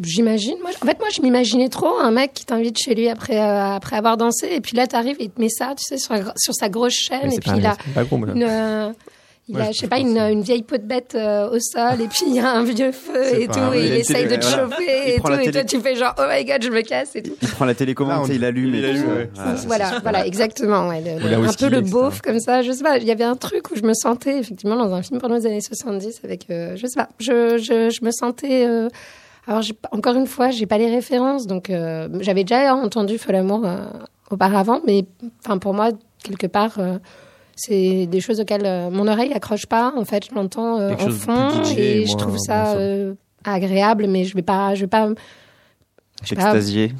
j'imagine. 0.00 0.54
Moi, 0.60 0.70
en 0.80 0.86
fait, 0.86 0.98
moi, 1.00 1.08
je 1.14 1.20
m'imaginais 1.22 1.68
trop 1.68 1.98
un 1.98 2.10
mec 2.12 2.32
qui 2.34 2.44
t'invite 2.46 2.78
chez 2.78 2.94
lui 2.94 3.08
après, 3.08 3.38
euh, 3.38 3.74
après 3.74 3.96
avoir 3.96 4.16
dansé, 4.16 4.48
et 4.52 4.60
puis 4.60 4.76
là, 4.76 4.86
t'arrives 4.86 5.16
et 5.18 5.24
il 5.24 5.30
te 5.30 5.40
met 5.40 5.48
ça, 5.48 5.74
tu 5.76 5.84
sais, 5.84 5.98
sur, 5.98 6.54
sa 6.54 6.68
grosse 6.68 6.94
chaîne, 6.94 7.20
Mais 7.24 7.28
et 7.28 7.30
c'est 7.32 7.40
puis 7.40 7.50
il 7.56 7.66
un 7.66 7.70
a 7.70 7.76
une. 8.92 8.94
Il 9.48 9.60
a, 9.60 9.72
je 9.72 9.78
sais 9.78 9.86
pas, 9.88 9.98
une, 9.98 10.42
vieille 10.42 10.62
peau 10.62 10.76
de 10.76 10.82
bête 10.82 11.14
euh, 11.14 11.48
au 11.50 11.58
sol, 11.58 12.00
et 12.00 12.06
puis 12.08 12.24
il 12.26 12.34
y 12.34 12.40
a 12.40 12.50
un 12.50 12.64
vieux 12.64 12.92
feu 12.92 13.40
et 13.40 13.46
tout, 13.48 13.58
et 13.74 13.86
il 13.86 13.92
essaye 13.94 14.24
télé- 14.24 14.36
de 14.36 14.42
te 14.42 14.46
voilà. 14.46 14.62
chauffer 14.64 14.82
Il 14.84 15.14
et 15.14 15.20
tout, 15.20 15.32
et 15.40 15.50
toi 15.50 15.64
tu 15.64 15.80
fais 15.80 15.96
genre, 15.96 16.14
oh 16.18 16.22
my 16.30 16.44
god, 16.44 16.62
je 16.62 16.68
me 16.70 16.82
casse 16.82 17.16
et 17.16 17.22
tout. 17.22 17.32
Il 17.40 17.48
prend 17.48 17.64
la 17.64 17.74
télécommande, 17.74 18.12
Là, 18.14 18.20
on 18.20 18.24
tu 18.26 18.30
sais, 18.32 18.36
il 18.36 18.44
allume. 18.44 18.74
il 18.74 18.84
et 18.84 18.88
allume, 18.88 19.02
tout. 19.04 19.10
ouais. 19.10 19.30
Voilà, 19.34 19.56
ça, 19.56 19.66
voilà, 19.66 19.98
voilà, 20.02 20.26
exactement. 20.26 20.88
Ouais, 20.88 21.00
le- 21.00 21.16
Ou 21.16 21.24
la 21.24 21.28
le- 21.30 21.34
un 21.36 21.40
whisky, 21.46 21.64
peu 21.64 21.70
le 21.70 21.80
beauf 21.80 22.20
comme 22.20 22.40
ça, 22.40 22.62
je 22.62 22.72
sais 22.72 22.82
pas. 22.84 22.98
Il 22.98 23.04
y 23.04 23.10
avait 23.10 23.24
un 23.24 23.36
truc 23.36 23.70
où 23.70 23.76
je 23.76 23.82
me 23.82 23.94
sentais 23.94 24.38
effectivement 24.38 24.76
dans 24.76 24.92
un 24.94 25.02
film 25.02 25.18
pendant 25.20 25.36
les 25.36 25.46
années 25.46 25.60
70 25.60 26.20
avec, 26.24 26.46
euh, 26.50 26.76
je 26.76 26.86
sais 26.86 26.96
pas, 26.96 27.08
je, 27.18 27.56
je, 27.58 27.90
je 27.90 28.04
me 28.04 28.10
sentais. 28.10 28.66
euh, 28.66 28.88
alors 29.46 29.62
encore 29.92 30.14
une 30.16 30.26
fois, 30.26 30.50
j'ai 30.50 30.66
pas 30.66 30.76
les 30.76 30.90
références, 30.90 31.46
donc 31.46 31.70
euh, 31.70 32.06
j'avais 32.20 32.44
déjà 32.44 32.74
entendu 32.74 33.16
Fol 33.16 33.34
Amour 33.34 33.62
euh, 33.64 33.78
auparavant, 34.30 34.80
mais 34.86 35.06
enfin 35.42 35.56
pour 35.56 35.72
moi 35.72 35.88
quelque 36.22 36.46
part. 36.46 36.78
C'est 37.58 38.06
des 38.06 38.20
choses 38.20 38.40
auxquelles 38.40 38.64
euh, 38.66 38.88
mon 38.90 39.06
oreille 39.08 39.32
accroche 39.34 39.66
pas. 39.66 39.92
En 39.96 40.04
fait, 40.04 40.24
je 40.30 40.34
l'entends 40.34 40.78
euh, 40.80 40.92
en 40.94 41.10
fond 41.10 41.50
et 41.76 42.06
je 42.06 42.16
trouve 42.16 42.38
ça 42.38 42.74
euh, 42.76 43.14
agréable, 43.44 44.06
mais 44.08 44.24
je 44.24 44.34
vais 44.34 44.42
pas, 44.42 44.74
je 44.74 44.82
vais 44.82 44.86
pas. 44.86 45.10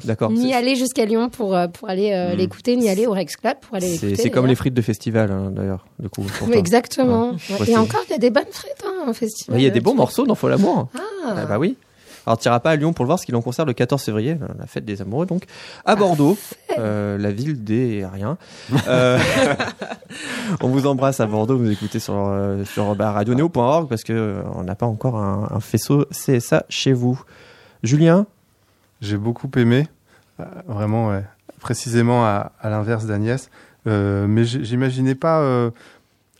D'accord. 0.05 0.31
ni 0.31 0.53
aller 0.53 0.75
jusqu'à 0.77 1.03
Lyon 1.03 1.27
pour 1.29 1.57
pour 1.73 1.89
aller 1.89 2.11
euh, 2.13 2.33
Mm. 2.33 2.37
l'écouter, 2.37 2.75
ni 2.77 2.87
aller 2.89 3.05
au 3.05 3.11
Rex 3.11 3.35
Club 3.35 3.57
pour 3.59 3.75
aller 3.75 3.87
C'est 3.97 4.05
l'écouter. 4.05 4.23
c'est 4.23 4.29
comme 4.29 4.47
les 4.47 4.55
frites 4.55 4.73
de 4.73 4.81
festival, 4.81 5.29
hein, 5.29 5.51
d'ailleurs. 5.51 5.85
Du 5.99 6.07
coup, 6.07 6.23
exactement. 6.53 7.31
Ouais. 7.31 7.35
Ouais. 7.49 7.59
Ouais, 7.59 7.71
Et 7.71 7.77
encore, 7.77 8.01
il 8.07 8.11
y 8.11 8.15
a 8.15 8.17
des 8.17 8.29
bonnes 8.29 8.45
frites 8.49 8.81
hein, 8.85 9.09
en 9.09 9.13
festival. 9.13 9.59
Il 9.59 9.63
y 9.63 9.67
a 9.67 9.71
des 9.71 9.81
bons 9.81 9.93
morceaux 9.95 10.25
dans 10.25 10.35
Fol 10.35 10.53
Amour. 10.53 10.87
Ah, 10.95 11.33
Ah 11.35 11.45
bah 11.45 11.59
oui. 11.59 11.75
Alors, 12.25 12.37
tu 12.37 12.47
n'iras 12.47 12.59
pas 12.59 12.71
à 12.71 12.75
Lyon 12.75 12.93
pour 12.93 13.05
le 13.05 13.07
voir, 13.07 13.17
parce 13.17 13.25
qu'il 13.25 13.33
est 13.33 13.37
en 13.37 13.41
concert 13.41 13.65
le 13.65 13.73
14 13.73 14.01
février, 14.03 14.37
la 14.59 14.65
fête 14.67 14.85
des 14.85 15.01
amoureux, 15.01 15.25
donc, 15.25 15.43
à 15.85 15.95
Bordeaux, 15.95 16.37
euh, 16.77 17.17
la 17.17 17.31
ville 17.31 17.63
des 17.63 18.05
rien. 18.05 18.37
Euh, 18.87 19.17
on 20.61 20.67
vous 20.69 20.85
embrasse 20.87 21.19
à 21.19 21.25
Bordeaux, 21.25 21.57
vous 21.57 21.69
écoutez 21.71 21.99
sur, 21.99 22.13
euh, 22.17 22.63
sur 22.65 22.95
bah, 22.95 23.11
radioneo.org, 23.11 23.87
parce 23.89 24.03
que 24.03 24.41
on 24.55 24.63
n'a 24.63 24.75
pas 24.75 24.85
encore 24.85 25.17
un, 25.17 25.47
un 25.51 25.59
faisceau 25.59 26.05
CSA 26.11 26.65
chez 26.69 26.93
vous. 26.93 27.21
Julien? 27.83 28.25
J'ai 29.01 29.17
beaucoup 29.17 29.49
aimé. 29.55 29.87
Vraiment, 30.67 31.09
ouais. 31.09 31.23
précisément 31.59 32.25
à, 32.25 32.51
à 32.61 32.69
l'inverse 32.69 33.05
d'Agnès. 33.05 33.49
Euh, 33.87 34.27
mais 34.27 34.43
j'imaginais 34.43 35.15
pas 35.15 35.39
euh, 35.39 35.71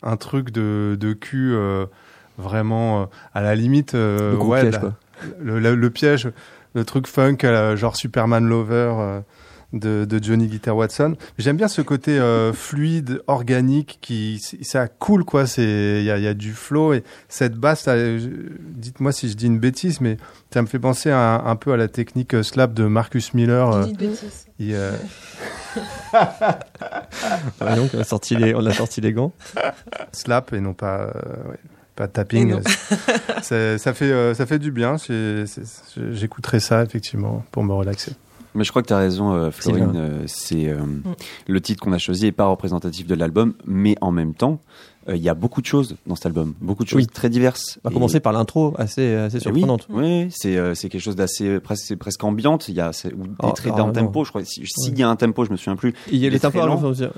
un 0.02 0.16
truc 0.16 0.50
de, 0.50 0.96
de 1.00 1.12
cul 1.14 1.52
euh, 1.54 1.86
vraiment 2.38 3.02
euh, 3.02 3.04
à 3.34 3.40
la 3.42 3.54
limite. 3.54 3.94
euh, 3.94 4.36
ouais, 4.36 4.70
la- 4.70 4.78
quoi. 4.78 4.92
Le, 5.40 5.58
le- 5.60 5.74
le 5.74 5.90
piège, 5.90 6.30
le 6.74 6.84
truc 6.84 7.06
funk, 7.06 7.38
euh, 7.44 7.76
genre 7.76 7.96
Superman 7.96 8.46
Lover 8.48 8.92
euh, 8.98 9.20
de, 9.72 10.04
de 10.04 10.22
Johnny 10.22 10.48
Guitar 10.48 10.76
Watson. 10.76 11.16
J'aime 11.38 11.56
bien 11.56 11.68
ce 11.68 11.80
côté 11.82 12.18
euh, 12.18 12.52
fluide, 12.52 13.22
organique, 13.28 13.98
qui 14.00 14.40
ça 14.62 14.88
coule 14.88 15.24
quoi. 15.24 15.46
C'est 15.46 15.98
il 16.00 16.04
y 16.04 16.10
a, 16.10 16.18
y 16.18 16.26
a 16.26 16.34
du 16.34 16.52
flow 16.52 16.92
et 16.92 17.04
cette 17.28 17.54
basse. 17.54 17.88
Dites-moi 17.88 19.12
si 19.12 19.28
je 19.28 19.34
dis 19.34 19.46
une 19.46 19.58
bêtise, 19.60 20.00
mais 20.00 20.16
ça 20.52 20.60
me 20.62 20.66
fait 20.66 20.78
penser 20.80 21.10
un, 21.10 21.42
un 21.44 21.56
peu 21.56 21.72
à 21.72 21.76
la 21.76 21.86
technique 21.88 22.42
slap 22.42 22.72
de 22.74 22.84
Marcus 22.86 23.32
Miller. 23.34 23.70
euh, 23.72 23.84
Dis 23.84 23.90
une 23.90 23.96
bêtise. 23.96 24.46
il, 24.58 24.74
euh, 24.74 24.92
Ah, 26.12 27.76
donc, 27.76 27.90
on 27.94 28.00
a 28.00 28.04
sorti 28.04 28.34
les, 28.36 28.54
on 28.54 28.64
a 28.66 28.72
sorti 28.72 29.00
les 29.00 29.12
gants. 29.12 29.32
slap 30.12 30.52
et 30.52 30.60
non 30.60 30.74
pas 30.74 31.00
euh, 31.02 31.48
ouais, 31.50 31.58
pas 32.00 32.08
tapping. 32.08 32.50
Non. 32.52 32.60
C'est- 33.42 33.76
ça 33.76 33.92
fait 33.92 34.10
euh, 34.10 34.32
ça 34.32 34.46
fait 34.46 34.58
du 34.58 34.70
bien. 34.72 34.96
J'écouterai 36.12 36.58
ça 36.60 36.82
effectivement 36.82 37.44
pour 37.52 37.62
me 37.62 37.74
relaxer. 37.74 38.12
Mais 38.54 38.64
je 38.64 38.70
crois 38.70 38.82
que 38.82 38.88
tu 38.88 38.94
as 38.94 38.98
raison, 38.98 39.32
euh, 39.32 39.50
Florine. 39.50 39.92
Euh, 39.94 40.22
c'est 40.26 40.68
euh, 40.68 40.78
le 41.46 41.60
titre 41.60 41.82
qu'on 41.84 41.92
a 41.92 41.98
choisi 41.98 42.26
est 42.26 42.32
pas 42.32 42.46
représentatif 42.46 43.06
de 43.06 43.14
l'album, 43.14 43.54
mais 43.66 43.94
en 44.00 44.10
même 44.10 44.34
temps, 44.34 44.60
euh, 45.08 45.16
il 45.16 45.22
y 45.22 45.28
a 45.28 45.34
beaucoup 45.34 45.60
de 45.60 45.66
choses 45.66 45.96
dans 46.06 46.14
cet 46.14 46.26
album, 46.26 46.54
beaucoup 46.60 46.84
de 46.84 46.88
choses 46.88 46.98
Oui. 47.02 47.06
très 47.06 47.28
diverses. 47.30 47.78
On 47.84 47.88
va 47.88 47.92
Et- 47.92 47.94
commencer 47.94 48.20
par 48.20 48.32
l'intro, 48.32 48.74
assez, 48.78 49.14
assez 49.14 49.38
Eh 49.44 49.48
oui, 49.50 49.60
surprenante. 49.60 49.86
oui, 49.90 50.28
c'est 50.30 50.56
euh, 50.56 50.74
c'est 50.74 50.88
quelque 50.88 51.00
chose 51.00 51.16
d'assez 51.16 51.58
presque 51.60 51.84
c'est 51.86 51.96
presque 51.96 52.22
ambiante. 52.22 52.68
Il 52.68 52.74
y 52.74 52.80
a 52.80 52.90
ou 52.90 53.22
des 53.24 53.30
Oh, 53.42 53.50
très 53.52 53.70
ah, 53.72 53.76
down 53.76 53.86
non. 53.88 53.92
tempo. 53.92 54.24
Je 54.24 54.30
crois 54.30 54.44
si- 54.44 54.62
s'il 54.66 54.98
y 54.98 55.02
a 55.02 55.08
un 55.08 55.16
tempo, 55.16 55.44
je 55.44 55.50
me 55.50 55.56
souviens 55.56 55.76
plus. 55.76 55.94
Il 56.12 56.18
y 56.18 56.24
a 56.24 56.26
Il 56.26 56.30
les 56.30 56.36
est 56.36 56.38
très 56.40 56.50
tempos 56.52 56.60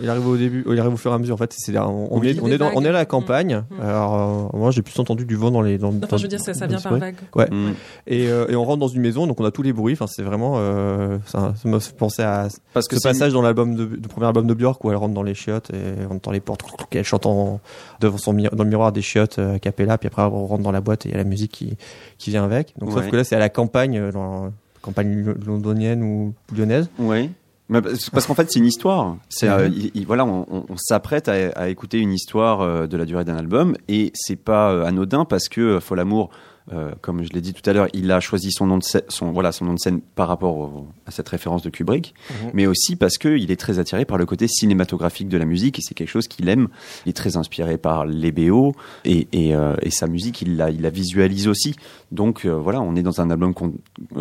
il 0.00 0.08
arrive 0.08 0.26
au 0.26 0.36
début, 0.36 0.64
il 0.70 0.78
arrive 0.78 0.94
au 0.94 0.96
fur 0.96 1.10
et 1.10 1.14
à 1.14 1.18
mesure. 1.18 1.34
En 1.34 1.38
fait, 1.38 1.54
c'est 1.56 1.76
on, 1.78 2.14
on 2.14 2.20
Oui. 2.20 2.28
est, 2.28 2.40
on 2.40 2.46
est 2.48 2.58
dans, 2.58 2.70
on 2.74 2.84
est 2.84 2.88
à 2.88 2.92
la 2.92 3.04
campagne. 3.04 3.64
Mm. 3.70 3.80
Alors 3.82 4.48
euh, 4.54 4.58
moi, 4.58 4.70
j'ai 4.70 4.82
plus 4.82 4.98
entendu 5.00 5.24
du 5.24 5.34
vent 5.36 5.50
dans 5.50 5.60
les. 5.62 5.78
Dans, 5.78 5.88
Enfin, 5.88 6.06
dans- 6.10 6.16
je 6.16 6.22
veux 6.22 6.28
dire, 6.28 6.40
ça, 6.40 6.54
ça 6.54 6.66
vient 6.66 6.80
par 6.80 6.92
bruits. 6.92 7.00
vague. 7.00 7.16
Ouais. 7.34 7.48
Mm. 7.50 7.72
Et, 8.06 8.28
euh, 8.28 8.46
et 8.48 8.56
on 8.56 8.64
rentre 8.64 8.78
dans 8.80 8.88
une 8.88 9.02
maison, 9.02 9.26
donc 9.26 9.40
on 9.40 9.44
a 9.44 9.50
tous 9.50 9.62
les 9.62 9.72
bruits. 9.72 9.94
Enfin, 9.94 10.06
c'est 10.08 10.22
vraiment. 10.22 10.54
Euh, 10.56 11.18
ça, 11.26 11.52
m'a 11.64 11.80
fait 11.80 11.96
penser 11.96 12.22
à 12.22 12.48
Parce 12.74 12.86
que 12.88 12.96
ce 12.96 13.02
passage 13.02 13.32
dans 13.32 13.42
l'album 13.42 13.74
du 13.74 14.08
premier 14.08 14.26
album 14.26 14.46
de 14.46 14.54
Björk 14.54 14.84
où 14.84 14.90
elle 14.90 14.96
rentre 14.96 15.14
dans 15.14 15.22
les 15.22 15.34
chiottes 15.34 15.70
et 15.74 16.06
on 16.10 16.16
entend 16.16 16.30
les 16.30 16.40
portes, 16.40 16.62
elle 16.92 17.04
chante 17.04 17.26
en, 17.26 17.60
devant 18.00 18.18
son 18.18 18.32
mi- 18.32 18.48
dans 18.52 18.64
le 18.64 18.70
miroir 18.70 18.92
des 18.92 19.02
chiottes 19.02 19.38
euh, 19.38 19.54
a 19.56 19.58
cappella, 19.58 19.98
puis 19.98 20.06
après 20.08 20.22
on 20.22 20.46
rentre 20.46 20.62
dans 20.62 20.72
la 20.72 20.80
boîte 20.80 21.06
et 21.06 21.10
il 21.10 21.12
y 21.12 21.14
a 21.14 21.18
la 21.18 21.24
musique 21.24 21.52
qui, 21.52 21.76
qui 22.18 22.30
vient 22.30 22.44
avec. 22.44 22.74
Donc 22.78 22.92
sauf 22.92 23.08
que 23.08 23.16
là 23.16 23.24
c'est 23.24 23.36
à 23.36 23.40
la 23.40 23.48
campagne, 23.48 23.98
euh, 23.98 24.12
dans 24.12 24.44
la 24.46 24.50
campagne 24.82 25.22
lo- 25.24 25.34
londonienne 25.46 26.02
ou 26.02 26.34
lyonnaise. 26.54 26.88
Oui. 26.98 27.30
Mais 27.68 27.80
parce 27.80 28.26
qu'en 28.26 28.34
fait, 28.34 28.50
c'est 28.50 28.58
une 28.58 28.66
histoire. 28.66 29.16
C'est 29.30 29.48
euh, 29.48 29.66
Mhm. 29.68 29.74
il- 29.74 29.90
il- 29.94 30.06
voilà, 30.06 30.26
on, 30.26 30.44
on- 30.50 30.64
on 30.68 30.76
s'apprête 30.76 31.28
à, 31.28 31.32
à 31.54 31.68
écouter 31.68 31.98
une 32.00 32.12
histoire 32.12 32.60
euh, 32.60 32.86
de 32.86 32.96
la 32.98 33.06
durée 33.06 33.24
d'un 33.24 33.36
album 33.36 33.76
et 33.88 34.10
c'est 34.14 34.36
pas 34.36 34.72
euh, 34.72 34.84
anodin 34.84 35.24
parce 35.24 35.48
que 35.48 35.60
euh, 35.60 35.80
Folamour, 35.80 36.28
euh, 36.72 36.92
comme 37.00 37.22
je 37.24 37.30
l'ai 37.30 37.40
dit 37.40 37.52
tout 37.54 37.68
à 37.68 37.72
l'heure, 37.72 37.88
il 37.92 38.10
a 38.12 38.20
choisi 38.20 38.52
son 38.52 38.66
nom 38.66 38.78
de 38.78 38.82
scène, 38.84 39.02
son 39.08 39.32
voilà 39.32 39.50
son 39.50 39.64
nom 39.64 39.74
de 39.74 39.78
scène 39.78 40.00
par 40.00 40.28
rapport 40.28 40.56
au- 40.56 40.86
à 41.06 41.10
cette 41.10 41.28
référence 41.28 41.62
de 41.62 41.70
Kubrick, 41.70 42.14
Mhm. 42.30 42.50
mais 42.54 42.66
aussi 42.66 42.94
parce 42.96 43.18
que 43.18 43.36
il 43.36 43.50
est 43.50 43.56
très 43.56 43.78
attiré 43.78 44.04
par 44.04 44.18
le 44.18 44.26
côté 44.26 44.46
cinématographique 44.48 45.28
de 45.28 45.38
la 45.38 45.44
musique 45.44 45.78
et 45.78 45.82
c'est 45.82 45.94
quelque 45.94 46.08
chose 46.10 46.28
qu'il 46.28 46.48
aime. 46.48 46.68
Il 47.06 47.10
est 47.10 47.14
très 47.14 47.36
inspiré 47.36 47.78
par 47.78 48.06
les 48.06 48.30
BO 48.30 48.74
et, 49.04 49.26
et, 49.32 49.54
euh, 49.56 49.74
et 49.82 49.90
sa 49.90 50.06
musique, 50.06 50.42
il 50.42 50.56
la, 50.56 50.70
il 50.70 50.82
la 50.82 50.90
visualise 50.90 51.48
aussi. 51.48 51.74
Donc 52.12 52.44
euh, 52.44 52.50
voilà, 52.54 52.80
on 52.80 52.94
est 52.96 53.02
dans 53.02 53.20
un 53.20 53.30
album 53.30 53.54
con- 53.54 53.74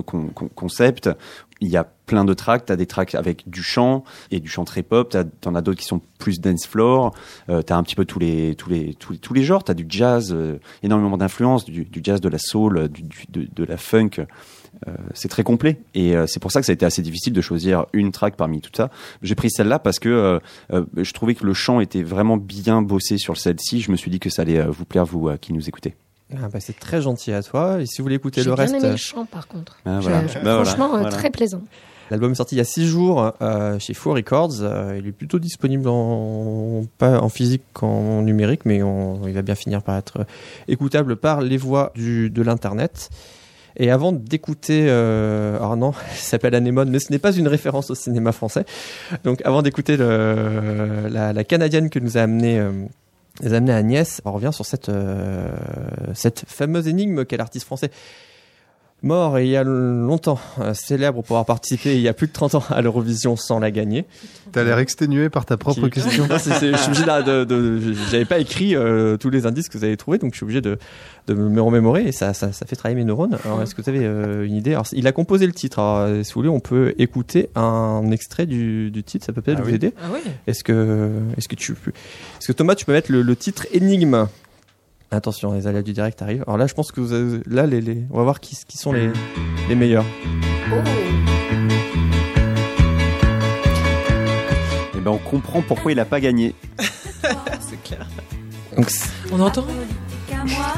con- 0.06 0.30
con- 0.34 0.50
concept. 0.56 1.10
Il 1.64 1.68
y 1.70 1.78
a 1.78 1.88
plein 2.06 2.26
de 2.26 2.34
tracks. 2.34 2.66
T'as 2.66 2.76
des 2.76 2.86
tracks 2.88 3.16
avec 3.16 3.50
du 3.50 3.64
chant 3.64 4.04
et 4.32 4.40
du 4.40 4.50
chant 4.50 4.66
très 4.66 4.84
pop. 4.84 5.16
T'en 5.42 5.56
as 5.56 5.62
d'autres 5.62 5.80
qui 5.80 5.86
sont 5.86 6.02
plus 6.20 6.40
dance 6.42 6.66
floor. 6.66 7.14
Euh, 7.50 7.62
T'as 7.62 7.76
un 7.78 7.84
petit 7.84 7.96
peu 7.96 8.06
tous 8.06 8.20
les 8.20 8.56
tous 8.56 8.70
les 8.70 8.94
tous, 8.96 9.14
les- 9.14 9.20
tous 9.20 9.34
les 9.34 9.44
genres. 9.44 9.64
T'as 9.64 9.74
du 9.74 9.86
jazz, 9.88 10.32
euh, 10.34 10.58
énormément 10.84 11.18
d'influence, 11.18 11.66
du, 11.66 11.86
du 11.86 12.02
jazz, 12.04 12.20
de 12.22 12.30
la 12.30 12.38
soul, 12.38 12.78
euh, 12.78 12.88
du, 12.88 13.04
du- 13.04 13.26
de, 13.30 13.48
de 13.54 13.64
la 13.64 13.78
funk. 13.78 14.26
Euh, 14.88 14.92
c'est 15.14 15.28
très 15.28 15.44
complet 15.44 15.80
et 15.94 16.16
euh, 16.16 16.26
c'est 16.28 16.40
pour 16.40 16.52
ça 16.52 16.60
que 16.62 16.66
ça 16.66 16.72
a 16.72 16.74
été 16.74 16.86
assez 16.86 17.02
difficile 17.02 17.34
de 17.34 17.42
choisir 17.42 17.86
une 17.94 18.12
track 18.12 18.36
parmi 18.36 18.62
tout 18.62 18.72
ça. 18.76 18.90
J'ai 19.22 19.36
pris 19.36 19.52
celle-là 19.52 19.80
parce 19.80 20.00
que 20.00 20.10
euh, 20.10 20.40
euh, 20.74 20.86
je 20.98 21.12
trouvais 21.14 21.36
que 21.36 21.46
le 21.46 21.54
chant 21.54 21.82
était 21.82 22.02
vraiment 22.04 22.38
bien 22.38 22.82
bossé 22.82 23.18
sur 23.18 23.38
celle-ci. 23.38 23.82
Je 23.82 23.92
me 23.92 23.98
suis 23.98 24.10
dit 24.10 24.20
que 24.20 24.30
ça 24.30 24.42
allait 24.44 24.60
euh, 24.60 24.72
vous 24.72 24.86
plaire 24.86 25.06
vous 25.06 25.28
euh, 25.30 25.38
qui 25.38 25.54
nous 25.54 25.68
écoutez. 25.68 25.94
Ah, 26.34 26.48
bah, 26.52 26.60
c'est 26.62 26.80
très 26.80 27.02
gentil 27.02 27.34
à 27.34 27.44
toi. 27.44 27.82
Et 27.82 27.86
si 27.86 27.98
vous 27.98 28.06
voulez 28.06 28.16
écouter 28.16 28.42
J'ai 28.42 28.50
le 28.50 28.56
bien 28.56 28.64
reste, 28.64 28.76
aimé 28.76 28.86
euh, 28.86 28.92
le 28.92 28.98
chant 28.98 29.26
par 29.26 29.48
contre. 29.50 29.78
Ah, 29.86 29.98
Je- 30.00 30.08
voilà. 30.10 30.28
je- 30.28 30.34
Bah, 30.36 30.40
voilà. 30.42 30.64
franchement, 30.66 30.96
euh, 30.96 31.00
Voilà. 31.02 31.10
très 31.18 31.30
plaisant. 31.30 31.62
L'album 32.12 32.34
est 32.34 32.36
sorti 32.36 32.56
il 32.56 32.60
y 32.60 32.62
a 32.62 32.66
six 32.66 32.86
jours 32.86 33.34
euh, 33.42 33.80
chez 33.80 33.96
Faux 33.96 34.14
Records. 34.14 34.62
Euh, 34.62 35.00
il 35.00 35.08
est 35.08 35.12
plutôt 35.12 35.40
disponible 35.40 35.90
en 35.90 36.84
pas 37.00 37.20
en 37.20 37.30
physique 37.30 37.64
qu'en 37.74 38.22
numérique, 38.22 38.66
mais 38.66 38.78
il 38.78 39.34
va 39.34 39.42
bien 39.42 39.56
finir 39.56 39.82
par 39.82 39.98
être 39.98 40.26
écoutable 40.68 41.16
par 41.16 41.42
les 41.42 41.58
voies 41.58 41.92
du, 41.96 42.30
de 42.30 42.42
l'internet. 42.44 43.10
Et 43.78 43.90
avant 43.90 44.12
d'écouter, 44.12 44.86
euh, 44.88 45.58
alors 45.58 45.78
non, 45.78 45.94
il 46.12 46.18
s'appelle 46.18 46.56
Anémone, 46.56 46.90
mais 46.90 47.00
ce 47.00 47.12
n'est 47.12 47.20
pas 47.20 47.32
une 47.32 47.48
référence 47.48 47.90
au 47.90 47.96
cinéma 47.96 48.32
français. 48.32 48.66
Donc 49.24 49.42
avant 49.46 49.62
d'écouter 49.62 49.98
la, 49.98 51.44
canadienne 51.44 51.90
que 51.90 52.00
nous 52.00 52.18
a 52.18 52.22
amené, 52.22 52.60
euh, 52.60 52.72
nous 53.44 53.54
a 53.54 53.58
amené 53.58 53.74
Agnès, 53.74 54.22
on 54.26 54.32
revient 54.32 54.52
sur 54.52 54.66
cette 54.66 54.90
euh, 54.90 55.50
cette 56.14 56.44
fameuse 56.48 56.88
énigme 56.88 57.26
qu'est 57.26 57.38
l'artiste 57.38 57.66
français. 57.66 57.92
Mort 59.04 59.40
il 59.40 59.48
y 59.48 59.56
a 59.58 59.64
longtemps, 59.64 60.40
euh, 60.60 60.76
célèbre 60.76 61.24
pour 61.24 61.36
avoir 61.38 61.46
participé 61.48 61.96
il 61.96 62.02
y 62.02 62.08
a 62.08 62.14
plus 62.14 62.28
de 62.28 62.34
30 62.34 62.54
ans 62.56 62.64
à 62.70 62.82
l'Eurovision 62.84 63.36
sans 63.36 63.58
la 63.60 63.72
gagner. 63.72 64.06
T'as 64.52 64.64
l'air 64.64 64.78
exténué 64.78 65.30
par 65.30 65.46
ta 65.46 65.58
propre 65.58 65.88
Qui- 65.88 66.02
question. 66.02 66.28
Non, 66.28 66.38
c'est- 66.38 66.54
c'est- 66.54 66.72
je 66.72 66.78
suis 66.78 66.88
obligé 66.92 67.06
de, 67.06 67.44
de- 67.44 67.80
de- 67.80 67.94
j'avais 68.12 68.26
pas 68.26 68.38
écrit 68.38 68.76
euh, 68.76 69.18
tous 69.18 69.32
les 69.32 69.48
indices 69.48 69.70
que 69.70 69.78
vous 69.80 69.84
avez 69.86 69.98
trouvés, 69.98 70.20
donc 70.20 70.34
je 70.34 70.38
suis 70.38 70.44
obligé 70.44 70.62
de, 70.62 70.78
de 71.28 71.34
me 71.34 71.60
remémorer 71.62 72.04
et 72.04 72.12
ça, 72.12 72.34
ça, 72.36 72.52
ça 72.52 72.66
fait 72.68 72.76
travailler 72.76 72.96
mes 73.00 73.06
neurones. 73.06 73.40
Alors, 73.44 73.62
est-ce 73.64 73.74
que 73.74 73.82
vous 73.82 73.90
avez 73.90 74.06
euh, 74.06 74.46
une 74.46 74.54
idée? 74.56 74.74
Alors, 74.74 74.86
il 74.92 75.08
a 75.08 75.12
composé 75.12 75.48
le 75.48 75.54
titre. 75.54 75.80
Alors, 75.80 75.98
euh, 76.00 76.24
si 76.24 76.34
vous 76.34 76.42
voulez, 76.42 76.50
on 76.50 76.60
peut 76.60 76.94
écouter 77.00 77.50
un 77.56 78.12
extrait 78.12 78.46
du, 78.46 78.92
du 78.92 79.04
titre. 79.04 79.26
Ça 79.26 79.34
peut 79.34 79.42
peut-être 79.42 79.60
Ah 79.60 79.64
vous 79.64 79.70
oui. 79.70 79.76
aider. 79.76 79.94
Ah 80.00 80.10
oui 80.14 80.20
Est-ce 80.46 80.64
que, 80.64 81.10
est-ce 81.38 81.48
que 81.48 81.56
tu 81.56 81.74
peux, 81.74 81.90
est-ce 82.40 82.48
que 82.48 82.54
Thomas, 82.54 82.76
tu 82.76 82.86
peux 82.86 82.92
mettre 82.94 83.12
le, 83.12 83.24
le 83.24 83.36
titre 83.36 83.66
énigme? 83.74 84.28
Attention, 85.14 85.52
les 85.54 85.68
aléas 85.68 85.82
du 85.82 85.92
direct 85.94 86.22
arrivent. 86.22 86.44
Alors 86.48 86.58
là, 86.58 86.68
je 86.68 86.74
pense 86.74 86.92
que 86.94 87.02
vous 87.02 87.12
avez- 87.12 87.42
là, 87.46 87.66
les, 87.68 87.82
les- 87.82 88.04
on 88.12 88.18
va 88.18 88.24
voir 88.24 88.40
qui, 88.40 88.58
qui 88.68 88.78
sont 88.78 88.94
les, 88.94 89.10
les 89.68 89.76
meilleurs. 89.76 90.06
Et 94.96 95.00
ben 95.00 95.12
on 95.12 95.18
comprend 95.18 95.62
pourquoi 95.62 95.92
il 95.92 96.00
a 96.00 96.06
pas 96.06 96.20
gagné. 96.20 96.56
C'est 97.60 97.82
clair. 97.84 98.08
Donc, 98.78 98.90
On 99.32 99.40
entend 99.42 99.66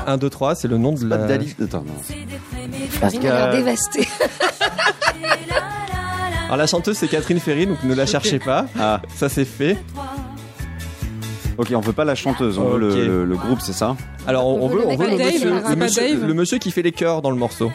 1, 0.08 0.18
2, 0.18 0.30
3, 0.30 0.56
c'est 0.56 0.68
le 0.68 0.78
nom 0.78 0.92
de 0.94 1.00
Pas 1.08 1.16
la. 1.18 1.24
de 1.24 1.28
Dali. 1.28 1.56
Attends, 1.64 1.84
non. 1.84 1.94
Farine 2.90 3.26
a 3.28 3.52
l'air 3.52 3.52
dévastée. 3.56 4.08
Alors 6.46 6.58
la 6.58 6.68
chanteuse 6.68 6.98
c'est 6.98 7.08
Catherine 7.08 7.40
Ferry, 7.40 7.66
donc 7.68 7.82
ne 7.84 7.94
la 7.96 8.06
cherchez 8.06 8.40
pas. 8.40 8.66
Ah, 8.80 9.02
Ça 9.16 9.30
c'est 9.30 9.46
fait. 9.46 9.78
Ok, 11.58 11.68
on 11.76 11.80
veut 11.82 11.94
pas 11.94 12.06
la 12.06 12.16
chanteuse, 12.16 12.58
on 12.58 12.70
veut 12.72 12.80
le, 12.80 12.90
le- 13.06 13.26
le 13.26 13.36
groupe, 13.36 13.60
c'est 13.62 13.74
ça 13.74 13.96
Alors 14.28 14.48
on, 14.48 14.68
veut 14.68 14.80
le 14.80 14.86
on 14.86 14.90
mec 14.90 15.00
veut 15.00 15.06
le, 15.08 15.14
avec 15.14 15.34
monsieur, 15.34 15.50
le, 15.70 15.76
monsieur, 15.76 16.10
Dave. 16.18 16.28
le 16.28 16.34
monsieur 16.34 16.58
qui 16.58 16.72
fait 16.72 16.82
les 16.82 16.92
chœurs 16.92 17.22
dans 17.22 17.30
le 17.32 17.36
morceau. 17.38 17.72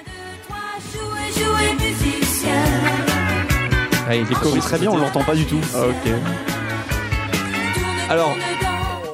Ah, 4.10 4.14
il 4.16 4.22
est 4.22 4.34
choriste. 4.40 4.66
très 4.68 4.78
bien, 4.78 4.90
on 4.90 4.96
l'entend 4.96 5.22
pas 5.22 5.34
du 5.34 5.44
tout. 5.44 5.60
Ah, 5.74 5.80
ok. 5.86 6.12
Alors, 8.08 8.34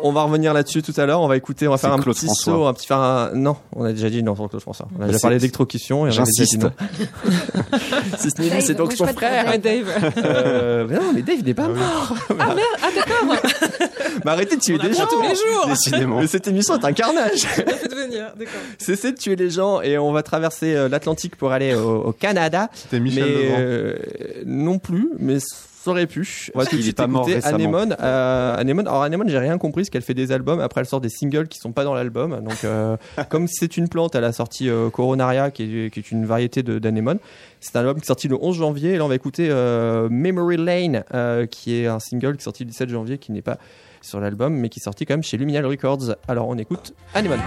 on 0.04 0.12
va 0.12 0.22
revenir 0.22 0.52
là-dessus 0.54 0.82
tout 0.82 0.92
à 0.96 1.06
l'heure. 1.06 1.20
On 1.20 1.26
va 1.28 1.36
écouter, 1.36 1.66
on 1.66 1.72
va 1.72 1.78
faire 1.78 1.92
un 1.92 1.98
Claude 1.98 2.14
petit 2.14 2.26
François. 2.26 2.52
saut, 2.52 2.66
un 2.66 2.72
petit 2.74 2.86
faire 2.86 2.98
un. 2.98 3.30
Non, 3.34 3.56
on 3.74 3.84
a 3.84 3.92
déjà 3.92 4.08
dit 4.10 4.22
non 4.22 4.34
Claude 4.34 4.60
François. 4.60 4.86
On 4.92 4.96
a 4.96 4.98
Bah, 5.00 5.06
déjà 5.06 5.18
c'est- 5.18 5.22
parlé 5.22 5.38
d'électrocution 5.38 6.06
et 6.06 6.10
on 6.10 6.22
déjà 6.24 6.44
dit 6.44 6.58
non. 6.58 6.70
Lui, 8.38 8.48
Dave, 8.50 8.60
c'est 8.60 8.74
donc 8.74 8.92
son 8.92 9.06
frère. 9.06 9.44
Ah, 9.48 9.58
Dave 9.58 9.86
Euh, 10.24 10.86
mais 10.88 10.96
non, 10.96 11.12
mais 11.14 11.22
Dave 11.22 11.42
n'est 11.44 11.54
pas 11.54 11.68
mort. 11.68 12.14
Ah 12.38 12.46
merde 12.54 12.58
Ah 12.82 12.88
d'accord 12.94 13.36
Mais 14.24 14.30
arrêtez 14.30 14.56
de 14.56 14.60
tuer 14.60 14.78
des 14.78 14.92
gens. 14.92 15.06
tous 15.06 15.22
les 15.22 15.28
jours 15.34 15.66
Décidément. 15.68 16.20
Mais 16.20 16.26
cette 16.26 16.46
émission 16.48 16.78
est 16.78 16.84
un 16.84 16.92
carnage. 16.92 17.46
Cessez 18.78 19.12
de 19.12 19.16
tuer 19.16 19.36
les 19.36 19.50
gens 19.50 19.80
et 19.80 19.98
on 19.98 20.12
va 20.12 20.22
traverser 20.22 20.74
euh, 20.74 20.88
l'Atlantique 20.88 21.36
pour 21.36 21.52
aller 21.52 21.74
au, 21.74 22.02
au 22.04 22.12
Canada. 22.12 22.68
C'était 22.74 23.00
Michel 23.00 23.24
mais 23.24 23.54
euh, 23.58 23.94
non 24.46 24.78
plus, 24.78 25.08
mais 25.18 25.38
ça 25.84 25.90
aurait 25.90 26.06
pu. 26.06 26.26
Qu'il 26.70 26.88
est 26.88 26.96
pas 26.96 27.06
mort 27.06 27.26
récemment. 27.26 27.56
Anémone. 27.56 27.96
Euh. 28.00 28.56
Alors 28.56 29.02
Anémone, 29.02 29.28
j'ai 29.28 29.38
rien 29.38 29.58
compris, 29.58 29.82
parce 29.82 29.90
qu'elle 29.90 30.02
fait 30.02 30.14
des 30.14 30.32
albums. 30.32 30.60
Après, 30.60 30.80
elle 30.80 30.86
sort 30.86 31.02
des 31.02 31.10
singles 31.10 31.46
qui 31.46 31.58
sont 31.58 31.72
pas 31.72 31.84
dans 31.84 31.92
l'album. 31.92 32.40
Donc, 32.42 32.64
euh, 32.64 32.96
comme 33.28 33.46
c'est 33.48 33.76
une 33.76 33.88
plante, 33.88 34.14
elle 34.14 34.24
a 34.24 34.32
sorti 34.32 34.70
euh, 34.70 34.88
Coronaria, 34.88 35.50
qui 35.50 35.62
est, 35.62 35.90
qui 35.90 36.00
est 36.00 36.10
une 36.10 36.24
variété 36.24 36.62
d'Anémone. 36.62 37.18
C'est 37.60 37.76
un 37.76 37.80
album 37.80 37.96
qui 37.96 38.04
est 38.04 38.06
sorti 38.06 38.28
le 38.28 38.38
11 38.40 38.56
janvier. 38.56 38.92
Et 38.92 38.98
là, 38.98 39.04
on 39.04 39.08
va 39.08 39.14
écouter 39.14 39.48
euh, 39.50 40.08
Memory 40.10 40.56
Lane, 40.56 41.04
qui 41.50 41.74
est 41.74 41.86
un 41.86 41.98
single 41.98 42.36
qui 42.36 42.40
est 42.40 42.44
sorti 42.44 42.64
le 42.64 42.70
17 42.70 42.88
janvier, 42.88 43.18
qui 43.18 43.32
n'est 43.32 43.42
pas 43.42 43.58
sur 44.00 44.20
l'album, 44.20 44.54
mais 44.54 44.70
qui 44.70 44.80
est 44.80 44.82
sorti 44.84 45.04
quand 45.04 45.14
même 45.14 45.22
chez 45.22 45.36
Luminal 45.36 45.66
Records. 45.66 46.16
Alors, 46.28 46.48
on 46.48 46.56
écoute 46.56 46.94
Anémone. 47.14 47.40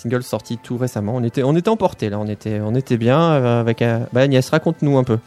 Single 0.00 0.22
sorti 0.22 0.58
tout 0.58 0.76
récemment. 0.76 1.14
On 1.16 1.22
était, 1.22 1.42
on 1.42 1.54
était 1.56 1.68
emportés 1.68 2.10
là, 2.10 2.18
on 2.18 2.26
était, 2.26 2.60
on 2.62 2.74
était 2.74 2.96
bien 2.96 3.20
euh, 3.20 3.60
avec. 3.60 3.82
euh, 3.82 3.98
Bah, 4.12 4.22
Agnès, 4.22 4.48
raconte-nous 4.48 4.96
un 4.98 5.04
peu. 5.04 5.18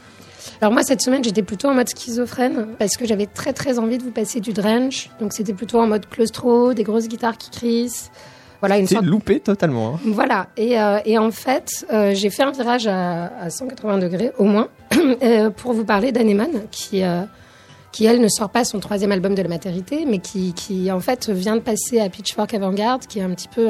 Alors 0.59 0.73
moi 0.73 0.83
cette 0.83 1.01
semaine 1.01 1.23
j'étais 1.23 1.41
plutôt 1.43 1.69
en 1.69 1.73
mode 1.73 1.87
schizophrène 1.87 2.67
parce 2.77 2.97
que 2.97 3.05
j'avais 3.05 3.27
très 3.27 3.53
très 3.53 3.79
envie 3.79 3.97
de 3.97 4.03
vous 4.03 4.11
passer 4.11 4.41
du 4.41 4.51
drench. 4.51 5.09
Donc 5.21 5.31
c'était 5.33 5.53
plutôt 5.53 5.79
en 5.79 5.87
mode 5.87 6.07
claustro, 6.09 6.73
des 6.73 6.83
grosses 6.83 7.07
guitares 7.07 7.37
qui 7.37 7.49
crissent. 7.49 8.11
Voilà 8.59 8.77
une 8.77 8.87
sorte 8.87 9.05
loupé 9.05 9.39
totalement. 9.41 9.95
hein. 9.95 9.99
Voilà, 10.05 10.47
et, 10.55 10.79
euh, 10.79 10.99
et 11.05 11.17
en 11.17 11.31
fait, 11.31 11.85
euh, 11.91 12.13
j'ai 12.13 12.29
fait 12.29 12.43
un 12.43 12.51
virage 12.51 12.87
à, 12.87 13.25
à 13.41 13.49
180 13.49 13.97
degrés 13.99 14.31
au 14.37 14.45
moins 14.45 14.69
pour 15.57 15.73
vous 15.73 15.83
parler 15.83 16.11
d'Anemone, 16.13 16.61
qui, 16.71 17.03
euh, 17.03 17.23
qui 17.91 18.05
elle 18.05 18.21
ne 18.21 18.27
sort 18.29 18.49
pas 18.49 18.63
son 18.63 18.79
troisième 18.79 19.11
album 19.11 19.35
de 19.35 19.41
la 19.41 19.49
maternité, 19.49 20.05
mais 20.07 20.19
qui, 20.19 20.53
qui 20.53 20.89
en 20.93 21.01
fait 21.01 21.29
vient 21.29 21.55
de 21.57 21.61
passer 21.61 21.99
à 21.99 22.07
Pitchfork 22.07 22.53
Avant-Garde, 22.53 23.05
qui 23.05 23.19
est 23.19 23.23
un 23.23 23.31
petit 23.31 23.49
peu 23.49 23.69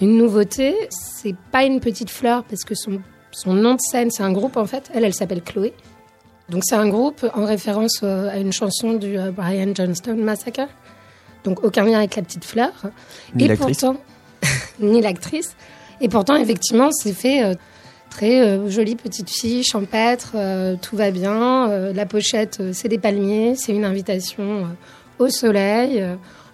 une 0.00 0.16
nouveauté. 0.16 0.74
C'est 0.90 1.34
pas 1.52 1.64
une 1.64 1.80
petite 1.80 2.10
fleur 2.10 2.44
parce 2.44 2.64
que 2.64 2.74
son, 2.74 3.00
son 3.30 3.54
nom 3.54 3.74
de 3.74 3.80
scène, 3.80 4.10
c'est 4.10 4.22
un 4.22 4.32
groupe 4.32 4.56
en 4.56 4.66
fait. 4.66 4.90
Elle, 4.94 5.04
elle 5.04 5.14
s'appelle 5.14 5.42
Chloé. 5.42 5.72
Donc 6.48 6.62
c'est 6.64 6.74
un 6.74 6.88
groupe 6.88 7.26
en 7.34 7.44
référence 7.44 8.00
euh, 8.02 8.28
à 8.28 8.36
une 8.36 8.52
chanson 8.52 8.92
du 8.92 9.18
euh, 9.18 9.30
Brian 9.30 9.72
Johnston 9.74 10.16
Massacre. 10.16 10.68
Donc 11.42 11.64
aucun 11.64 11.84
lien 11.84 11.98
avec 11.98 12.16
la 12.16 12.22
petite 12.22 12.44
fleur. 12.44 12.72
Ni 13.34 13.44
et 13.44 13.48
l'actrice. 13.48 13.80
pourtant, 13.80 14.00
ni 14.80 15.00
l'actrice. 15.00 15.56
Et 16.00 16.08
pourtant, 16.08 16.36
effectivement, 16.36 16.90
c'est 16.92 17.12
fait 17.12 17.44
euh, 17.44 17.54
très 18.14 18.40
euh, 18.40 18.68
jolie 18.68 18.94
petite 18.94 19.30
fille, 19.30 19.64
champêtre, 19.64 20.32
euh, 20.36 20.76
tout 20.80 20.96
va 20.96 21.10
bien. 21.10 21.68
Euh, 21.68 21.92
la 21.92 22.06
pochette, 22.06 22.62
c'est 22.72 22.88
des 22.88 22.98
palmiers, 22.98 23.54
c'est 23.56 23.72
une 23.72 23.84
invitation 23.84 24.68
au 25.18 25.28
soleil. 25.28 26.04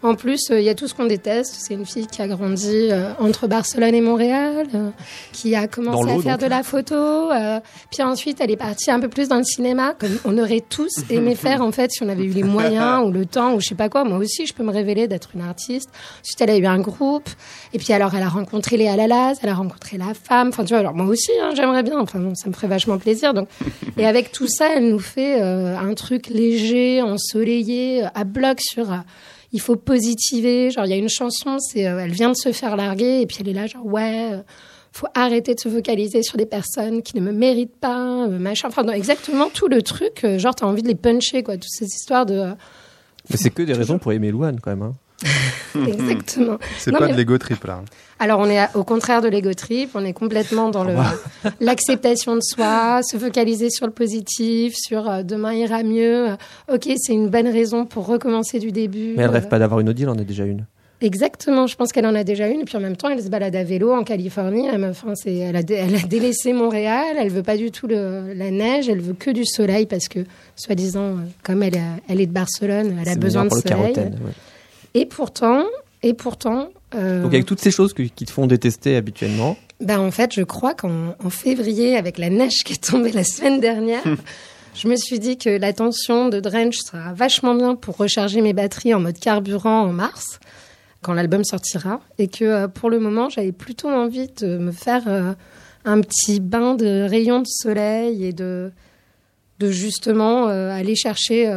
En 0.03 0.15
plus, 0.15 0.51
euh, 0.51 0.61
il 0.61 0.65
y 0.65 0.69
a 0.69 0.75
tout 0.75 0.89
ce 0.89 0.95
qu'on 0.95 1.05
déteste. 1.07 1.57
C'est 1.59 1.75
une 1.75 1.85
fille 1.85 2.07
qui 2.07 2.23
a 2.23 2.29
grandi 2.29 2.89
euh, 2.91 3.13
entre 3.19 3.47
Barcelone 3.47 3.95
et 3.95 4.01
Montréal, 4.01 4.67
euh, 4.75 4.91
qui 5.33 5.55
a 5.55 5.69
commencé 5.69 6.11
à 6.11 6.19
faire 6.21 6.39
donc. 6.39 6.41
de 6.41 6.47
la 6.47 6.63
photo. 6.63 6.95
euh, 6.95 7.61
puis 7.91 8.03
ensuite, 8.03 8.39
elle 8.41 8.51
est 8.51 8.57
partie 8.57 8.91
un 8.91 8.99
peu 8.99 9.09
plus 9.09 9.29
dans 9.29 9.37
le 9.37 9.45
cinéma, 9.45 9.95
comme 9.99 10.19
on 10.25 10.39
aurait 10.39 10.63
tous 10.67 10.91
aimé 11.11 11.35
faire 11.35 11.61
en 11.61 11.71
fait 11.71 11.91
si 11.91 12.03
on 12.03 12.09
avait 12.09 12.25
eu 12.25 12.31
les 12.31 12.43
moyens 12.43 13.07
ou 13.07 13.11
le 13.11 13.27
temps 13.27 13.55
ou 13.55 13.61
je 13.61 13.69
sais 13.69 13.75
pas 13.75 13.89
quoi. 13.89 14.05
Moi 14.05 14.19
aussi, 14.19 14.47
je 14.47 14.55
peux 14.55 14.63
me 14.63 14.73
révéler 14.73 15.07
d'être 15.07 15.31
une 15.35 15.43
artiste. 15.43 15.91
Ensuite, 16.23 16.41
elle 16.41 16.51
a 16.51 16.57
eu 16.57 16.67
un 16.67 16.79
groupe. 16.81 17.29
Et 17.75 17.79
puis 17.79 17.93
alors, 17.93 18.15
elle 18.15 18.23
a 18.23 18.29
rencontré 18.29 18.77
Léa 18.79 18.97
Lalas, 18.97 19.39
elle 19.43 19.51
a 19.51 19.55
rencontré 19.55 19.99
la 19.99 20.15
femme. 20.15 20.49
Enfin, 20.49 20.65
tu 20.65 20.71
vois, 20.71 20.79
alors 20.79 20.95
moi 20.95 21.07
aussi, 21.07 21.31
hein, 21.43 21.51
j'aimerais 21.55 21.83
bien. 21.83 21.99
Enfin, 21.99 22.21
ça 22.35 22.49
me 22.49 22.55
ferait 22.55 22.69
vachement 22.69 22.99
plaisir. 22.99 23.35
Donc, 23.35 23.49
et 23.99 24.07
avec 24.07 24.33
tout 24.33 24.49
ça, 24.49 24.69
elle 24.77 24.89
nous 24.89 24.99
fait 24.99 25.43
euh, 25.43 25.77
un 25.77 25.93
truc 25.95 26.29
léger, 26.29 27.03
ensoleillé, 27.03 28.05
à 28.15 28.25
bloc 28.25 28.61
sur. 28.61 28.87
Il 29.53 29.61
faut 29.61 29.77
positiver. 29.77 30.71
Genre, 30.71 30.85
il 30.87 30.91
y 30.91 30.95
a 30.95 30.97
une 30.97 31.09
chanson, 31.09 31.59
c'est 31.59 31.87
euh, 31.87 31.99
elle 31.99 32.13
vient 32.13 32.31
de 32.31 32.37
se 32.37 32.53
faire 32.53 32.77
larguer 32.77 33.21
et 33.21 33.27
puis 33.27 33.39
elle 33.41 33.49
est 33.49 33.53
là, 33.53 33.67
genre 33.67 33.85
ouais. 33.87 34.33
euh, 34.33 34.43
faut 34.93 35.07
arrêter 35.15 35.55
de 35.55 35.61
se 35.61 35.69
focaliser 35.69 36.23
sur 36.23 36.37
des 36.37 36.47
personnes 36.47 37.03
qui 37.03 37.17
ne 37.17 37.21
me 37.21 37.33
méritent 37.33 37.77
pas, 37.77 38.25
euh, 38.27 38.39
machin. 38.39 38.69
Enfin, 38.69 38.83
non, 38.83 38.93
exactement 38.93 39.49
tout 39.49 39.69
le 39.69 39.83
truc. 39.83 40.27
genre, 40.39 40.55
t'as 40.55 40.67
envie 40.67 40.83
de 40.83 40.89
les 40.89 40.97
puncher, 40.97 41.43
quoi. 41.43 41.55
Toutes 41.57 41.71
ces 41.71 41.87
histoires 41.87 42.27
de. 42.27 42.53
Mais 43.29 43.37
c'est 43.37 43.51
que 43.51 43.63
des 43.63 43.73
raisons 43.75 43.99
pour 43.99 44.13
aimer 44.13 44.31
Louane 44.33 44.59
quand 44.61 44.71
même. 44.71 44.83
hein. 44.83 44.95
exactement. 45.87 46.59
C'est 46.79 46.93
pas 46.93 47.07
mais- 47.07 47.13
de 47.13 47.17
l'ego 47.17 47.37
trip 47.39 47.65
là. 47.65 47.83
Alors, 48.23 48.39
on 48.41 48.47
est 48.51 48.59
au 48.75 48.85
contraire 48.85 49.23
de 49.23 49.29
l'ego 49.29 49.55
trip. 49.55 49.91
On 49.95 50.05
est 50.05 50.13
complètement 50.13 50.69
dans 50.69 50.85
le 50.85 50.95
l'acceptation 51.61 52.35
de 52.37 52.43
soi, 52.43 53.01
se 53.03 53.17
focaliser 53.17 53.71
sur 53.71 53.87
le 53.87 53.93
positif, 53.93 54.75
sur 54.77 55.09
euh, 55.09 55.23
demain 55.23 55.55
ira 55.55 55.83
mieux. 55.83 56.31
euh, 56.31 56.37
ok, 56.75 56.89
c'est 56.99 57.15
une 57.15 57.29
bonne 57.29 57.49
raison 57.49 57.87
pour 57.87 58.07
recommencer 58.07 58.59
du 58.59 58.73
début. 58.73 59.15
Mais 59.17 59.23
elle 59.23 59.31
euh, 59.31 59.33
rêve 59.33 59.49
pas 59.49 59.59
d'avoir 59.59 59.81
une 59.81 59.89
Odile, 59.89 60.09
en 60.11 60.19
a 60.19 60.23
déjà 60.25 60.45
une. 60.45 60.67
Exactement, 61.03 61.67
je 61.67 61.77
pense 61.77 61.93
qu'elle 61.93 62.05
en 62.05 62.15
a 62.15 62.25
déjà 62.25 62.47
une. 62.49 62.61
Et 62.61 62.65
puis 62.65 62.77
en 62.77 62.81
même 62.81 62.95
temps, 62.97 63.09
elle 63.09 63.23
se 63.23 63.31
balade 63.31 63.57
à 63.57 63.65
vélo 63.65 63.91
en 63.91 64.05
Californie. 64.05 64.67
Elle, 64.71 64.85
enfin, 64.85 65.15
c'est, 65.15 65.35
elle, 65.35 65.57
a, 65.57 65.63
dé- 65.63 65.77
elle 65.77 65.95
a 65.97 66.07
délaissé 66.07 66.53
Montréal. 66.53 67.17
Elle 67.19 67.31
veut 67.31 67.43
pas 67.43 67.57
du 67.57 67.71
tout 67.71 67.87
le, 67.87 68.35
la 68.35 68.51
neige. 68.51 68.91
Elle 68.91 69.01
veut 69.01 69.15
que 69.15 69.31
du 69.31 69.47
soleil 69.47 69.87
parce 69.87 70.09
que, 70.09 70.21
soi-disant, 70.57 71.01
euh, 71.01 71.15
comme 71.43 71.63
elle, 71.63 71.79
a- 71.79 71.97
elle 72.11 72.21
est 72.21 72.27
de 72.27 72.33
Barcelone, 72.33 72.99
elle 73.01 73.09
a 73.09 73.15
besoin 73.17 73.47
de 73.47 73.49
soleil. 73.51 73.63
carotène, 73.65 74.19
ouais. 74.27 74.33
Et 74.95 75.07
pourtant, 75.07 75.65
et 76.03 76.15
pourtant, 76.15 76.69
euh, 76.95 77.23
Donc 77.23 77.33
avec 77.35 77.47
toutes 77.47 77.61
ces 77.61 77.71
choses 77.71 77.93
que- 77.93 78.03
qui 78.03 78.25
te 78.25 78.31
font 78.33 78.47
détester 78.47 78.97
habituellement, 78.97 79.57
ben 79.81 79.99
en 80.01 80.11
fait, 80.11 80.35
je 80.35 80.43
crois 80.43 80.75
qu'en 80.75 81.15
en 81.25 81.31
février, 81.31 81.97
avec 81.97 82.19
la 82.19 82.29
neige 82.31 82.65
qui 82.65 82.75
est 82.75 82.85
tombée 82.91 83.13
la 83.13 83.25
semaine 83.25 83.61
dernière, 83.61 84.03
je 84.75 84.89
me 84.89 84.97
suis 84.97 85.19
dit 85.19 85.39
que 85.39 85.49
la 85.51 85.73
tension 85.73 86.29
de 86.29 86.41
Drench 86.41 86.77
sera 86.79 87.13
vachement 87.13 87.55
bien 87.55 87.75
pour 87.77 87.97
recharger 87.97 88.41
mes 88.43 88.53
batteries 88.53 88.93
en 88.95 89.01
mode 89.01 89.19
carburant 89.19 89.83
en 89.83 89.93
mars, 89.93 90.39
quand 91.03 91.15
l'album 91.15 91.45
sortira, 91.45 92.01
et 92.19 92.29
que 92.29 92.45
euh, 92.45 92.69
pour 92.69 92.91
le 92.91 92.99
moment, 92.99 93.29
j'avais 93.31 93.53
plutôt 93.53 93.89
envie 93.89 94.29
de 94.41 94.59
me 94.59 94.73
faire 94.73 95.05
euh, 95.07 95.33
un 95.87 96.01
petit 96.03 96.41
bain 96.41 96.75
de 96.75 97.07
rayons 97.09 97.41
de 97.41 97.47
soleil 97.49 98.25
et 98.27 98.33
de, 98.35 98.71
de 99.61 99.71
justement 99.71 100.47
aller 100.49 100.95
chercher 100.95 101.51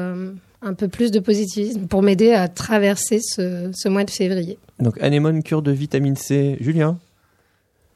un 0.64 0.74
peu 0.74 0.88
plus 0.88 1.12
de 1.12 1.20
positivisme 1.20 1.88
pour 1.88 2.02
m'aider 2.02 2.32
à 2.32 2.48
traverser 2.48 3.20
ce, 3.22 3.70
ce 3.74 3.90
mois 3.90 4.04
de 4.04 4.10
février. 4.12 4.58
donc 4.80 5.02
anémone, 5.02 5.44
cure 5.44 5.62
de 5.62 5.72
vitamine 5.72 6.16
C, 6.16 6.58
Julien 6.62 6.98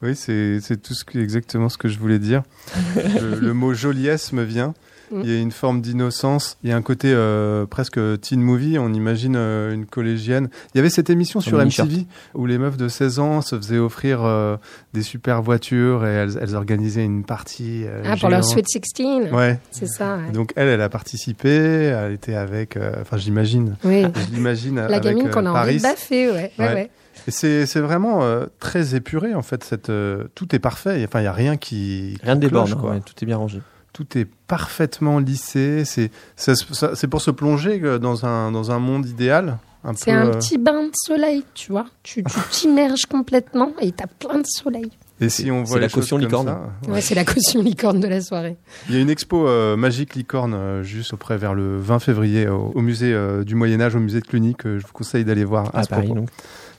Oui, 0.02 0.14
c'est 0.14 0.60
tout 0.82 0.94
ce 0.94 1.04
que, 1.04 1.18
exactement 1.18 1.68
ce 1.68 1.78
que 1.78 1.88
je 1.88 1.98
voulais 1.98 2.18
dire. 2.18 2.42
le, 2.96 3.38
le 3.40 3.52
mot 3.54 3.74
joliesse 3.74 4.32
me 4.32 4.42
vient. 4.44 4.74
Mm. 5.10 5.20
Il 5.24 5.30
y 5.30 5.36
a 5.36 5.40
une 5.40 5.50
forme 5.52 5.80
d'innocence. 5.80 6.56
Il 6.62 6.70
y 6.70 6.72
a 6.72 6.76
un 6.76 6.82
côté 6.82 7.12
euh, 7.14 7.66
presque 7.66 7.98
teen 8.20 8.40
movie. 8.40 8.78
On 8.78 8.92
imagine 8.92 9.36
euh, 9.36 9.72
une 9.72 9.86
collégienne. 9.86 10.48
Il 10.74 10.78
y 10.78 10.80
avait 10.80 10.90
cette 10.90 11.10
émission 11.10 11.40
sur. 11.40 11.58
MTV 11.58 12.06
où 12.34 12.46
les 12.46 12.58
meufs 12.58 12.76
de 12.76 12.88
16 12.88 13.18
ans 13.18 13.40
se 13.40 13.56
faisaient 13.56 13.78
offrir 13.78 14.20
euh, 14.24 14.56
des 14.92 15.02
super 15.02 15.42
voitures 15.42 16.04
et 16.06 16.10
elles, 16.10 16.38
elles 16.40 16.54
organisaient 16.54 17.04
une 17.04 17.24
partie. 17.24 17.84
euh, 17.86 18.02
Ah, 18.06 18.16
pour 18.16 18.28
leur. 18.28 18.44
Sweet 18.44 18.66
16, 18.68 19.32
Ouais. 19.32 19.58
c'est 19.70 19.86
ça. 19.88 20.16
ouais. 20.18 20.32
Donc 20.32 20.52
elle, 20.56 20.68
elle 20.68 20.80
a 20.82 20.88
participé. 20.88 21.48
Elle 21.48 22.12
était 22.12 22.34
avec. 22.34 22.76
euh, 22.76 22.92
Enfin, 23.00 23.16
j'imagine. 23.16 23.76
Oui. 23.84 24.02
Je 24.30 24.34
l'imagine 24.34 24.76
La 24.76 24.84
avec 24.84 25.02
gamine 25.02 25.26
euh, 25.26 25.30
qu'on 25.30 25.46
a 25.46 25.50
envie 25.50 25.78
de 25.78 25.82
baffer, 25.82 26.30
ouais. 26.30 26.52
ouais, 26.58 26.64
Ouais. 26.74 26.90
c'est 27.28 27.66
c'est 27.66 27.80
vraiment 27.80 28.22
euh, 28.22 28.46
très 28.60 28.94
épuré 28.94 29.34
en 29.34 29.42
fait. 29.42 29.64
Cette, 29.64 29.90
euh, 29.90 30.24
tout 30.34 30.54
est 30.54 30.58
parfait. 30.58 31.02
Enfin, 31.06 31.20
il 31.20 31.24
y 31.24 31.28
a 31.28 31.32
rien 31.32 31.56
qui 31.56 32.18
Rien 32.22 32.34
qui 32.34 32.40
déborde, 32.40 32.74
quoi. 32.74 32.90
ouais, 32.90 33.00
tout 33.00 33.14
est 33.20 33.26
bien 33.26 33.36
rangé. 33.36 33.60
Tout 33.98 34.16
est 34.16 34.28
parfaitement 34.46 35.18
lissé. 35.18 35.82
C'est 35.84 37.06
pour 37.10 37.20
se 37.20 37.30
plonger 37.32 37.80
euh, 37.82 37.98
dans 37.98 38.24
un 38.24 38.52
dans 38.52 38.70
un 38.70 38.78
monde 38.78 39.06
idéal. 39.06 39.58
C'est 39.96 40.12
un 40.12 40.28
euh, 40.28 40.34
petit 40.34 40.56
bain 40.56 40.84
de 40.84 40.92
soleil, 40.94 41.42
tu 41.54 41.72
vois. 41.72 41.86
Tu 42.04 42.22
t'immerges 42.52 43.06
complètement 43.06 43.72
et 43.80 43.90
t'as 43.90 44.06
plein 44.06 44.38
de 44.38 44.46
soleil. 44.46 44.90
Et 45.20 45.30
si 45.30 45.50
on 45.50 45.64
c'est 45.64 45.70
voit 45.70 45.80
la 45.80 45.88
caution 45.88 46.16
comme 46.16 46.26
licorne. 46.26 46.46
ça, 46.46 46.90
Ouais, 46.92 47.00
c'est 47.00 47.16
la 47.16 47.24
caution 47.24 47.60
licorne 47.60 47.98
de 47.98 48.06
la 48.06 48.20
soirée. 48.20 48.56
Il 48.88 48.94
y 48.94 48.98
a 48.98 49.00
une 49.00 49.10
expo 49.10 49.48
euh, 49.48 49.76
magique 49.76 50.14
licorne 50.14 50.54
euh, 50.54 50.82
juste 50.84 51.12
auprès 51.12 51.36
vers 51.36 51.54
le 51.54 51.76
20 51.78 51.98
février 51.98 52.46
au, 52.46 52.70
au 52.72 52.80
musée 52.80 53.12
euh, 53.12 53.42
du 53.42 53.56
Moyen 53.56 53.80
Âge, 53.80 53.96
au 53.96 54.00
musée 54.00 54.20
de 54.20 54.26
Cluny, 54.26 54.54
que 54.54 54.78
je 54.78 54.86
vous 54.86 54.92
conseille 54.92 55.24
d'aller 55.24 55.44
voir 55.44 55.74
à, 55.74 55.80
À 55.80 55.82
ce 55.82 55.88
Paris, 55.88 56.04
propos. 56.06 56.20
donc. 56.20 56.28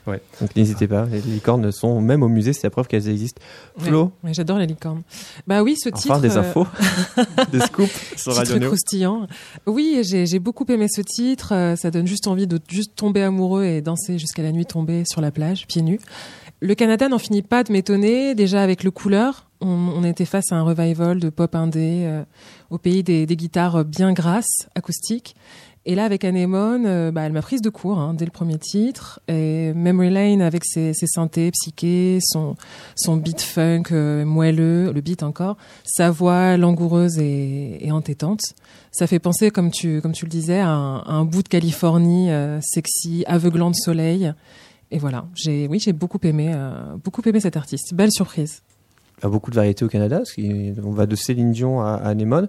Ouais. 0.06 0.20
Donc 0.40 0.56
n'hésitez 0.56 0.88
pas. 0.88 1.04
Les 1.06 1.20
licornes 1.20 1.70
sont 1.72 2.00
même 2.00 2.22
au 2.22 2.28
musée, 2.28 2.52
c'est 2.52 2.64
la 2.64 2.70
preuve 2.70 2.86
qu'elles 2.88 3.08
existent. 3.08 3.40
Flo, 3.78 4.04
Ouais, 4.04 4.28
ouais, 4.28 4.34
j'adore 4.34 4.58
les 4.58 4.66
licornes. 4.66 5.02
Bah 5.46 5.62
oui, 5.62 5.76
ce 5.76 5.88
titre. 5.90 6.12
enfin 6.12 6.20
des 6.20 6.36
euh, 6.36 6.40
infos, 6.40 6.66
des 7.52 7.60
scoops 7.60 8.14
sur 8.16 8.34
Radio 8.34 8.58
Néo. 8.58 8.68
croustillant. 8.70 9.26
Oui, 9.66 10.00
j'ai 10.02 10.38
beaucoup 10.38 10.64
aimé 10.68 10.86
ce 10.88 11.02
titre. 11.02 11.52
euh, 11.54 11.76
Ça 11.76 11.90
donne 11.90 12.06
juste 12.06 12.26
envie 12.26 12.46
de 12.46 12.58
juste 12.68 12.94
tomber 12.96 13.22
amoureux 13.22 13.64
et 13.64 13.82
danser 13.82 14.18
jusqu'à 14.18 14.42
la 14.42 14.52
nuit 14.52 14.66
tombée 14.66 15.04
sur 15.06 15.20
la 15.20 15.30
plage, 15.30 15.66
pieds 15.66 15.82
nus. 15.82 16.00
Le 16.62 16.74
Canada 16.74 17.08
n'en 17.08 17.18
finit 17.18 17.42
pas 17.42 17.64
de 17.64 17.72
m'étonner. 17.72 18.34
Déjà 18.34 18.62
avec 18.62 18.84
le 18.84 18.90
couleur, 18.90 19.48
on, 19.62 19.68
on 19.68 20.04
était 20.04 20.26
face 20.26 20.52
à 20.52 20.56
un 20.56 20.62
revival 20.62 21.18
de 21.18 21.30
pop 21.30 21.54
indé 21.54 22.02
euh, 22.04 22.22
au 22.70 22.76
pays 22.78 23.02
des, 23.02 23.24
des 23.26 23.36
guitares 23.36 23.84
bien 23.84 24.12
grasses, 24.12 24.68
acoustiques. 24.74 25.36
Et 25.86 25.94
là, 25.94 26.04
avec 26.04 26.24
Anemone, 26.24 26.84
euh, 26.84 27.10
bah, 27.10 27.22
elle 27.22 27.32
m'a 27.32 27.40
prise 27.40 27.62
de 27.62 27.70
court 27.70 27.98
hein, 27.98 28.12
dès 28.12 28.26
le 28.26 28.30
premier 28.30 28.58
titre. 28.58 29.20
Et 29.28 29.72
Memory 29.72 30.10
Lane 30.10 30.42
avec 30.42 30.62
ses, 30.66 30.92
ses 30.92 31.06
synthés 31.06 31.50
psychés, 31.52 32.18
son, 32.20 32.54
son 32.96 33.16
beat 33.16 33.40
funk 33.40 33.84
euh, 33.92 34.26
moelleux, 34.26 34.92
le 34.92 35.00
beat 35.00 35.22
encore, 35.22 35.56
sa 35.84 36.10
voix 36.10 36.58
langoureuse 36.58 37.18
et, 37.18 37.88
entêtante. 37.90 38.42
Ça 38.92 39.06
fait 39.06 39.18
penser, 39.18 39.50
comme 39.50 39.70
tu, 39.70 40.02
comme 40.02 40.12
tu 40.12 40.26
le 40.26 40.30
disais, 40.30 40.60
à 40.60 40.68
un, 40.68 41.24
bout 41.24 41.42
de 41.42 41.48
Californie 41.48 42.30
euh, 42.30 42.60
sexy, 42.60 43.24
aveuglant 43.26 43.70
de 43.70 43.76
soleil. 43.76 44.32
Et 44.90 44.98
voilà, 44.98 45.24
j'ai, 45.34 45.66
oui, 45.66 45.78
j'ai 45.78 45.94
beaucoup 45.94 46.18
aimé, 46.24 46.52
beaucoup 47.02 47.22
aimé 47.24 47.40
cet 47.40 47.56
artiste. 47.56 47.94
Belle 47.94 48.10
surprise. 48.10 48.62
Il 49.18 49.24
y 49.24 49.26
a 49.26 49.30
beaucoup 49.30 49.50
de 49.50 49.56
variétés 49.56 49.84
au 49.84 49.88
Canada, 49.88 50.22
qu'on 50.34 50.90
va 50.90 51.06
de 51.06 51.14
Céline 51.14 51.52
Dion 51.52 51.80
à, 51.80 51.92
à 51.92 52.08
Anémone. 52.08 52.48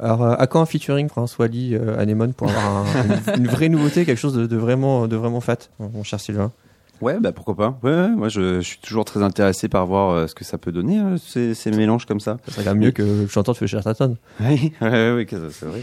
Alors, 0.00 0.22
euh, 0.24 0.34
à 0.38 0.46
quand 0.46 0.60
un 0.60 0.66
featuring 0.66 1.08
Prince 1.08 1.38
Wally 1.38 1.74
euh, 1.74 1.98
Anémone 1.98 2.32
pour 2.34 2.48
avoir 2.48 2.86
un- 2.86 3.34
une, 3.36 3.42
une 3.44 3.46
vraie 3.48 3.68
nouveauté, 3.68 4.04
quelque 4.04 4.18
chose 4.18 4.34
de, 4.34 4.46
de 4.46 4.56
vraiment, 4.56 5.06
de 5.06 5.16
vraiment 5.16 5.40
fat, 5.40 5.68
mon 5.78 6.02
cher 6.02 6.20
Sylvain? 6.20 6.52
Ouais, 7.00 7.18
bah 7.20 7.32
pourquoi 7.32 7.56
pas. 7.56 7.78
Ouais, 7.82 7.90
ouais, 7.90 8.08
moi 8.08 8.28
je, 8.28 8.60
je 8.60 8.66
suis 8.66 8.78
toujours 8.78 9.04
très 9.04 9.22
intéressé 9.22 9.68
par 9.68 9.84
voir 9.84 10.10
euh, 10.10 10.26
ce 10.28 10.34
que 10.34 10.44
ça 10.44 10.58
peut 10.58 10.70
donner 10.72 11.00
euh, 11.00 11.16
ces, 11.18 11.52
ces 11.54 11.70
mélanges 11.72 12.06
comme 12.06 12.20
ça. 12.20 12.38
Ça 12.46 12.52
serait 12.52 12.64
quand 12.64 12.70
même 12.70 12.82
mieux 12.84 12.92
que 12.92 13.02
le 13.02 13.26
chanteur 13.26 13.52
de 13.54 13.58
Fischer 13.58 13.80
Tatton. 13.82 14.16
Oui, 14.40 14.72
ouais, 14.80 15.26
que- 15.28 15.50
c'est 15.50 15.66
vrai. 15.66 15.80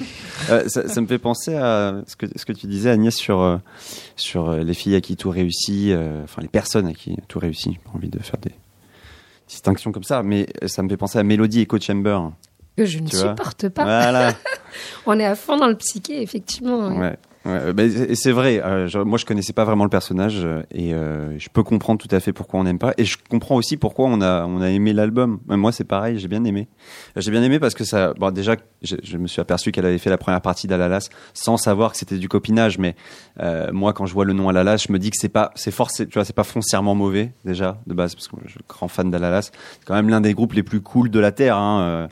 Euh, 0.49 0.63
ça, 0.67 0.87
ça 0.87 1.01
me 1.01 1.07
fait 1.07 1.19
penser 1.19 1.55
à 1.55 2.01
ce 2.07 2.15
que, 2.15 2.25
ce 2.35 2.45
que 2.45 2.53
tu 2.53 2.65
disais, 2.67 2.89
Agnès, 2.89 3.13
sur, 3.13 3.59
sur 4.15 4.53
les 4.53 4.73
filles 4.73 4.95
à 4.95 5.01
qui 5.01 5.15
tout 5.17 5.29
réussit, 5.29 5.93
enfin 6.23 6.41
les 6.41 6.47
personnes 6.47 6.87
à 6.87 6.93
qui 6.93 7.15
tout 7.27 7.39
réussit. 7.39 7.73
J'ai 7.73 7.79
pas 7.79 7.91
envie 7.95 8.09
de 8.09 8.19
faire 8.19 8.39
des 8.39 8.51
distinctions 9.47 9.91
comme 9.91 10.03
ça, 10.03 10.23
mais 10.23 10.47
ça 10.65 10.81
me 10.81 10.87
fait 10.89 10.97
penser 10.97 11.19
à 11.19 11.23
Melody 11.23 11.61
Echo 11.61 11.77
Chamber. 11.79 12.19
Que 12.81 12.87
je 12.87 12.97
ne 12.99 13.07
Tu 13.07 13.15
supporte 13.17 13.69
pas. 13.69 13.83
Voilà. 13.83 14.33
On 15.05 15.19
est 15.19 15.25
à 15.25 15.35
fond 15.35 15.55
dans 15.57 15.67
le 15.67 15.75
psyché, 15.75 16.21
effectivement. 16.21 16.87
ouais. 16.87 17.15
Ouais. 17.43 17.73
Bah, 17.73 17.81
c'est 18.13 18.31
vrai. 18.31 18.61
euh, 18.63 18.87
je- 18.87 18.99
moi, 18.99 19.17
je 19.17 19.25
connaissais 19.25 19.51
pas 19.53 19.65
vraiment 19.65 19.83
le 19.83 19.89
personnage 19.89 20.41
euh, 20.45 20.61
et 20.71 20.93
euh, 20.93 21.39
je 21.39 21.49
peux 21.49 21.63
comprendre 21.63 21.99
tout 21.99 22.15
à 22.15 22.19
fait 22.19 22.33
pourquoi 22.33 22.59
on 22.59 22.63
n'aime 22.65 22.77
pas. 22.77 22.93
Et 22.99 23.03
je 23.05 23.17
comprends 23.31 23.55
aussi 23.55 23.77
pourquoi 23.77 24.05
on 24.05 24.21
a 24.21 24.45
on 24.45 24.61
a 24.61 24.69
aimé 24.69 24.93
l'album. 24.93 25.39
Moi, 25.47 25.71
c'est 25.71 25.83
pareil. 25.83 26.19
J'ai 26.19 26.27
bien 26.27 26.43
aimé. 26.43 26.67
J'ai 27.15 27.31
bien 27.31 27.41
aimé 27.41 27.57
parce 27.59 27.73
que 27.73 27.83
ça. 27.83 28.13
Bon, 28.19 28.29
déjà, 28.29 28.57
je, 28.83 28.95
je 29.01 29.17
me 29.17 29.25
suis 29.25 29.41
aperçu 29.41 29.71
qu'elle 29.71 29.87
avait 29.87 29.97
fait 29.97 30.11
la 30.11 30.19
première 30.19 30.41
partie 30.41 30.67
d'Alalas 30.67 31.09
sans 31.33 31.57
savoir 31.57 31.93
que 31.93 31.97
c'était 31.97 32.19
du 32.19 32.29
copinage. 32.29 32.77
Mais 32.77 32.95
euh, 33.39 33.69
moi, 33.71 33.93
quand 33.93 34.05
je 34.05 34.13
vois 34.13 34.25
le 34.25 34.33
nom 34.33 34.47
Alalas, 34.47 34.85
je 34.87 34.93
me 34.93 34.99
dis 34.99 35.09
que 35.09 35.17
c'est 35.19 35.27
pas 35.29 35.49
c'est 35.55 35.71
forcé. 35.71 36.05
Tu 36.07 36.13
vois, 36.13 36.25
c'est 36.25 36.33
pas 36.35 36.43
foncièrement 36.43 36.93
mauvais 36.93 37.33
déjà 37.43 37.79
de 37.87 37.95
base 37.95 38.13
parce 38.13 38.27
que 38.27 38.35
je 38.45 38.51
suis 38.51 38.59
grand 38.69 38.87
fan 38.87 39.09
d'Alalas. 39.09 39.49
C'est 39.51 39.85
quand 39.85 39.95
même 39.95 40.09
l'un 40.09 40.21
des 40.21 40.35
groupes 40.35 40.53
les 40.53 40.63
plus 40.63 40.81
cool 40.81 41.09
de 41.09 41.19
la 41.19 41.31
terre. 41.31 41.57
Hein, 41.57 42.07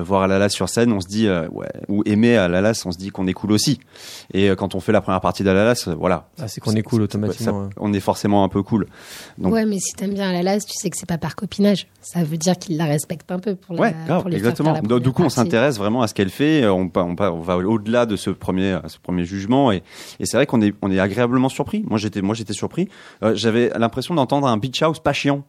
voir 0.00 0.22
Alalas 0.22 0.48
sur 0.50 0.68
scène, 0.68 0.92
on 0.92 1.00
se 1.00 1.08
dit 1.08 1.26
euh, 1.28 1.48
ouais, 1.50 1.68
ou 1.88 2.02
aimer 2.06 2.36
Alalas, 2.36 2.82
on 2.86 2.92
se 2.92 2.98
dit 2.98 3.10
qu'on 3.10 3.26
est 3.26 3.32
cool 3.32 3.52
aussi. 3.52 3.80
Et 4.32 4.48
euh, 4.50 4.54
quand 4.54 4.74
on 4.74 4.80
fait 4.80 4.92
la 4.92 5.00
première 5.00 5.20
partie 5.20 5.42
d'Alalas, 5.44 5.84
euh, 5.88 5.94
voilà. 5.94 6.28
Ah, 6.40 6.48
c'est 6.48 6.60
qu'on 6.60 6.72
est 6.74 6.82
cool 6.82 7.02
automatiquement. 7.02 7.52
Ça- 7.52 7.66
ouais. 7.66 7.70
on 7.78 7.92
est 7.92 8.00
forcément 8.00 8.44
un 8.44 8.48
peu 8.48 8.62
cool. 8.62 8.86
Donc- 9.38 9.52
Ouais, 9.52 9.66
mais 9.66 9.78
si 9.78 9.92
t'aimes 9.94 10.14
bien 10.14 10.32
la 10.32 10.42
lasse, 10.42 10.64
tu 10.66 10.74
sais 10.76 10.88
que 10.90 10.96
c'est 10.96 11.08
pas 11.08 11.18
par 11.18 11.36
copinage. 11.36 11.86
Ça 12.00 12.24
veut 12.24 12.36
dire 12.38 12.56
qu'il 12.58 12.76
la 12.76 12.84
respecte 12.86 13.30
un 13.30 13.38
peu 13.38 13.54
pour, 13.54 13.74
la- 13.74 13.80
Ouais, 13.80 13.94
grave, 14.06 14.20
pour 14.22 14.28
les 14.30 14.36
faire 14.38 14.46
exactement. 14.46 14.74
faire 14.74 14.82
la 14.82 14.88
Donc, 14.88 15.02
du 15.02 15.12
coup, 15.12 15.22
on 15.24 15.28
s'intéresse 15.28 15.76
vraiment 15.78 16.02
à 16.02 16.08
ce 16.08 16.14
qu'elle 16.14 16.30
fait. 16.30 16.62
euh, 16.62 16.72
On, 16.72 17.14
va 17.14 17.56
au-delà 17.58 18.06
de 18.06 18.16
ce 18.16 18.30
premier, 18.30 18.78
ce 18.86 18.98
premier 18.98 19.24
jugement. 19.24 19.72
Et, 19.72 19.82
et 20.20 20.26
c'est 20.26 20.36
vrai 20.36 20.46
qu'on 20.46 20.60
est, 20.62 20.74
on 20.82 20.90
est 20.90 20.98
agréablement 21.00 21.48
surpris. 21.48 21.84
Moi, 21.88 21.98
j'étais, 21.98 22.22
moi, 22.22 22.34
j'étais 22.34 22.52
surpris. 22.52 22.88
Euh, 23.22 23.34
J'avais 23.34 23.70
l'impression 23.76 24.14
d'entendre 24.14 24.46
un 24.46 24.56
beach 24.56 24.82
house 24.82 25.00
pas 25.00 25.12
chiant. 25.12 25.44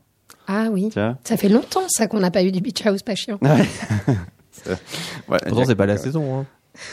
Ah 0.47 0.67
oui. 0.71 0.89
Ça 1.24 1.38
fait 1.38 1.49
longtemps, 1.49 1.84
ça, 1.88 2.07
qu'on 2.07 2.19
n'a 2.19 2.32
pas 2.32 2.43
eu 2.43 2.51
du 2.51 2.59
beach 2.61 2.86
house 2.86 3.01
pas 3.03 3.15
chiant. 3.15 3.39
Ouais, 5.28 5.39
Pourtant, 5.47 5.65
c'est 5.65 5.76
pas 5.76 5.86
la 5.86 5.95
euh, 5.95 5.97
saison. 5.97 6.39
Hein. 6.39 6.45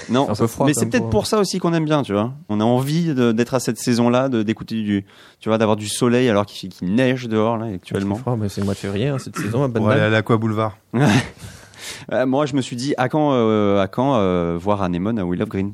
Non, 0.09 0.25
C'est 0.27 0.33
un 0.33 0.35
peu 0.35 0.47
froid, 0.47 0.67
mais 0.67 0.75
c'est 0.75 0.87
peut-être 0.87 1.03
pour- 1.05 1.11
pour 1.11 1.27
ça 1.27 1.39
aussi 1.39 1.59
qu'on 1.59 1.73
aime 1.73 1.85
bien, 1.85 2.03
tu 2.03 2.13
vois. 2.13 2.33
On 2.49 2.61
a 2.61 2.65
envie 2.65 3.15
d'être 3.15 3.55
à 3.55 3.61
cette 3.61 3.79
saison-là, 3.79 4.29
de 4.29 4.43
d'écouter 4.43 4.83
du, 4.83 5.05
tu 5.39 5.49
vois, 5.49 5.57
d'avoir 5.59 5.77
du 5.77 5.89
soleil 5.89 6.29
alors 6.29 6.47
qu'il 6.47 6.71
neige 6.83 7.29
dehors 7.29 7.57
là 7.59 7.67
actuellement. 7.75 8.17
froid, 8.17 8.37
mais 8.37 8.49
c'est 8.49 8.61
le 8.61 8.65
mois 8.65 8.75
de 8.75 8.79
février, 8.79 9.09
hein, 9.09 9.19
cette 9.19 9.37
saison 9.39 9.63
à 9.63 9.69
Pour 9.69 9.89
aller 9.89 10.01
à 10.01 10.09
l'Aqua 10.09 10.37
Boulevard. 10.37 10.77
Euh, 12.13 12.27
moi, 12.27 12.45
je 12.47 12.57
me 12.57 12.61
suis 12.63 12.77
dit, 12.77 12.95
à 12.99 13.09
quand, 13.09 13.33
euh, 13.35 13.81
à 13.81 13.87
quand 13.89 14.17
euh, 14.17 14.59
voir 14.61 14.83
Anemone 14.83 15.19
à 15.19 15.25
Will 15.25 15.43
of 15.43 15.49
Green? 15.49 15.73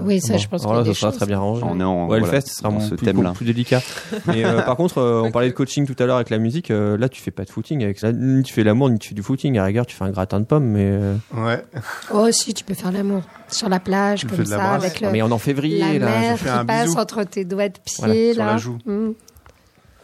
Oui, 0.00 0.20
ça, 0.20 0.32
Bon, 0.34 0.38
je 0.38 0.48
pense 0.48 0.64
là, 0.66 0.82
des 0.82 0.94
ça 0.94 1.00
sera 1.00 1.12
très 1.12 1.26
bien 1.26 1.38
rangé. 1.38 1.62
On 1.64 1.78
est 1.80 1.84
en 1.84 2.06
Ouais, 2.08 2.18
le 2.18 2.24
voilà, 2.24 2.40
fest 2.40 2.48
sera 2.56 2.68
dans 2.68 2.74
mon 2.76 2.80
ce 2.80 2.94
plus, 2.94 3.04
thème-là. 3.06 3.32
plus 3.32 3.44
délicat. 3.46 3.80
Mais 4.26 4.44
euh, 4.44 4.62
par 4.62 4.76
contre, 4.76 4.98
euh, 4.98 5.22
on 5.24 5.30
parlait 5.30 5.48
de 5.48 5.54
coaching 5.54 5.86
tout 5.86 5.94
à 6.02 6.06
l'heure 6.06 6.16
avec 6.16 6.30
la 6.30 6.38
musique. 6.38 6.70
euh, 6.70 6.96
là, 6.96 7.08
tu 7.08 7.20
fais 7.22 7.30
pas 7.30 7.44
de 7.44 7.50
footing 7.50 7.82
avec 7.84 7.98
ça. 7.98 8.12
Ni 8.12 8.42
tu 8.42 8.52
fais 8.52 8.64
l'amour, 8.64 8.90
ni 8.90 8.98
tu 8.98 9.08
fais 9.10 9.14
du 9.14 9.22
footing. 9.22 9.54
À 9.56 9.60
la 9.60 9.66
rigueur, 9.66 9.86
tu 9.86 9.94
fais 9.96 10.04
un 10.04 10.10
gratin 10.10 10.40
de 10.40 10.44
pommes, 10.44 10.64
mais 10.66 10.86
euh, 10.90 11.14
Ouais. 11.34 11.64
Oh, 12.12 12.28
si, 12.30 12.54
tu 12.54 12.64
peux 12.64 12.74
faire 12.74 12.92
l'amour. 12.92 13.22
Sur 13.48 13.68
la 13.68 13.78
plage, 13.80 14.20
Tu 14.20 14.26
comme 14.26 14.44
ça, 14.44 14.72
avec 14.72 15.00
le, 15.00 15.10
mais 15.10 15.22
on 15.22 15.28
est 15.28 15.32
en 15.32 15.38
février 15.38 15.78
la 15.78 15.98
là. 15.98 16.18
mer 16.20 16.38
fais 16.38 16.44
qui 16.46 16.50
un 16.50 16.64
passe 16.64 16.86
bisou. 16.86 16.98
entre 16.98 17.22
tes 17.24 17.44
doigts 17.44 17.68
de 17.68 17.78
pied, 17.84 17.94
Voilà, 17.98 18.32
sur 18.34 18.44
là. 18.44 18.52
la 18.52 18.56
joue. 18.58 18.78
Mm. 18.86 19.10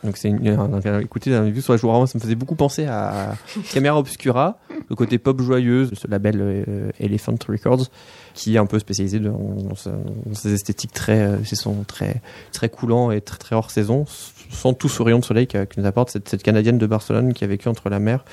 Donc 0.03 0.16
c'est 0.16 0.28
une, 0.28 0.48
un- 0.48 0.80
un- 0.84 1.01
écoutez, 1.01 1.34
un 1.34 1.42
vu 1.51 1.61
sur 1.61 1.72
la 1.74 1.76
joue 1.76 1.88
vraiment, 1.88 2.07
ça 2.07 2.16
me 2.18 2.22
faisait 2.22 2.34
beaucoup 2.34 2.55
penser 2.55 2.86
à 2.86 3.34
Camera 3.72 3.98
Obscura, 3.98 4.59
le 4.88 4.96
côté 4.96 5.18
pop 5.18 5.40
joyeuse 5.42 5.90
de 5.90 5.94
ce 5.94 6.09
label 6.09 6.36
euh, 6.40 6.90
Elephant 6.98 7.34
Records, 7.48 7.86
qui 8.34 8.55
est 8.55 8.59
un 8.59 8.64
peu 8.66 8.78
spécialisé 8.78 9.18
dans, 9.20 9.32
dans 9.32 9.74
dans 9.74 10.34
ces 10.34 10.55
esthétiques 10.55 10.92
très, 10.92 11.18
euh, 11.20 11.44
ces 11.44 11.57
sons 11.57 11.84
très, 11.86 12.22
très 12.53 12.68
coulants 12.70 13.11
et 13.11 13.20
très, 13.20 13.36
très 13.36 13.55
hors 13.57 13.70
saison, 13.70 14.07
sans 14.51 14.72
tout 14.72 14.88
ce 14.88 15.03
rayon 15.03 15.18
de 15.18 15.24
soleil 15.24 15.46
que, 15.46 15.64
que 15.64 15.78
nous 15.80 15.86
apporte 15.86 16.11
cette, 16.11 16.28
cette 16.30 16.42
canadienne 16.42 16.78
de 16.78 16.86
Barcelone 16.86 17.34
qui 17.34 17.44
a 17.44 17.46
vécu 17.46 17.68
entre 17.68 17.90
la 17.90 17.98
mer, 17.98 18.24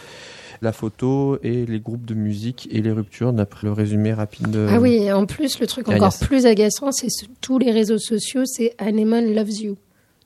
la 0.61 0.71
photo 0.71 1.37
et 1.43 1.65
les 1.65 1.79
groupes 1.81 2.05
de 2.05 2.13
musique 2.15 2.67
et 2.71 2.81
les 2.81 2.91
ruptures, 2.91 3.33
d'après 3.33 3.67
le 3.67 3.73
résumé 3.73 4.13
rapide 4.13 4.49
de. 4.49 4.67
Ah 4.71 4.79
oui, 4.79 5.11
en 5.11 5.25
plus, 5.25 5.59
le 5.59 5.67
truc 5.67 5.87
encore 5.89 5.99
plus 6.21 6.45
agaçant, 6.45 6.91
c'est 6.93 7.09
tous 7.41 7.59
les 7.59 7.71
réseaux 7.71 7.99
sociaux, 7.99 8.43
c'est 8.45 8.73
Anemone 8.79 9.35
loves 9.35 9.51
you. 9.61 9.77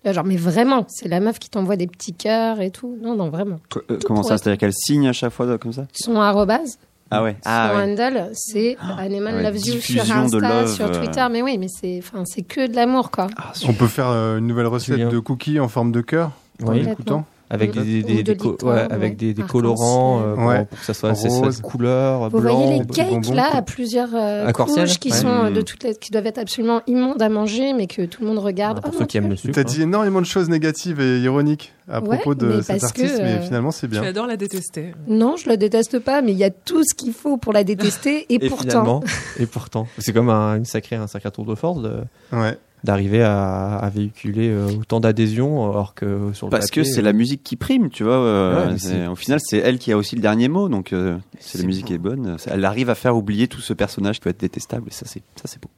Genre, 0.04 0.24
mais 0.26 0.36
vraiment, 0.38 0.86
c'est 0.88 1.08
la 1.08 1.20
meuf 1.20 1.38
qui 1.38 1.50
t'envoie 1.50 1.76
des 1.76 1.86
petits 1.88 2.14
cœurs 2.14 2.60
et 2.60 2.72
tout. 2.72 2.98
Non, 3.04 3.16
non, 3.16 3.30
vraiment. 3.30 3.60
Euh, 3.90 4.00
Comment 4.06 4.24
ça 4.24 4.38
C'est-à-dire 4.38 4.58
qu'elle 4.60 4.74
signe 4.74 5.08
à 5.08 5.14
chaque 5.14 5.32
fois 5.32 5.58
comme 5.60 5.74
ça 5.74 5.86
Son 5.94 6.16
arrobase, 6.16 6.80
Ah 7.12 7.22
ouais. 7.22 7.34
son 7.34 7.40
Ah 7.46 7.76
ouais. 7.76 7.84
handle, 7.94 8.30
c'est 8.34 8.78
Anemone 8.98 9.36
ouais, 9.36 9.44
loves 9.44 9.60
you 9.68 9.80
sur 9.80 10.02
Insta, 10.12 10.40
love, 10.40 10.74
sur 10.74 10.86
euh. 10.88 11.00
Twitter. 11.00 11.26
Mais 11.32 11.44
oui, 11.44 11.58
mais 11.60 11.68
c'est, 11.68 12.00
enfin, 12.00 12.24
c'est 12.26 12.42
que 12.42 12.66
de 12.68 12.76
l'amour, 12.76 13.12
quoi. 13.12 13.28
Ah, 13.38 13.52
On 13.68 13.74
peut 13.74 13.86
faire 13.88 14.08
euh, 14.10 14.40
une 14.40 14.48
nouvelle 14.48 14.66
recette 14.68 15.08
de 15.08 15.20
cookies 15.20 15.60
en 15.60 15.68
forme 15.68 15.92
de 15.92 16.02
cœur 16.02 16.32
en 16.64 16.72
Oui. 16.72 16.88
écoutant. 16.90 17.26
Avec 17.54 17.72
des, 17.74 17.84
des, 17.84 18.04
des, 18.04 18.24
de 18.24 18.32
des 18.32 18.38
co- 18.38 18.52
licorne, 18.52 18.74
ouais, 18.76 18.82
ouais. 18.86 18.92
avec 18.94 19.18
des, 19.18 19.34
des 19.34 19.44
colorants 19.44 20.22
euh, 20.24 20.36
pour, 20.36 20.46
Ouais. 20.46 20.66
pour 20.66 20.80
que 20.80 20.86
ça 20.86 20.94
soit 20.94 21.10
assez 21.10 21.30
cette 21.30 21.62
couleur 21.62 22.30
Vous 22.30 22.40
blanc, 22.40 22.58
voyez 22.66 22.80
les 22.80 22.86
cakes 22.86 23.10
bonbons, 23.10 23.34
là 23.34 23.50
à 23.54 23.62
plusieurs 23.62 24.10
euh, 24.16 24.50
couches 24.54 25.00
qui 25.00 25.12
ouais. 25.12 25.18
sont 25.18 25.28
euh, 25.28 25.50
de 25.52 25.60
Mm. 25.60 25.64
toutes 25.66 25.84
les, 25.84 25.96
qui 25.96 26.12
doivent 26.12 26.28
être 26.28 26.38
absolument 26.38 26.82
immondes 26.88 27.22
à 27.22 27.28
manger, 27.30 27.74
mais 27.74 27.88
que 27.88 28.04
tout 28.06 28.22
le 28.22 28.28
monde 28.30 28.40
regarde. 28.40 28.82
pour 28.82 28.92
Oh, 28.94 29.00
ceux 29.00 29.06
qui 29.06 29.18
aiment 29.18 29.30
le 29.30 29.36
sucre. 29.36 29.54
T'as 29.54 29.62
hein. 29.62 29.66
dit 29.66 29.82
énormément 29.82 30.22
de 30.22 30.26
choses 30.26 30.50
négatives 30.50 31.02
et 31.02 31.20
ironiques 31.20 31.74
à 31.90 32.00
Ouais, 32.02 32.16
propos 32.18 32.36
de 32.36 32.46
mais 32.48 32.62
cet 32.62 32.80
que, 32.80 32.86
artiste, 32.86 33.16
mais 33.20 33.34
euh, 33.36 33.42
finalement 33.42 33.72
c'est 33.72 33.88
Tu 33.88 33.92
bien. 33.92 34.04
adores 34.04 34.28
la 34.28 34.38
détester. 34.38 34.94
Non, 35.08 35.36
je 35.36 35.50
la 35.50 35.58
déteste 35.58 36.00
pas, 36.00 36.22
mais 36.22 36.32
il 36.32 36.38
y 36.38 36.46
a 36.46 36.50
tout 36.52 36.84
ce 36.86 36.96
qu'il 36.96 37.12
faut 37.12 37.36
pour 37.36 37.52
la 37.52 37.66
détester, 37.66 38.26
et, 38.30 38.36
Et 38.46 38.50
pourtant. 38.50 39.02
et 39.40 39.46
pourtant, 39.46 39.88
c'est 39.98 40.14
comme 40.14 40.30
un, 40.30 40.56
une 40.56 40.66
sacrée, 40.66 40.96
un 40.96 41.08
sacré 41.08 41.30
tour 41.32 41.46
de 41.46 41.56
force 41.56 41.82
de- 41.82 42.02
Ouais. 42.32 42.58
D'arriver 42.84 43.22
à, 43.22 43.76
à 43.78 43.90
véculer 43.90 44.50
euh, 44.50 44.68
autant 44.80 45.00
d'adhésion, 45.00 45.70
alors 45.72 45.94
que 45.94 46.32
sur 46.34 46.48
le 46.48 46.52
Parce 46.52 46.72
que 46.72 46.84
c'est 46.84 47.02
la 47.02 47.14
musique 47.14 47.44
qui 47.44 47.56
prime, 47.56 47.90
tu 47.90 48.04
vois. 48.04 48.14
euh, 48.16 48.72
Ouais, 48.72 48.78
c'est- 48.80 49.08
au 49.08 49.16
final, 49.16 49.40
c'est 49.44 49.58
elle 49.58 49.78
qui 49.78 49.92
a 49.92 49.98
aussi 49.98 50.16
le 50.16 50.22
dernier 50.22 50.48
mot. 50.48 50.68
Donc, 50.70 50.92
euh, 50.94 51.18
si 51.40 51.58
la 51.60 51.64
musique 51.66 51.92
est 51.92 51.98
bonne, 52.00 52.38
elle 52.48 52.66
arrive 52.66 52.90
à 52.90 52.96
faire 52.96 53.16
oublier 53.16 53.48
tout 53.48 53.62
ce 53.62 53.74
personnage 53.74 54.16
qui 54.16 54.22
peut 54.22 54.30
être 54.32 54.40
détestable. 54.40 54.88
Et 54.90 54.94
ça, 54.94 55.06
c'est 55.06 55.22
ça, 55.36 55.44
c'est 55.46 55.62
beau. 55.62 55.70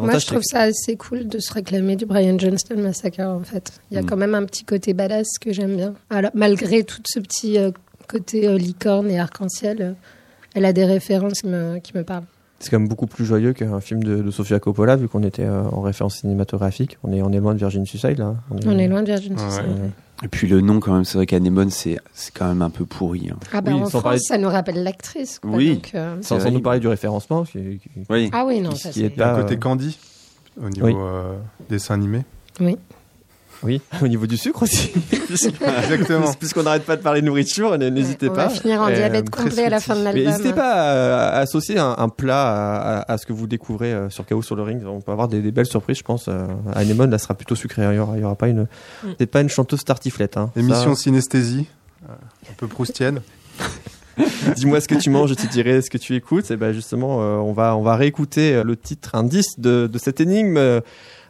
Moi, 0.00 0.18
je 0.18 0.26
trouve 0.26 0.42
c'est 0.44 0.56
ça 0.56 0.60
assez 0.62 0.96
cool 0.96 1.26
de 1.26 1.40
se 1.40 1.52
réclamer 1.52 1.96
du 1.96 2.06
Brian 2.06 2.38
Johnston 2.38 2.76
Massacre, 2.80 3.18
en 3.20 3.40
fait. 3.42 3.72
Il 3.90 3.96
y 3.96 3.98
a 3.98 4.02
Mm. 4.02 4.06
quand 4.06 4.16
même 4.16 4.36
un 4.36 4.44
petit 4.44 4.62
côté 4.64 4.94
badass 4.94 5.26
que 5.40 5.52
j'aime 5.52 5.74
bien. 5.74 5.94
Alors, 6.08 6.30
malgré 6.34 6.84
tout 6.84 7.00
ce 7.04 7.18
petit 7.18 7.58
euh, 7.58 7.72
côté 8.06 8.46
euh, 8.46 8.56
licorne 8.56 9.10
et 9.10 9.18
arc-en-ciel, 9.18 9.78
euh, 9.80 9.92
elle 10.54 10.66
a 10.66 10.72
des 10.72 10.84
références 10.84 11.40
qui 11.40 11.48
me, 11.48 11.78
qui 11.80 11.96
me 11.96 12.04
parlent. 12.04 12.22
C'est 12.62 12.70
quand 12.70 12.78
même 12.78 12.88
beaucoup 12.88 13.06
plus 13.06 13.24
joyeux 13.24 13.52
qu'un 13.52 13.80
film 13.80 14.02
de, 14.02 14.22
de 14.22 14.30
Sofia 14.30 14.58
Coppola, 14.60 14.96
vu 14.96 15.08
qu'on 15.08 15.22
était 15.22 15.44
euh, 15.44 15.62
en 15.72 15.80
référence 15.82 16.16
cinématographique. 16.20 16.96
On 17.02 17.12
est, 17.12 17.20
on 17.22 17.30
est 17.32 17.38
loin 17.40 17.52
de 17.54 17.58
Virgin 17.58 17.84
Suicide, 17.84 18.18
là. 18.18 18.34
On 18.66 18.78
est 18.78 18.88
loin 18.88 19.02
de 19.02 19.06
Virgin 19.06 19.32
Ouais. 19.34 19.38
Suicide. 19.40 19.64
Ouais. 19.68 19.90
Et 20.24 20.28
puis 20.28 20.46
le 20.46 20.60
nom, 20.60 20.78
quand 20.78 20.92
même, 20.94 21.04
c'est 21.04 21.18
vrai 21.18 21.26
qu'Anemone, 21.26 21.70
c'est 21.70 21.98
c'est 22.14 22.32
quand 22.32 22.46
même 22.46 22.62
un 22.62 22.70
peu 22.70 22.84
pourri. 22.84 23.28
hein. 23.32 23.36
Ah 23.52 23.60
bah 23.60 23.72
Oui, 23.74 23.82
en 23.82 23.86
France, 23.86 24.02
parler 24.02 24.18
ça 24.20 24.38
nous 24.38 24.48
rappelle 24.48 24.82
l'actrice. 24.84 25.40
quoi, 25.40 25.50
Oui. 25.50 25.74
donc, 25.74 25.90
euh, 25.96 26.16
Sans, 26.22 26.38
nous 26.50 26.60
parler 26.60 26.78
du 26.78 26.86
référencement, 26.86 27.42
qui, 27.42 27.80
qui- 27.80 27.90
Oui. 28.08 28.30
Ah 28.32 28.44
oui, 28.46 28.60
non, 28.60 28.70
Qui- 28.70 28.78
ça 28.78 28.92
c'est... 28.92 29.00
est 29.00 29.12
Il 29.16 29.18
y 29.18 29.22
a 29.22 29.34
un 29.34 29.42
côté 29.42 29.54
euh, 29.54 29.58
Candy 29.58 29.98
au 30.62 30.68
niveau 30.68 30.86
oui. 30.86 30.94
euh, 30.96 31.34
dessin 31.68 31.94
animé. 31.94 32.22
oui, 32.60 32.76
au 33.62 34.08
niveau 34.08 34.26
du 34.26 34.36
sucre 34.36 34.62
aussi. 34.64 34.92
Exactement. 35.12 36.32
Puisqu'on 36.38 36.62
n'arrête 36.64 36.84
pas 36.84 36.96
de 36.96 37.02
parler 37.02 37.20
de 37.20 37.26
nourriture, 37.26 37.76
n'hésitez 37.78 38.28
on 38.28 38.34
pas. 38.34 38.46
va 38.46 38.50
finir 38.50 38.80
en 38.80 38.88
Euh, 38.88 38.94
diabète 38.94 39.30
complet 39.30 39.64
à 39.66 39.68
la 39.70 39.80
fin 39.80 39.94
de 39.96 40.02
l'album. 40.02 40.24
n'hésitez 40.24 40.52
pas 40.52 40.72
à, 40.72 41.28
à 41.28 41.38
associer 41.40 41.78
un, 41.78 41.94
un 41.96 42.08
plat 42.08 42.42
à, 42.42 42.98
à- 43.00 43.12
à 43.12 43.18
ce 43.18 43.26
que 43.26 43.32
vous 43.32 43.46
découvrez 43.46 43.92
euh, 43.92 44.10
sur 44.10 44.26
Chaos 44.26 44.42
sur 44.42 44.56
le 44.56 44.62
ring. 44.62 44.82
On 44.86 45.00
peut 45.00 45.12
avoir 45.12 45.28
des, 45.28 45.40
des 45.40 45.52
belles 45.52 45.66
surprises, 45.66 45.98
je 45.98 46.02
pense. 46.02 46.26
Euh, 46.28 46.46
Anemone, 46.74 47.10
là, 47.10 47.18
sera 47.18 47.34
plutôt 47.34 47.54
sucré. 47.54 47.82
Il 47.90 47.94
y 47.94 47.98
aura, 47.98 48.16
il 48.16 48.22
y 48.22 48.24
aura 48.24 48.34
pas 48.34 48.48
une, 48.48 48.66
c'est 49.18 49.26
pas 49.26 49.40
une 49.40 49.48
chanteuse 49.48 49.84
tartiflette. 49.84 50.36
Hein. 50.36 50.50
Émission 50.56 50.94
Ça, 50.94 51.02
synesthésie, 51.02 51.66
un 52.08 52.54
peu 52.56 52.66
proustienne. 52.66 53.20
Dis-moi 54.56 54.80
ce 54.80 54.88
que 54.88 54.94
tu 54.96 55.08
manges, 55.08 55.30
je 55.30 55.34
te 55.34 55.46
dirai 55.46 55.80
ce 55.80 55.88
que 55.88 55.96
tu 55.98 56.14
écoutes. 56.14 56.50
Et 56.50 56.56
ben 56.56 56.72
justement, 56.72 57.22
euh, 57.22 57.36
on 57.36 57.52
va 57.52 57.76
on 57.76 57.82
va 57.82 57.96
réécouter 57.96 58.62
le 58.62 58.76
titre 58.76 59.14
indice 59.14 59.58
de, 59.58 59.86
de 59.86 59.98
cette 59.98 60.20
énigme. 60.20 60.58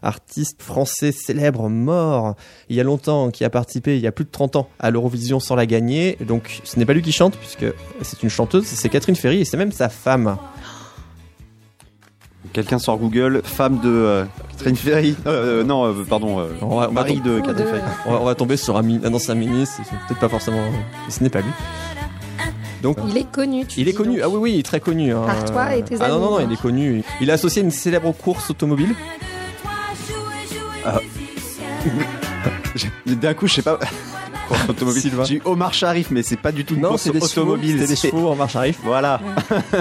Artiste 0.02 0.62
français 0.62 1.12
célèbre 1.12 1.68
mort 1.68 2.34
il 2.68 2.76
y 2.76 2.80
a 2.80 2.84
longtemps 2.84 3.30
qui 3.30 3.44
a 3.44 3.50
participé 3.50 3.96
il 3.96 4.02
y 4.02 4.06
a 4.06 4.12
plus 4.12 4.24
de 4.24 4.30
30 4.30 4.56
ans 4.56 4.68
à 4.78 4.90
l'Eurovision 4.90 5.40
sans 5.40 5.54
la 5.54 5.66
gagner. 5.66 6.16
Donc 6.26 6.60
ce 6.64 6.78
n'est 6.78 6.84
pas 6.86 6.92
lui 6.94 7.02
qui 7.02 7.12
chante 7.12 7.36
puisque 7.36 7.66
c'est 8.02 8.22
une 8.22 8.28
chanteuse, 8.30 8.64
c'est 8.66 8.88
Catherine 8.88 9.16
Ferry 9.16 9.40
et 9.40 9.44
c'est 9.44 9.56
même 9.56 9.72
sa 9.72 9.88
femme. 9.88 10.36
Quelqu'un 12.52 12.78
sort 12.78 12.98
Google, 12.98 13.40
femme 13.44 13.78
de 13.80 13.88
euh, 13.88 14.24
Catherine 14.50 14.76
Ferry. 14.76 15.16
Euh, 15.26 15.60
euh, 15.60 15.64
non, 15.64 15.86
euh, 15.86 16.04
pardon, 16.06 16.38
euh, 16.40 16.48
On 16.60 16.66
va- 16.66 16.74
on 16.74 16.78
va 16.78 16.88
mari 16.90 17.20
de 17.20 17.38
Ou 17.38 17.42
Catherine 17.42 17.66
Ferry. 17.68 17.80
On 18.04 18.12
va, 18.12 18.20
on 18.20 18.24
va 18.24 18.34
tomber 18.34 18.56
sur 18.58 18.76
un, 18.76 19.14
ancien 19.14 19.34
ministre, 19.34 19.80
peut-être 20.08 20.20
pas 20.20 20.28
forcément. 20.28 20.60
mais 20.70 21.10
ce 21.12 21.22
n'est 21.22 21.30
pas 21.30 21.40
lui. 21.40 21.50
Donc 22.82 22.98
Il 23.08 23.16
est 23.16 23.30
connu, 23.30 23.64
tu 23.64 23.80
Il 23.80 23.88
est 23.88 23.92
connu, 23.92 24.16
donc. 24.16 24.24
ah 24.24 24.28
oui, 24.28 24.38
oui, 24.40 24.52
il 24.54 24.58
est 24.58 24.62
très 24.64 24.80
connu. 24.80 25.14
hein. 25.14 25.22
Par 25.24 25.44
toi 25.44 25.76
et 25.76 25.82
tes 25.84 25.94
Ah 26.00 26.08
non, 26.08 26.18
non, 26.18 26.30
non, 26.32 26.36
amis, 26.38 26.46
il 26.50 26.52
est 26.54 26.60
connu. 26.60 27.04
Il 27.20 27.30
est 27.30 27.32
associé 27.32 27.62
à 27.62 27.64
une 27.64 27.70
célèbre 27.70 28.10
course 28.12 28.50
automobile. 28.50 28.92
J'ai- 32.74 33.14
D'un 33.16 33.34
coup, 33.34 33.46
je 33.46 33.54
sais 33.54 33.62
pas. 33.62 33.78
automobile. 34.68 35.00
Sylvain. 35.02 35.24
J'ai 35.24 35.36
eu 35.36 35.42
Omar 35.44 35.72
Sharif, 35.74 36.10
mais 36.10 36.22
c'est 36.22 36.36
pas 36.36 36.52
du 36.52 36.64
tout 36.64 36.74
une 36.74 36.80
Non, 36.80 36.90
course 36.90 37.02
c'est 37.02 37.10
des 37.12 37.22
automobile. 37.22 37.78
c'est 37.80 37.86
des 37.86 37.96
chevaux 37.96 38.28
en 38.28 38.34
marche 38.36 38.56
arrive. 38.56 38.76
Voilà. 38.82 39.20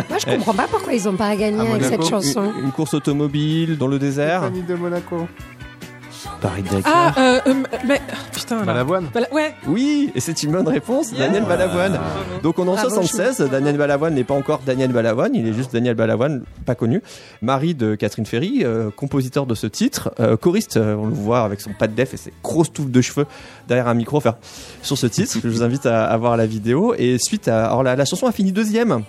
Moi, 0.09 0.17
je 0.19 0.25
comprends 0.25 0.53
pas 0.53 0.67
pourquoi 0.69 0.93
ils 0.93 1.07
ont 1.07 1.15
pas 1.15 1.35
gagné 1.35 1.69
avec 1.69 1.83
cette 1.85 2.05
chanson. 2.07 2.51
Une, 2.57 2.65
une 2.65 2.71
course 2.71 2.93
automobile 2.93 3.77
dans 3.77 3.87
le 3.87 3.99
désert. 3.99 4.41
Compagnie 4.41 4.63
de 4.63 4.75
Monaco. 4.75 5.27
Paris-Dakar. 6.41 7.13
Ah, 7.15 7.19
euh, 7.19 7.39
euh, 7.47 7.53
mais 7.87 8.01
là. 8.59 8.65
Balavoine. 8.65 9.07
Bala- 9.13 9.31
ouais. 9.33 9.53
Oui, 9.67 10.11
et 10.15 10.19
c'est 10.19 10.43
une 10.43 10.51
bonne 10.51 10.67
réponse, 10.67 11.13
Daniel 11.13 11.43
Balavoine. 11.45 11.99
Donc 12.43 12.59
on 12.59 12.65
est 12.65 12.69
en 12.69 12.73
Bravo, 12.73 12.89
76, 12.89 13.49
Daniel 13.51 13.77
Balavoine 13.77 14.13
n'est 14.13 14.23
pas 14.23 14.33
encore 14.33 14.61
Daniel 14.65 14.91
Balavoine, 14.91 15.35
il 15.35 15.47
est 15.47 15.53
juste 15.53 15.73
Daniel 15.73 15.95
Balavoine, 15.95 16.43
pas 16.65 16.75
connu. 16.75 17.01
Mari 17.41 17.75
de 17.75 17.95
Catherine 17.95 18.25
Ferry, 18.25 18.61
euh, 18.63 18.89
compositeur 18.95 19.45
de 19.45 19.55
ce 19.55 19.67
titre, 19.67 20.11
euh, 20.19 20.37
choriste, 20.37 20.77
euh, 20.77 20.95
on 20.95 21.05
le 21.07 21.13
voit 21.13 21.41
avec 21.41 21.61
son 21.61 21.71
pas 21.73 21.87
de 21.87 21.93
def 21.93 22.13
et 22.13 22.17
ses 22.17 22.33
grosses 22.43 22.71
touffes 22.71 22.91
de 22.91 23.01
cheveux 23.01 23.25
derrière 23.67 23.87
un 23.87 23.93
micro, 23.93 24.17
enfin, 24.17 24.35
sur 24.81 24.97
ce 24.97 25.07
titre. 25.07 25.37
Je 25.43 25.47
vous 25.49 25.63
invite 25.63 25.85
à, 25.85 26.05
à 26.05 26.17
voir 26.17 26.37
la 26.37 26.45
vidéo. 26.45 26.93
Et 26.97 27.17
suite 27.19 27.47
à, 27.47 27.65
alors 27.67 27.83
la, 27.83 27.95
la 27.95 28.05
chanson 28.05 28.27
a 28.27 28.31
fini 28.31 28.51
deuxième. 28.51 29.03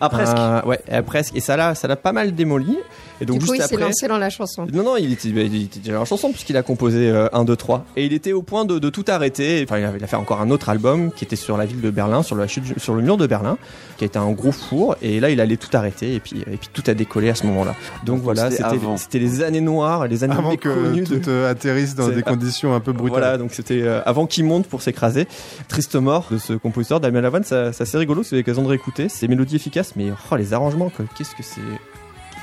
Ah, 0.00 0.08
presque. 0.08 0.36
Euh, 0.36 0.60
ouais, 0.62 0.80
presque. 1.06 1.36
Et 1.36 1.40
ça 1.40 1.56
l'a, 1.56 1.74
ça 1.74 1.86
l'a 1.88 1.96
pas 1.96 2.12
mal 2.12 2.34
démoli. 2.34 2.76
Et 3.20 3.26
donc 3.26 3.38
Du 3.38 3.46
coup, 3.46 3.52
juste 3.52 3.64
il 3.64 3.68
s'est 3.68 3.74
après. 3.76 3.86
lancé 3.86 4.08
dans 4.08 4.18
la 4.18 4.28
chanson. 4.30 4.66
Non, 4.72 4.82
non, 4.82 4.96
il 4.96 5.12
était, 5.12 5.28
bah, 5.30 5.42
il 5.42 5.62
était 5.64 5.78
déjà 5.80 6.00
en 6.00 6.04
chanson 6.04 6.30
puisqu'il 6.30 6.56
a 6.56 6.62
composé 6.62 7.08
euh, 7.08 7.28
1, 7.32 7.44
2, 7.44 7.54
3. 7.56 7.84
Et 7.96 8.06
il 8.06 8.12
était 8.12 8.32
au 8.32 8.42
point 8.42 8.64
de, 8.64 8.78
de 8.78 8.90
tout 8.90 9.04
arrêter. 9.08 9.64
Enfin, 9.66 9.78
il 9.78 9.84
a, 9.84 9.92
il 9.96 10.02
a 10.02 10.06
fait 10.06 10.16
encore 10.16 10.40
un 10.40 10.50
autre 10.50 10.68
album 10.68 11.12
qui 11.12 11.24
était 11.24 11.36
sur 11.36 11.56
la 11.56 11.64
ville 11.66 11.80
de 11.80 11.90
Berlin, 11.90 12.22
sur, 12.22 12.34
la 12.36 12.46
chute, 12.48 12.78
sur 12.78 12.94
le 12.94 13.02
mur 13.02 13.16
de 13.16 13.26
Berlin, 13.26 13.56
qui 13.98 14.04
a 14.04 14.06
été 14.06 14.18
un 14.18 14.30
gros 14.32 14.52
four. 14.52 14.96
Et 15.02 15.20
là, 15.20 15.30
il 15.30 15.40
allait 15.40 15.56
tout 15.56 15.74
arrêter 15.76 16.14
et 16.14 16.20
puis, 16.20 16.40
et 16.40 16.56
puis 16.56 16.68
tout 16.72 16.82
a 16.88 16.94
décollé 16.94 17.30
à 17.30 17.34
ce 17.34 17.46
moment-là. 17.46 17.74
Donc 18.04 18.20
voilà, 18.20 18.50
c'était 18.96 19.18
les 19.18 19.42
années 19.42 19.60
noires, 19.60 20.08
les 20.08 20.24
années 20.24 20.34
Avant 20.36 20.56
que 20.56 20.94
de- 20.96 21.04
tout 21.04 21.28
euh, 21.28 21.50
atterrisse 21.50 21.94
dans 21.94 22.08
des 22.08 22.22
conditions 22.22 22.74
un 22.74 22.80
peu 22.80 22.92
brutales. 22.92 23.20
Voilà, 23.20 23.38
donc 23.38 23.52
c'était 23.52 23.82
euh, 23.82 24.00
avant 24.04 24.26
qu'il 24.26 24.44
monte 24.44 24.66
pour 24.66 24.82
s'écraser. 24.82 25.26
Triste 25.68 25.94
mort 25.94 26.26
de 26.30 26.38
ce 26.38 26.52
compositeur 26.54 27.00
Damien 27.00 27.20
Lavoine, 27.20 27.44
ça, 27.44 27.72
ça 27.72 27.84
c'est 27.86 27.96
rigolo, 27.98 28.22
c'est 28.22 28.36
l'occasion 28.36 28.62
de 28.62 28.68
réécouter. 28.68 29.08
C'est 29.08 29.28
mélodies 29.28 29.56
efficaces, 29.56 29.92
mais 29.96 30.06
oh, 30.30 30.36
les 30.36 30.52
arrangements, 30.52 30.90
qu'est-ce 31.16 31.34
que 31.34 31.42
c'est. 31.42 31.60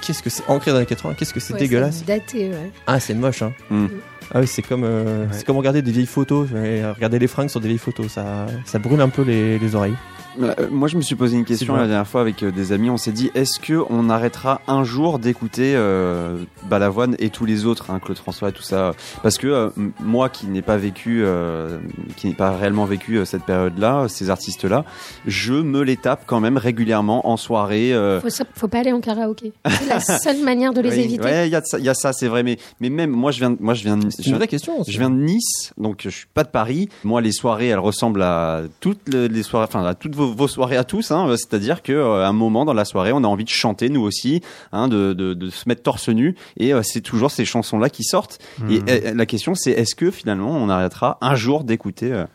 Qu'est-ce 0.01 0.23
que 0.23 0.29
c'est 0.29 0.43
ancré 0.47 0.71
dans 0.71 0.79
les 0.79 0.85
80, 0.85 1.13
qu'est-ce 1.15 1.33
que 1.33 1.39
c'est 1.39 1.53
Ouais, 1.53 1.59
dégueulasse. 1.59 2.03
Daté, 2.05 2.49
ouais. 2.49 2.71
Ah, 2.87 2.99
c'est 2.99 3.13
moche, 3.13 3.41
hein. 3.43 3.53
Mm. 3.69 3.85
Ah 4.33 4.39
oui, 4.39 4.47
c'est 4.47 4.61
comme, 4.61 4.83
euh, 4.83 5.23
Ouais. 5.25 5.27
c'est 5.33 5.45
comme 5.45 5.57
regarder 5.57 5.81
des 5.81 5.91
vieilles 5.91 6.05
photos, 6.05 6.47
et 6.51 6.83
regarder 6.85 7.19
les 7.19 7.27
fringues 7.27 7.49
sur 7.49 7.59
des 7.59 7.67
vieilles 7.67 7.77
photos, 7.77 8.07
ça, 8.11 8.47
ça 8.65 8.79
brûle 8.79 9.01
un 9.01 9.09
peu 9.09 9.21
les, 9.23 9.59
les 9.59 9.75
oreilles. 9.75 9.95
Euh, 10.39 10.53
Moi, 10.71 10.87
je 10.87 10.95
me 10.97 11.01
suis 11.01 11.15
posé 11.15 11.35
une 11.37 11.45
question 11.45 11.75
la 11.75 11.87
dernière 11.87 12.07
fois 12.07 12.21
avec 12.21 12.41
euh, 12.43 12.51
des 12.51 12.71
amis. 12.71 12.89
On 12.89 12.97
s'est 12.97 13.11
dit, 13.11 13.31
est-ce 13.35 13.59
que 13.59 13.83
on 13.89 14.09
arrêtera 14.09 14.61
un 14.67 14.83
jour 14.83 15.19
d'écouter 15.19 15.73
euh, 15.75 16.37
Balavoine 16.69 17.15
et 17.19 17.29
tous 17.29 17.45
les 17.45 17.65
autres, 17.65 17.91
hein, 17.91 17.99
Claude 17.99 18.17
François 18.17 18.49
et 18.49 18.51
tout 18.53 18.61
ça? 18.61 18.93
Parce 19.23 19.37
que 19.37 19.47
euh, 19.47 19.69
moi, 19.99 20.29
qui 20.29 20.47
n'ai 20.47 20.61
pas 20.61 20.77
vécu, 20.77 21.21
euh, 21.23 21.79
qui 22.15 22.27
n'ai 22.27 22.33
pas 22.33 22.55
réellement 22.55 22.85
vécu 22.85 23.17
euh, 23.17 23.25
cette 23.25 23.43
période-là, 23.43 24.07
ces 24.07 24.29
artistes-là, 24.29 24.85
je 25.25 25.53
me 25.53 25.81
les 25.83 25.97
tape 25.97 26.23
quand 26.25 26.39
même 26.39 26.57
régulièrement 26.57 27.27
en 27.29 27.35
soirée. 27.37 27.93
euh, 27.93 28.21
Faut, 28.21 28.43
faut 28.55 28.67
pas 28.67 28.79
aller 28.79 28.93
en 28.93 29.01
karaoké. 29.01 29.51
C'est 29.69 29.87
la 29.89 29.99
seule 29.99 30.41
manière 30.43 30.73
de 30.73 30.81
les 30.81 30.91
oui, 30.91 30.99
éviter. 31.01 31.23
Ouais, 31.23 31.47
il 31.47 31.51
y 31.51 31.55
a 31.55 31.61
ça, 31.63 31.77
il 31.77 31.85
y 31.85 31.89
a 31.89 31.93
ça, 31.93 32.13
c'est 32.13 32.27
vrai. 32.27 32.43
Mais, 32.43 32.57
mais 32.79 32.89
même 32.89 33.11
moi, 33.11 33.31
je 33.31 33.39
viens, 33.39 33.51
de- 33.51 33.57
moi, 33.59 33.73
je 33.73 33.83
viens, 33.83 33.99
je 33.99 34.05
une 34.05 34.11
viens- 34.23 34.35
vraie 34.37 34.47
question. 34.47 34.83
je 34.87 34.97
viens 34.97 35.09
de 35.09 35.15
Nice, 35.15 35.73
donc 35.77 36.01
je 36.03 36.09
suis 36.09 36.27
pas 36.33 36.43
de 36.43 36.49
Paris. 36.49 36.87
Moi, 37.03 37.19
les 37.21 37.31
soirées, 37.33 37.67
elles 37.67 37.79
ressemblent 37.79 38.21
à 38.23 38.61
toutes 38.79 39.09
le- 39.09 39.27
les 39.27 39.43
soirées, 39.43 39.65
enfin 39.67 39.83
à 39.85 39.93
toutes 39.93 40.15
vos, 40.15 40.20
vos 40.25 40.47
soirées 40.47 40.77
à 40.77 40.83
tous. 40.83 41.11
Hein, 41.11 41.27
C'est-à-dire 41.37 41.81
que 41.81 41.91
euh, 41.93 42.25
un 42.27 42.33
moment 42.33 42.65
dans 42.65 42.73
la 42.73 42.85
soirée, 42.85 43.11
on 43.13 43.23
a 43.23 43.27
envie 43.27 43.43
de 43.43 43.49
chanter 43.49 43.89
nous 43.89 44.01
aussi, 44.01 44.41
hein, 44.71 44.87
de, 44.87 45.13
de, 45.13 45.33
de 45.33 45.49
se 45.49 45.67
mettre 45.67 45.83
torse 45.83 46.09
nu, 46.09 46.35
et 46.57 46.73
euh, 46.73 46.81
c'est 46.83 47.01
toujours 47.01 47.31
ces 47.31 47.45
chansons-là 47.45 47.89
qui 47.89 48.03
sortent. 48.03 48.39
Et 48.69 48.79
Mhm. 48.79 48.85
euh, 48.89 49.13
la 49.15 49.25
question, 49.25 49.55
c'est 49.55 49.71
est-ce 49.71 49.95
que 49.95 50.11
finalement, 50.11 50.51
on 50.51 50.69
arrêtera 50.69 51.17
un 51.21 51.35
jour 51.35 51.63
d'écouter 51.63 52.11
euh, 52.11 52.25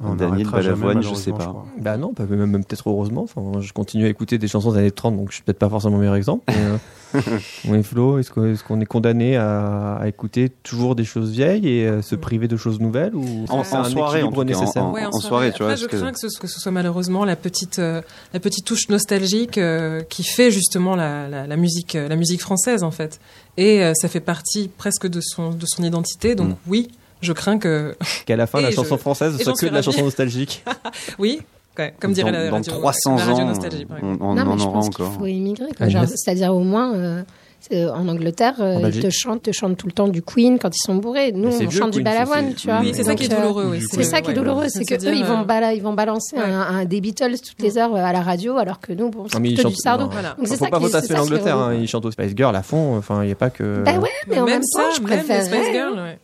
On 0.00 0.14
Daniel 0.16 0.30
n'arrêtera 0.48 0.60
jamais, 0.62 0.80
Balavoine, 0.86 1.02
je 1.02 1.14
sais 1.14 1.30
pas. 1.30 1.38
crois. 1.46 1.66
Bah 1.80 1.96
non, 1.96 2.12
pas- 2.12 2.24
même, 2.24 2.46
même 2.46 2.64
peut-être 2.64 2.88
heureusement. 2.90 3.22
Enfin, 3.22 3.60
je 3.60 3.72
continue 3.72 4.06
à 4.06 4.08
écouter 4.08 4.38
des 4.38 4.48
chansons 4.48 4.72
des 4.72 4.78
années 4.78 4.90
30, 4.90 5.16
donc 5.16 5.30
je 5.30 5.34
suis 5.36 5.42
peut-être 5.44 5.58
pas 5.58 5.68
forcément 5.68 5.94
le 5.94 6.00
meilleur 6.00 6.16
exemple. 6.16 6.44
Mais, 6.48 6.54
euh, 6.56 7.20
oui, 7.68 7.82
Flo, 7.84 8.18
est-ce 8.18 8.30
qu'on 8.64 8.80
est, 8.80 8.86
condamné 8.86 9.36
à, 9.36 9.94
à 10.00 10.08
écouter 10.08 10.48
toujours 10.48 10.96
des 10.96 11.04
choses 11.04 11.30
vieilles 11.30 11.68
et 11.68 11.86
euh, 11.86 12.02
se 12.02 12.16
priver 12.16 12.48
de 12.48 12.56
choses 12.56 12.80
nouvelles 12.80 13.14
ou 13.14 13.44
En- 13.50 13.60
un 13.60 13.64
soirée, 13.84 14.22
en 14.24 14.32
cas, 14.32 14.40
en- 14.40 14.44
nécessaire 14.44 14.84
en- 14.84 15.12
soirée, 15.20 15.52
tu 15.52 15.58
vois, 15.62 15.72
Après, 15.72 15.76
je 15.82 15.86
que- 15.86 15.96
crains 15.96 16.10
que 16.12 16.18
ce, 16.28 16.38
que 16.40 16.48
ce 16.48 16.58
soit 16.60 16.72
malheureusement 16.72 17.24
la 17.24 17.36
petite, 17.36 17.78
euh, 17.78 18.02
la 18.32 18.40
petite 18.40 18.64
touche 18.66 18.88
nostalgique 18.88 19.58
euh, 19.58 20.00
qui 20.02 20.24
fait 20.24 20.50
justement 20.50 20.96
la, 20.96 21.28
la, 21.28 21.46
la 21.46 21.56
musique, 21.56 21.94
la 21.94 22.16
musique 22.16 22.40
française 22.40 22.82
en 22.82 22.90
fait. 22.90 23.20
Et 23.56 23.82
euh, 23.84 23.92
ça 23.94 24.08
fait 24.08 24.18
partie 24.20 24.68
presque 24.76 25.06
de 25.06 25.20
son, 25.22 25.50
de 25.50 25.66
son 25.66 25.84
identité. 25.84 26.34
Donc 26.34 26.48
Mm. 26.48 26.56
oui, 26.66 26.88
je 27.24 27.32
crains 27.32 27.58
que, 27.58 27.96
Qu'à 28.26 28.36
la 28.36 28.46
fin, 28.46 28.58
Et 28.60 28.62
la 28.62 28.70
je- 28.70 28.76
chanson 28.76 28.96
française 28.98 29.36
et 29.40 29.42
soit 29.44 29.54
que 29.54 29.66
de 29.66 29.72
la 29.74 29.82
chanson 29.82 30.02
nostalgique. 30.04 30.64
oui, 31.18 31.40
ouais, 31.78 31.94
comme 32.00 32.12
dirait 32.12 32.30
dans, 32.32 32.38
la 32.38 32.48
dans 32.50 32.56
radio, 32.56 32.72
300 32.72 33.16
la 33.16 33.24
radio 33.24 33.42
ans, 33.42 33.46
Nostalgie, 33.46 33.86
on, 34.02 34.06
on 34.20 34.34
non, 34.34 34.44
mais 34.44 34.50
en 34.52 34.58
je 34.58 34.64
aura 34.64 34.72
pense 34.74 34.86
encore. 34.86 35.12
faut 35.14 35.26
immigrer. 35.26 35.66
quoi. 35.76 35.86
Agnès 35.86 35.92
Genre, 35.92 36.06
C'est-à-dire 36.16 36.54
au 36.54 36.60
moins, 36.60 36.94
euh, 36.94 37.22
c'est- 37.68 37.86
en 37.86 38.06
Angleterre, 38.08 38.54
euh, 38.60 38.76
En 38.76 38.86
ils 38.88 39.00
te 39.00 39.10
chantent, 39.10 39.42
te 39.42 39.52
chantent 39.52 39.76
tout 39.76 39.86
le 39.86 39.92
temps 39.92 40.08
du 40.08 40.22
Queen 40.22 40.58
quand 40.58 40.70
ils 40.74 40.82
sont 40.84 40.94
bourrés. 40.96 41.32
Nous, 41.32 41.48
on 41.48 41.70
chante 41.70 41.90
du 41.92 41.98
Queen, 41.98 42.04
balavoine, 42.04 42.48
c'est- 42.50 42.54
tu 42.56 42.66
vois. 42.68 42.80
Oui, 42.80 42.92
c'est 42.94 43.04
ça 43.04 43.14
qui 43.14 43.24
est 43.24 43.32
euh, 43.32 43.36
douloureux. 43.36 43.66
oui, 43.72 43.80
C'est 43.90 44.02
ça 44.04 44.20
qui 44.20 44.30
est 44.30 44.34
douloureux, 44.34 44.66
c'est 44.68 44.84
que 44.84 44.94
eux, 44.94 45.14
ils 45.14 45.24
vont, 45.24 45.40
euh, 45.40 45.44
bala- 45.44 45.74
ils 45.74 45.82
vont 45.82 45.92
balancer 45.94 46.36
Ouais. 46.36 46.42
un, 46.42 46.60
un 46.60 46.84
des 46.84 47.00
Beatles 47.00 47.34
toutes 47.46 47.60
les 47.62 47.78
heures 47.78 47.94
euh, 47.94 47.98
à 48.04 48.12
la 48.12 48.22
radio, 48.22 48.56
alors 48.58 48.80
que 48.80 48.92
nous, 48.92 49.10
bon, 49.10 49.26
c'est 49.30 49.38
plutôt 49.40 49.56
du 49.68 49.74
chantent- 49.74 49.76
sardo. 49.76 50.04
non. 50.04 50.10
Voilà. 50.10 50.34
Donc 50.38 50.46
c'est 50.48 50.56
Faut 50.56 50.64
ça 50.64 50.70
pas 50.70 50.78
qui 50.78 50.84
est- 50.84 50.88
c'est 50.88 50.92
fantasmer 50.94 51.16
l'Angleterre, 51.16 51.58
hein, 51.58 51.74
ils 51.74 51.88
chantent 51.88 52.04
au 52.06 52.10
Spice 52.10 52.32
Girl 52.36 52.54
à 52.54 52.62
fond, 52.62 52.96
enfin, 52.96 53.22
il 53.22 53.26
n'y 53.26 53.32
a 53.32 53.36
pas 53.36 53.50
que. 53.50 53.82
Bah 53.84 53.98
ouais, 53.98 54.08
mais 54.28 54.38
en 54.40 54.44
même 54.46 54.62
ça, 54.62 54.82
temps, 54.82 54.88
je. 54.96 55.02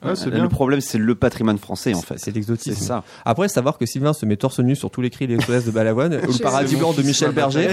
Ouais, 0.05 0.14
c'est 0.14 0.30
Le 0.30 0.49
problème, 0.49 0.80
c'est 0.80 0.99
le 0.99 1.14
patrimoine 1.14 1.59
français, 1.59 1.95
en 1.95 2.01
fait. 2.01 2.14
C'est 2.18 2.26
C'est 2.26 2.34
l'exotisme. 2.34 2.84
ça. 2.84 3.03
Après, 3.24 3.49
savoir 3.49 3.76
que 3.78 3.86
Sylvain 3.86 4.12
se 4.12 4.24
met 4.26 4.36
torse 4.36 4.61
nu 4.61 4.76
sur 4.76 4.91
tous 4.91 5.01
les 5.01 5.11
cris 5.11 5.26
SOS 5.26 5.64
de 5.64 5.70
Balavoine, 5.70 6.14
ou 6.28 6.32
le 6.32 6.38
paradis 6.43 6.76
blanc 6.76 6.93
de 6.93 7.03
Michel 7.03 7.32
Berger. 7.32 7.68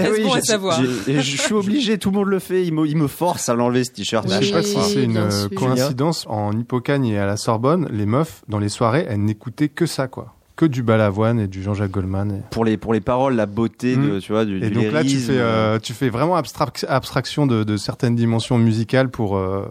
Je 1.06 1.20
suis 1.20 1.54
obligé, 1.54 1.98
tout 1.98 2.10
le 2.10 2.16
monde 2.18 2.28
le 2.28 2.38
fait. 2.38 2.64
Il 2.64 2.72
me, 2.74 3.06
force 3.08 3.48
à 3.48 3.54
l'enlever 3.58 3.84
ce 3.84 3.90
t-shirt. 3.92 4.26
Oui. 4.28 4.34
Je 4.40 4.46
sais 4.46 4.52
pas 4.52 4.62
si 4.62 4.80
c'est 4.80 5.04
une 5.04 5.16
euh, 5.18 5.30
sûr. 5.30 5.50
coïncidence. 5.54 6.24
En 6.28 6.52
Hippocagne 6.52 7.06
et 7.06 7.18
à 7.18 7.26
la 7.26 7.36
Sorbonne, 7.36 7.86
les 7.90 8.06
meufs, 8.06 8.42
dans 8.48 8.58
les 8.58 8.68
soirées, 8.70 9.06
elles 9.08 9.22
n'écoutaient 9.22 9.68
que 9.68 9.84
ça, 9.86 10.08
quoi. 10.08 10.34
Que 10.56 10.64
du 10.66 10.82
Balavoine 10.82 11.38
et 11.38 11.46
du 11.46 11.62
Jean-Jacques 11.62 11.92
Goldman. 11.92 12.32
et- 12.32 12.42
Pour 12.50 12.64
les, 12.64 12.76
pour 12.76 12.92
les 12.92 13.00
paroles, 13.00 13.36
la 13.36 13.46
beauté 13.46 13.94
de, 13.94 14.16
Mm. 14.16 14.20
tu 14.20 14.32
vois, 14.32 14.44
du, 14.44 14.56
Et 14.56 14.70
du 14.70 14.70
donc 14.72 14.92
là, 14.92 15.04
tu 15.04 15.16
fais, 15.18 15.38
euh, 15.38 15.78
tu 15.78 15.92
fais 15.92 16.08
vraiment 16.08 16.36
abstrac- 16.36 16.84
abstraction 16.88 17.46
de, 17.46 17.62
de 17.62 17.76
certaines 17.76 18.16
dimensions 18.16 18.58
musicales 18.58 19.08
pour, 19.08 19.36
euh, 19.36 19.66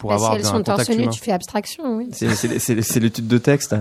pour 0.00 0.10
Bah, 0.10 0.16
si 0.18 0.24
avoir 0.24 0.34
elles 0.36 0.46
un 0.46 0.50
sont 0.50 0.62
torse 0.64 0.84
tu 0.86 1.20
fais 1.20 1.30
abstraction, 1.30 1.96
oui. 1.98 2.08
C'est 2.10 2.98
l'étude 3.00 3.28
de 3.28 3.38
texte. 3.38 3.76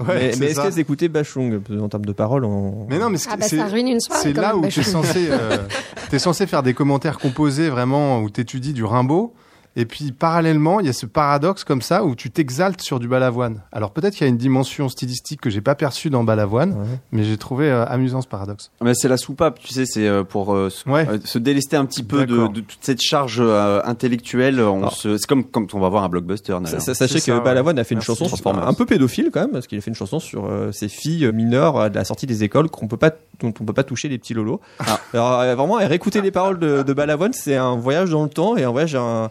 Ouais, 0.00 0.32
mais 0.38 0.46
est-ce 0.46 0.78
écoutaient 0.78 1.08
Bachung 1.08 1.60
en 1.80 1.88
termes 1.88 2.04
de 2.04 2.12
paroles 2.12 2.44
on... 2.44 2.86
Mais 2.88 2.98
non, 2.98 3.10
mais 3.10 3.18
Ah 3.28 3.36
bah 3.36 3.46
c'est 3.48 3.56
ça 3.56 3.66
ruine 3.66 3.88
une 3.88 4.00
soirée. 4.00 4.22
c'est 4.22 4.32
quand 4.32 4.42
là 4.42 4.54
même, 4.54 4.64
où 4.64 4.68
tu 4.68 4.80
es 4.80 4.84
euh, 5.30 5.56
t'es 6.10 6.18
censé 6.18 6.46
faire 6.46 6.62
des 6.62 6.74
commentaires 6.74 7.18
composés 7.18 7.68
vraiment, 7.68 8.20
où 8.20 8.30
t'étudies 8.30 8.72
du 8.72 8.84
Rimbaud. 8.84 9.34
Et 9.80 9.86
puis 9.86 10.10
parallèlement, 10.10 10.80
il 10.80 10.86
y 10.86 10.88
a 10.88 10.92
ce 10.92 11.06
paradoxe 11.06 11.62
comme 11.62 11.82
ça 11.82 12.04
où 12.04 12.16
tu 12.16 12.30
t'exaltes 12.32 12.80
sur 12.80 12.98
du 12.98 13.06
Balavoine. 13.06 13.62
Alors 13.70 13.92
peut-être 13.92 14.14
qu'il 14.14 14.22
y 14.22 14.26
a 14.26 14.28
une 14.28 14.36
dimension 14.36 14.88
stylistique 14.88 15.40
que 15.40 15.50
j'ai 15.50 15.60
pas 15.60 15.76
perçue 15.76 16.10
dans 16.10 16.24
Balavoine, 16.24 16.72
Ouais. 16.72 16.98
mais 17.12 17.22
j'ai 17.22 17.36
trouvé 17.38 17.70
euh, 17.70 17.86
amusant 17.86 18.20
ce 18.20 18.26
paradoxe. 18.26 18.72
Mais 18.82 18.92
c'est 18.94 19.06
la 19.08 19.16
soupape, 19.16 19.60
tu 19.60 19.72
sais, 19.72 19.86
c'est 19.86 20.08
euh, 20.08 20.24
pour 20.24 20.52
euh, 20.52 20.68
se, 20.68 20.88
Ouais. 20.88 21.06
euh, 21.08 21.18
se 21.24 21.38
délester 21.38 21.76
un 21.76 21.84
petit 21.86 22.02
peu 22.02 22.26
de, 22.26 22.48
toute 22.48 22.78
cette 22.80 23.00
charge 23.00 23.38
euh, 23.40 23.80
intellectuelle. 23.84 24.60
On 24.60 24.78
Alors. 24.78 24.92
se, 24.94 25.16
c'est 25.16 25.26
comme 25.28 25.44
quand 25.44 25.72
on 25.74 25.78
va 25.80 25.88
voir 25.88 26.02
un 26.02 26.08
blockbuster. 26.08 26.56
Sachez 26.78 27.14
que 27.14 27.20
ça, 27.20 27.36
ouais. 27.36 27.40
Balavoine 27.40 27.78
a 27.78 27.84
fait 27.84 27.94
une 27.94 27.98
Merci. 28.00 28.06
chanson 28.16 28.36
sur- 28.36 28.48
un 28.68 28.74
peu 28.74 28.84
pédophile 28.84 29.30
quand 29.32 29.42
même, 29.42 29.52
parce 29.52 29.68
qu'il 29.68 29.78
a 29.78 29.80
fait 29.80 29.90
une 29.90 29.94
chanson 29.96 30.18
sur 30.18 30.46
euh, 30.46 30.72
ces 30.72 30.88
filles 30.88 31.30
mineures 31.32 31.78
à 31.78 31.88
la 31.88 32.04
sortie 32.04 32.26
des 32.26 32.42
écoles 32.42 32.68
qu'on 32.68 32.88
peut 32.88 32.96
pas, 32.96 33.10
dont 33.38 33.54
on 33.60 33.64
peut 33.64 33.72
pas 33.72 33.84
toucher 33.84 34.08
les 34.08 34.18
petits 34.18 34.34
lolos. 34.34 34.60
Ah. 34.80 34.98
Alors 35.14 35.38
vraiment, 35.56 35.74
réécouter 35.74 36.20
les 36.20 36.32
paroles 36.32 36.58
de, 36.58 36.82
de 36.82 36.92
Balavoine, 36.92 37.32
c'est 37.32 37.54
un 37.54 37.76
voyage 37.76 38.10
dans 38.10 38.24
le 38.24 38.28
temps 38.28 38.56
et 38.56 38.64
un 38.64 38.70
voyage, 38.72 38.96
un, 38.96 39.30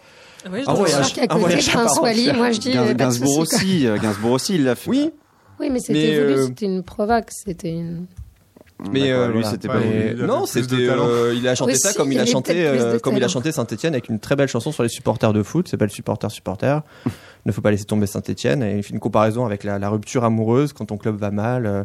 Ouais, 0.52 0.64
je 0.64 0.70
un 0.70 0.74
voyage, 0.74 1.14
un 1.18 1.28
côté, 1.28 1.40
voyage 1.40 1.70
à 1.70 1.72
Prince 1.72 1.94
part 1.96 2.04
Wally, 2.04 2.20
entière. 2.22 2.36
moi 2.38 2.52
je 2.52 2.60
dis. 2.60 2.72
Gain- 2.72 2.84
euh, 2.88 2.94
Gainsbourg 2.94 3.38
aussi, 3.40 3.88
euh, 3.88 3.98
Gainsbourg 3.98 4.32
aussi, 4.32 4.56
il 4.56 4.64
l'a 4.64 4.76
fait. 4.76 4.90
Oui, 4.90 5.12
Oui, 5.60 5.70
mais 5.72 5.80
c'était 5.80 5.94
Mais, 5.94 6.20
voulu, 6.20 6.34
euh, 6.40 6.46
c'était 6.48 6.66
une 6.66 6.84
provoque, 6.84 7.26
c'était 7.30 7.72
une. 7.72 8.06
mais 8.92 9.12
euh, 9.12 9.28
lui, 9.28 9.34
voilà. 9.42 9.50
c'était 9.50 9.68
Ouais, 9.70 9.74
pas. 9.74 9.82
il 9.82 9.88
avait 10.22 10.28
non, 10.28 10.46
c'était 10.46 10.76
euh, 10.76 11.34
il 11.36 11.48
a 11.48 11.56
chanté 11.56 11.72
Aussi, 11.74 11.82
ça 11.82 11.94
comme 11.94 12.12
il 12.12 12.16
il 12.16 12.20
a 12.22 12.26
chanté 12.28 12.68
euh, 12.68 13.00
comme 13.00 13.18
il 13.18 13.24
a 13.24 13.28
chanté 13.28 13.52
Saint-Étienne 13.52 13.94
avec 13.94 14.08
une 14.10 14.20
très 14.20 14.36
belle 14.36 14.48
chanson 14.50 14.72
sur 14.72 14.84
les 14.84 14.90
supporters 14.90 15.34
de 15.34 15.42
foot, 15.44 15.68
c'est 15.68 15.78
pas 15.78 15.86
le 15.86 15.92
supporter 15.92 16.30
supporter. 16.32 16.82
ne 17.46 17.52
faut 17.52 17.62
pas 17.62 17.72
laisser 17.72 17.86
tomber 17.86 18.06
Saint-Étienne 18.08 18.62
et 18.62 18.78
il 18.78 18.84
fait 18.84 18.94
une 18.94 19.00
comparaison 19.00 19.46
avec 19.46 19.64
la, 19.64 19.80
la 19.80 19.90
rupture 19.90 20.24
amoureuse 20.24 20.74
quand 20.74 20.86
ton 20.86 20.98
club 20.98 21.18
va 21.18 21.32
mal 21.32 21.66
euh, 21.66 21.84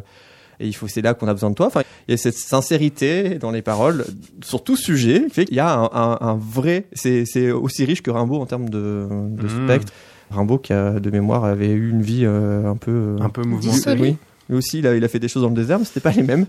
et 0.59 0.67
il 0.67 0.73
faut 0.73 0.87
c'est 0.87 1.01
là 1.01 1.13
qu'on 1.13 1.27
a 1.27 1.33
besoin 1.33 1.49
de 1.49 1.55
toi. 1.55 1.67
Enfin, 1.67 1.81
il 2.07 2.11
y 2.11 2.13
a 2.13 2.17
cette 2.17 2.37
sincérité 2.37 3.37
dans 3.39 3.51
les 3.51 3.61
paroles 3.61 4.05
sur 4.43 4.63
tout 4.63 4.75
sujet 4.77 5.25
qui 5.27 5.29
fait 5.33 5.45
qu'il 5.45 5.57
y 5.57 5.59
a 5.59 5.73
un, 5.73 5.89
un- 5.93 6.17
un 6.21 6.35
vrai 6.35 6.85
c'est 6.93 7.51
aussi 7.51 7.85
riche 7.85 8.01
que 8.01 8.11
Rimbaud 8.11 8.39
en 8.41 8.45
termes 8.45 8.69
de, 8.69 9.07
de 9.09 9.43
Mmh. 9.47 9.63
spectre. 9.65 9.93
Rimbaud 10.31 10.57
qui 10.57 10.73
a 10.73 10.99
de 10.99 11.09
mémoire 11.11 11.45
avait 11.45 11.69
eu 11.71 11.89
une 11.91 12.01
vie 12.01 12.23
euh, 12.25 12.65
un 12.69 12.75
peu 12.75 12.91
euh, 12.91 13.17
Un 13.21 13.29
peu 13.29 13.43
mouvementée. 13.43 13.75
Dissolue. 13.77 14.01
oui. 14.01 14.15
Lui 14.49 14.57
aussi, 14.57 14.79
il 14.79 14.87
a, 14.87 14.95
il 14.95 15.03
a 15.03 15.07
fait 15.07 15.19
des 15.19 15.27
choses 15.29 15.43
dans 15.43 15.49
le 15.49 15.55
désert, 15.55 15.79
mais 15.79 15.85
c'était 15.85 15.99
pas 16.01 16.11
les 16.11 16.21
mêmes. 16.23 16.45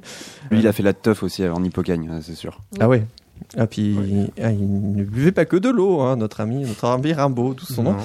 Lui, 0.50 0.58
il 0.60 0.66
a 0.66 0.72
fait 0.72 0.82
la 0.82 0.92
teuf 0.94 1.22
aussi 1.22 1.46
en 1.46 1.62
Hippocagne, 1.62 2.08
hein, 2.10 2.18
c'est 2.22 2.34
sûr. 2.34 2.58
Ah 2.80 2.88
ouais. 2.88 3.04
Ah, 3.56 3.66
puis 3.68 3.96
ah, 4.42 4.50
il 4.50 4.94
ne 4.96 5.04
buvait 5.04 5.30
pas 5.32 5.44
que 5.44 5.56
de 5.56 5.68
l'eau, 5.68 6.00
hein, 6.00 6.16
notre 6.16 6.40
ami, 6.40 6.62
notre 6.64 6.86
ami 6.86 7.12
Rimbaud, 7.12 7.54
tout 7.54 7.66
son 7.66 7.82
nom. 7.84 7.96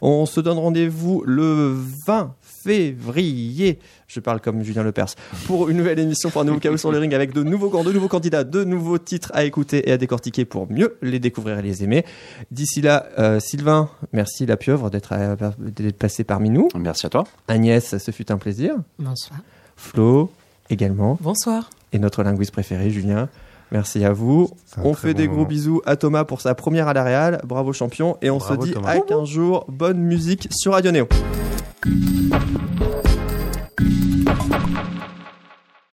On 0.00 0.24
se 0.24 0.40
donne 0.40 0.58
rendez-vous 0.58 1.22
le 1.26 1.74
20 2.06 2.34
février. 2.64 3.78
Je 4.06 4.20
parle 4.20 4.40
comme 4.40 4.62
Julien 4.62 4.82
Lepers. 4.82 5.14
Pour 5.46 5.68
une 5.68 5.76
nouvelle 5.76 5.98
émission 5.98 6.30
pour 6.30 6.40
un 6.42 6.44
nouveau 6.44 6.58
chaos 6.58 6.76
sur 6.76 6.90
le 6.90 6.98
ring 6.98 7.14
avec 7.14 7.32
de 7.32 7.42
nouveaux 7.42 7.68
gants, 7.68 7.84
de 7.84 7.92
nouveaux 7.92 8.08
candidats, 8.08 8.44
de 8.44 8.64
nouveaux 8.64 8.98
titres 8.98 9.30
à 9.34 9.44
écouter 9.44 9.88
et 9.88 9.92
à 9.92 9.98
décortiquer 9.98 10.44
pour 10.44 10.70
mieux 10.70 10.96
les 11.02 11.18
découvrir 11.18 11.58
et 11.58 11.62
les 11.62 11.84
aimer. 11.84 12.04
D'ici 12.50 12.80
là, 12.80 13.06
euh, 13.18 13.38
Sylvain, 13.40 13.90
merci 14.12 14.46
la 14.46 14.56
pieuvre 14.56 14.90
d'être 14.90 15.12
euh, 15.12 15.36
d'être 15.58 15.98
passé 15.98 16.24
parmi 16.24 16.50
nous. 16.50 16.68
Merci 16.74 17.06
à 17.06 17.10
toi. 17.10 17.24
Agnès, 17.48 17.98
ce 17.98 18.10
fut 18.10 18.32
un 18.32 18.38
plaisir. 18.38 18.76
Bonsoir. 18.98 19.40
Flo, 19.76 20.30
également. 20.70 21.18
Bonsoir. 21.20 21.70
Et 21.92 21.98
notre 21.98 22.22
linguiste 22.22 22.52
préféré, 22.52 22.90
Julien. 22.90 23.28
Merci 23.74 24.04
à 24.04 24.12
vous. 24.12 24.50
On 24.84 24.94
fait 24.94 25.14
des 25.14 25.26
gros 25.26 25.44
bisous 25.44 25.82
à 25.84 25.96
Thomas 25.96 26.22
pour 26.22 26.40
sa 26.40 26.54
première 26.54 26.86
à 26.86 26.92
la 26.92 27.02
Real. 27.02 27.40
Bravo 27.44 27.72
champion. 27.72 28.16
Et 28.22 28.30
on 28.30 28.38
se 28.38 28.54
dit 28.54 28.72
à 28.86 29.00
15 29.00 29.28
jours. 29.28 29.64
Bonne 29.66 29.98
musique 29.98 30.46
sur 30.52 30.74
Radio 30.74 30.92
Néo. 30.92 31.08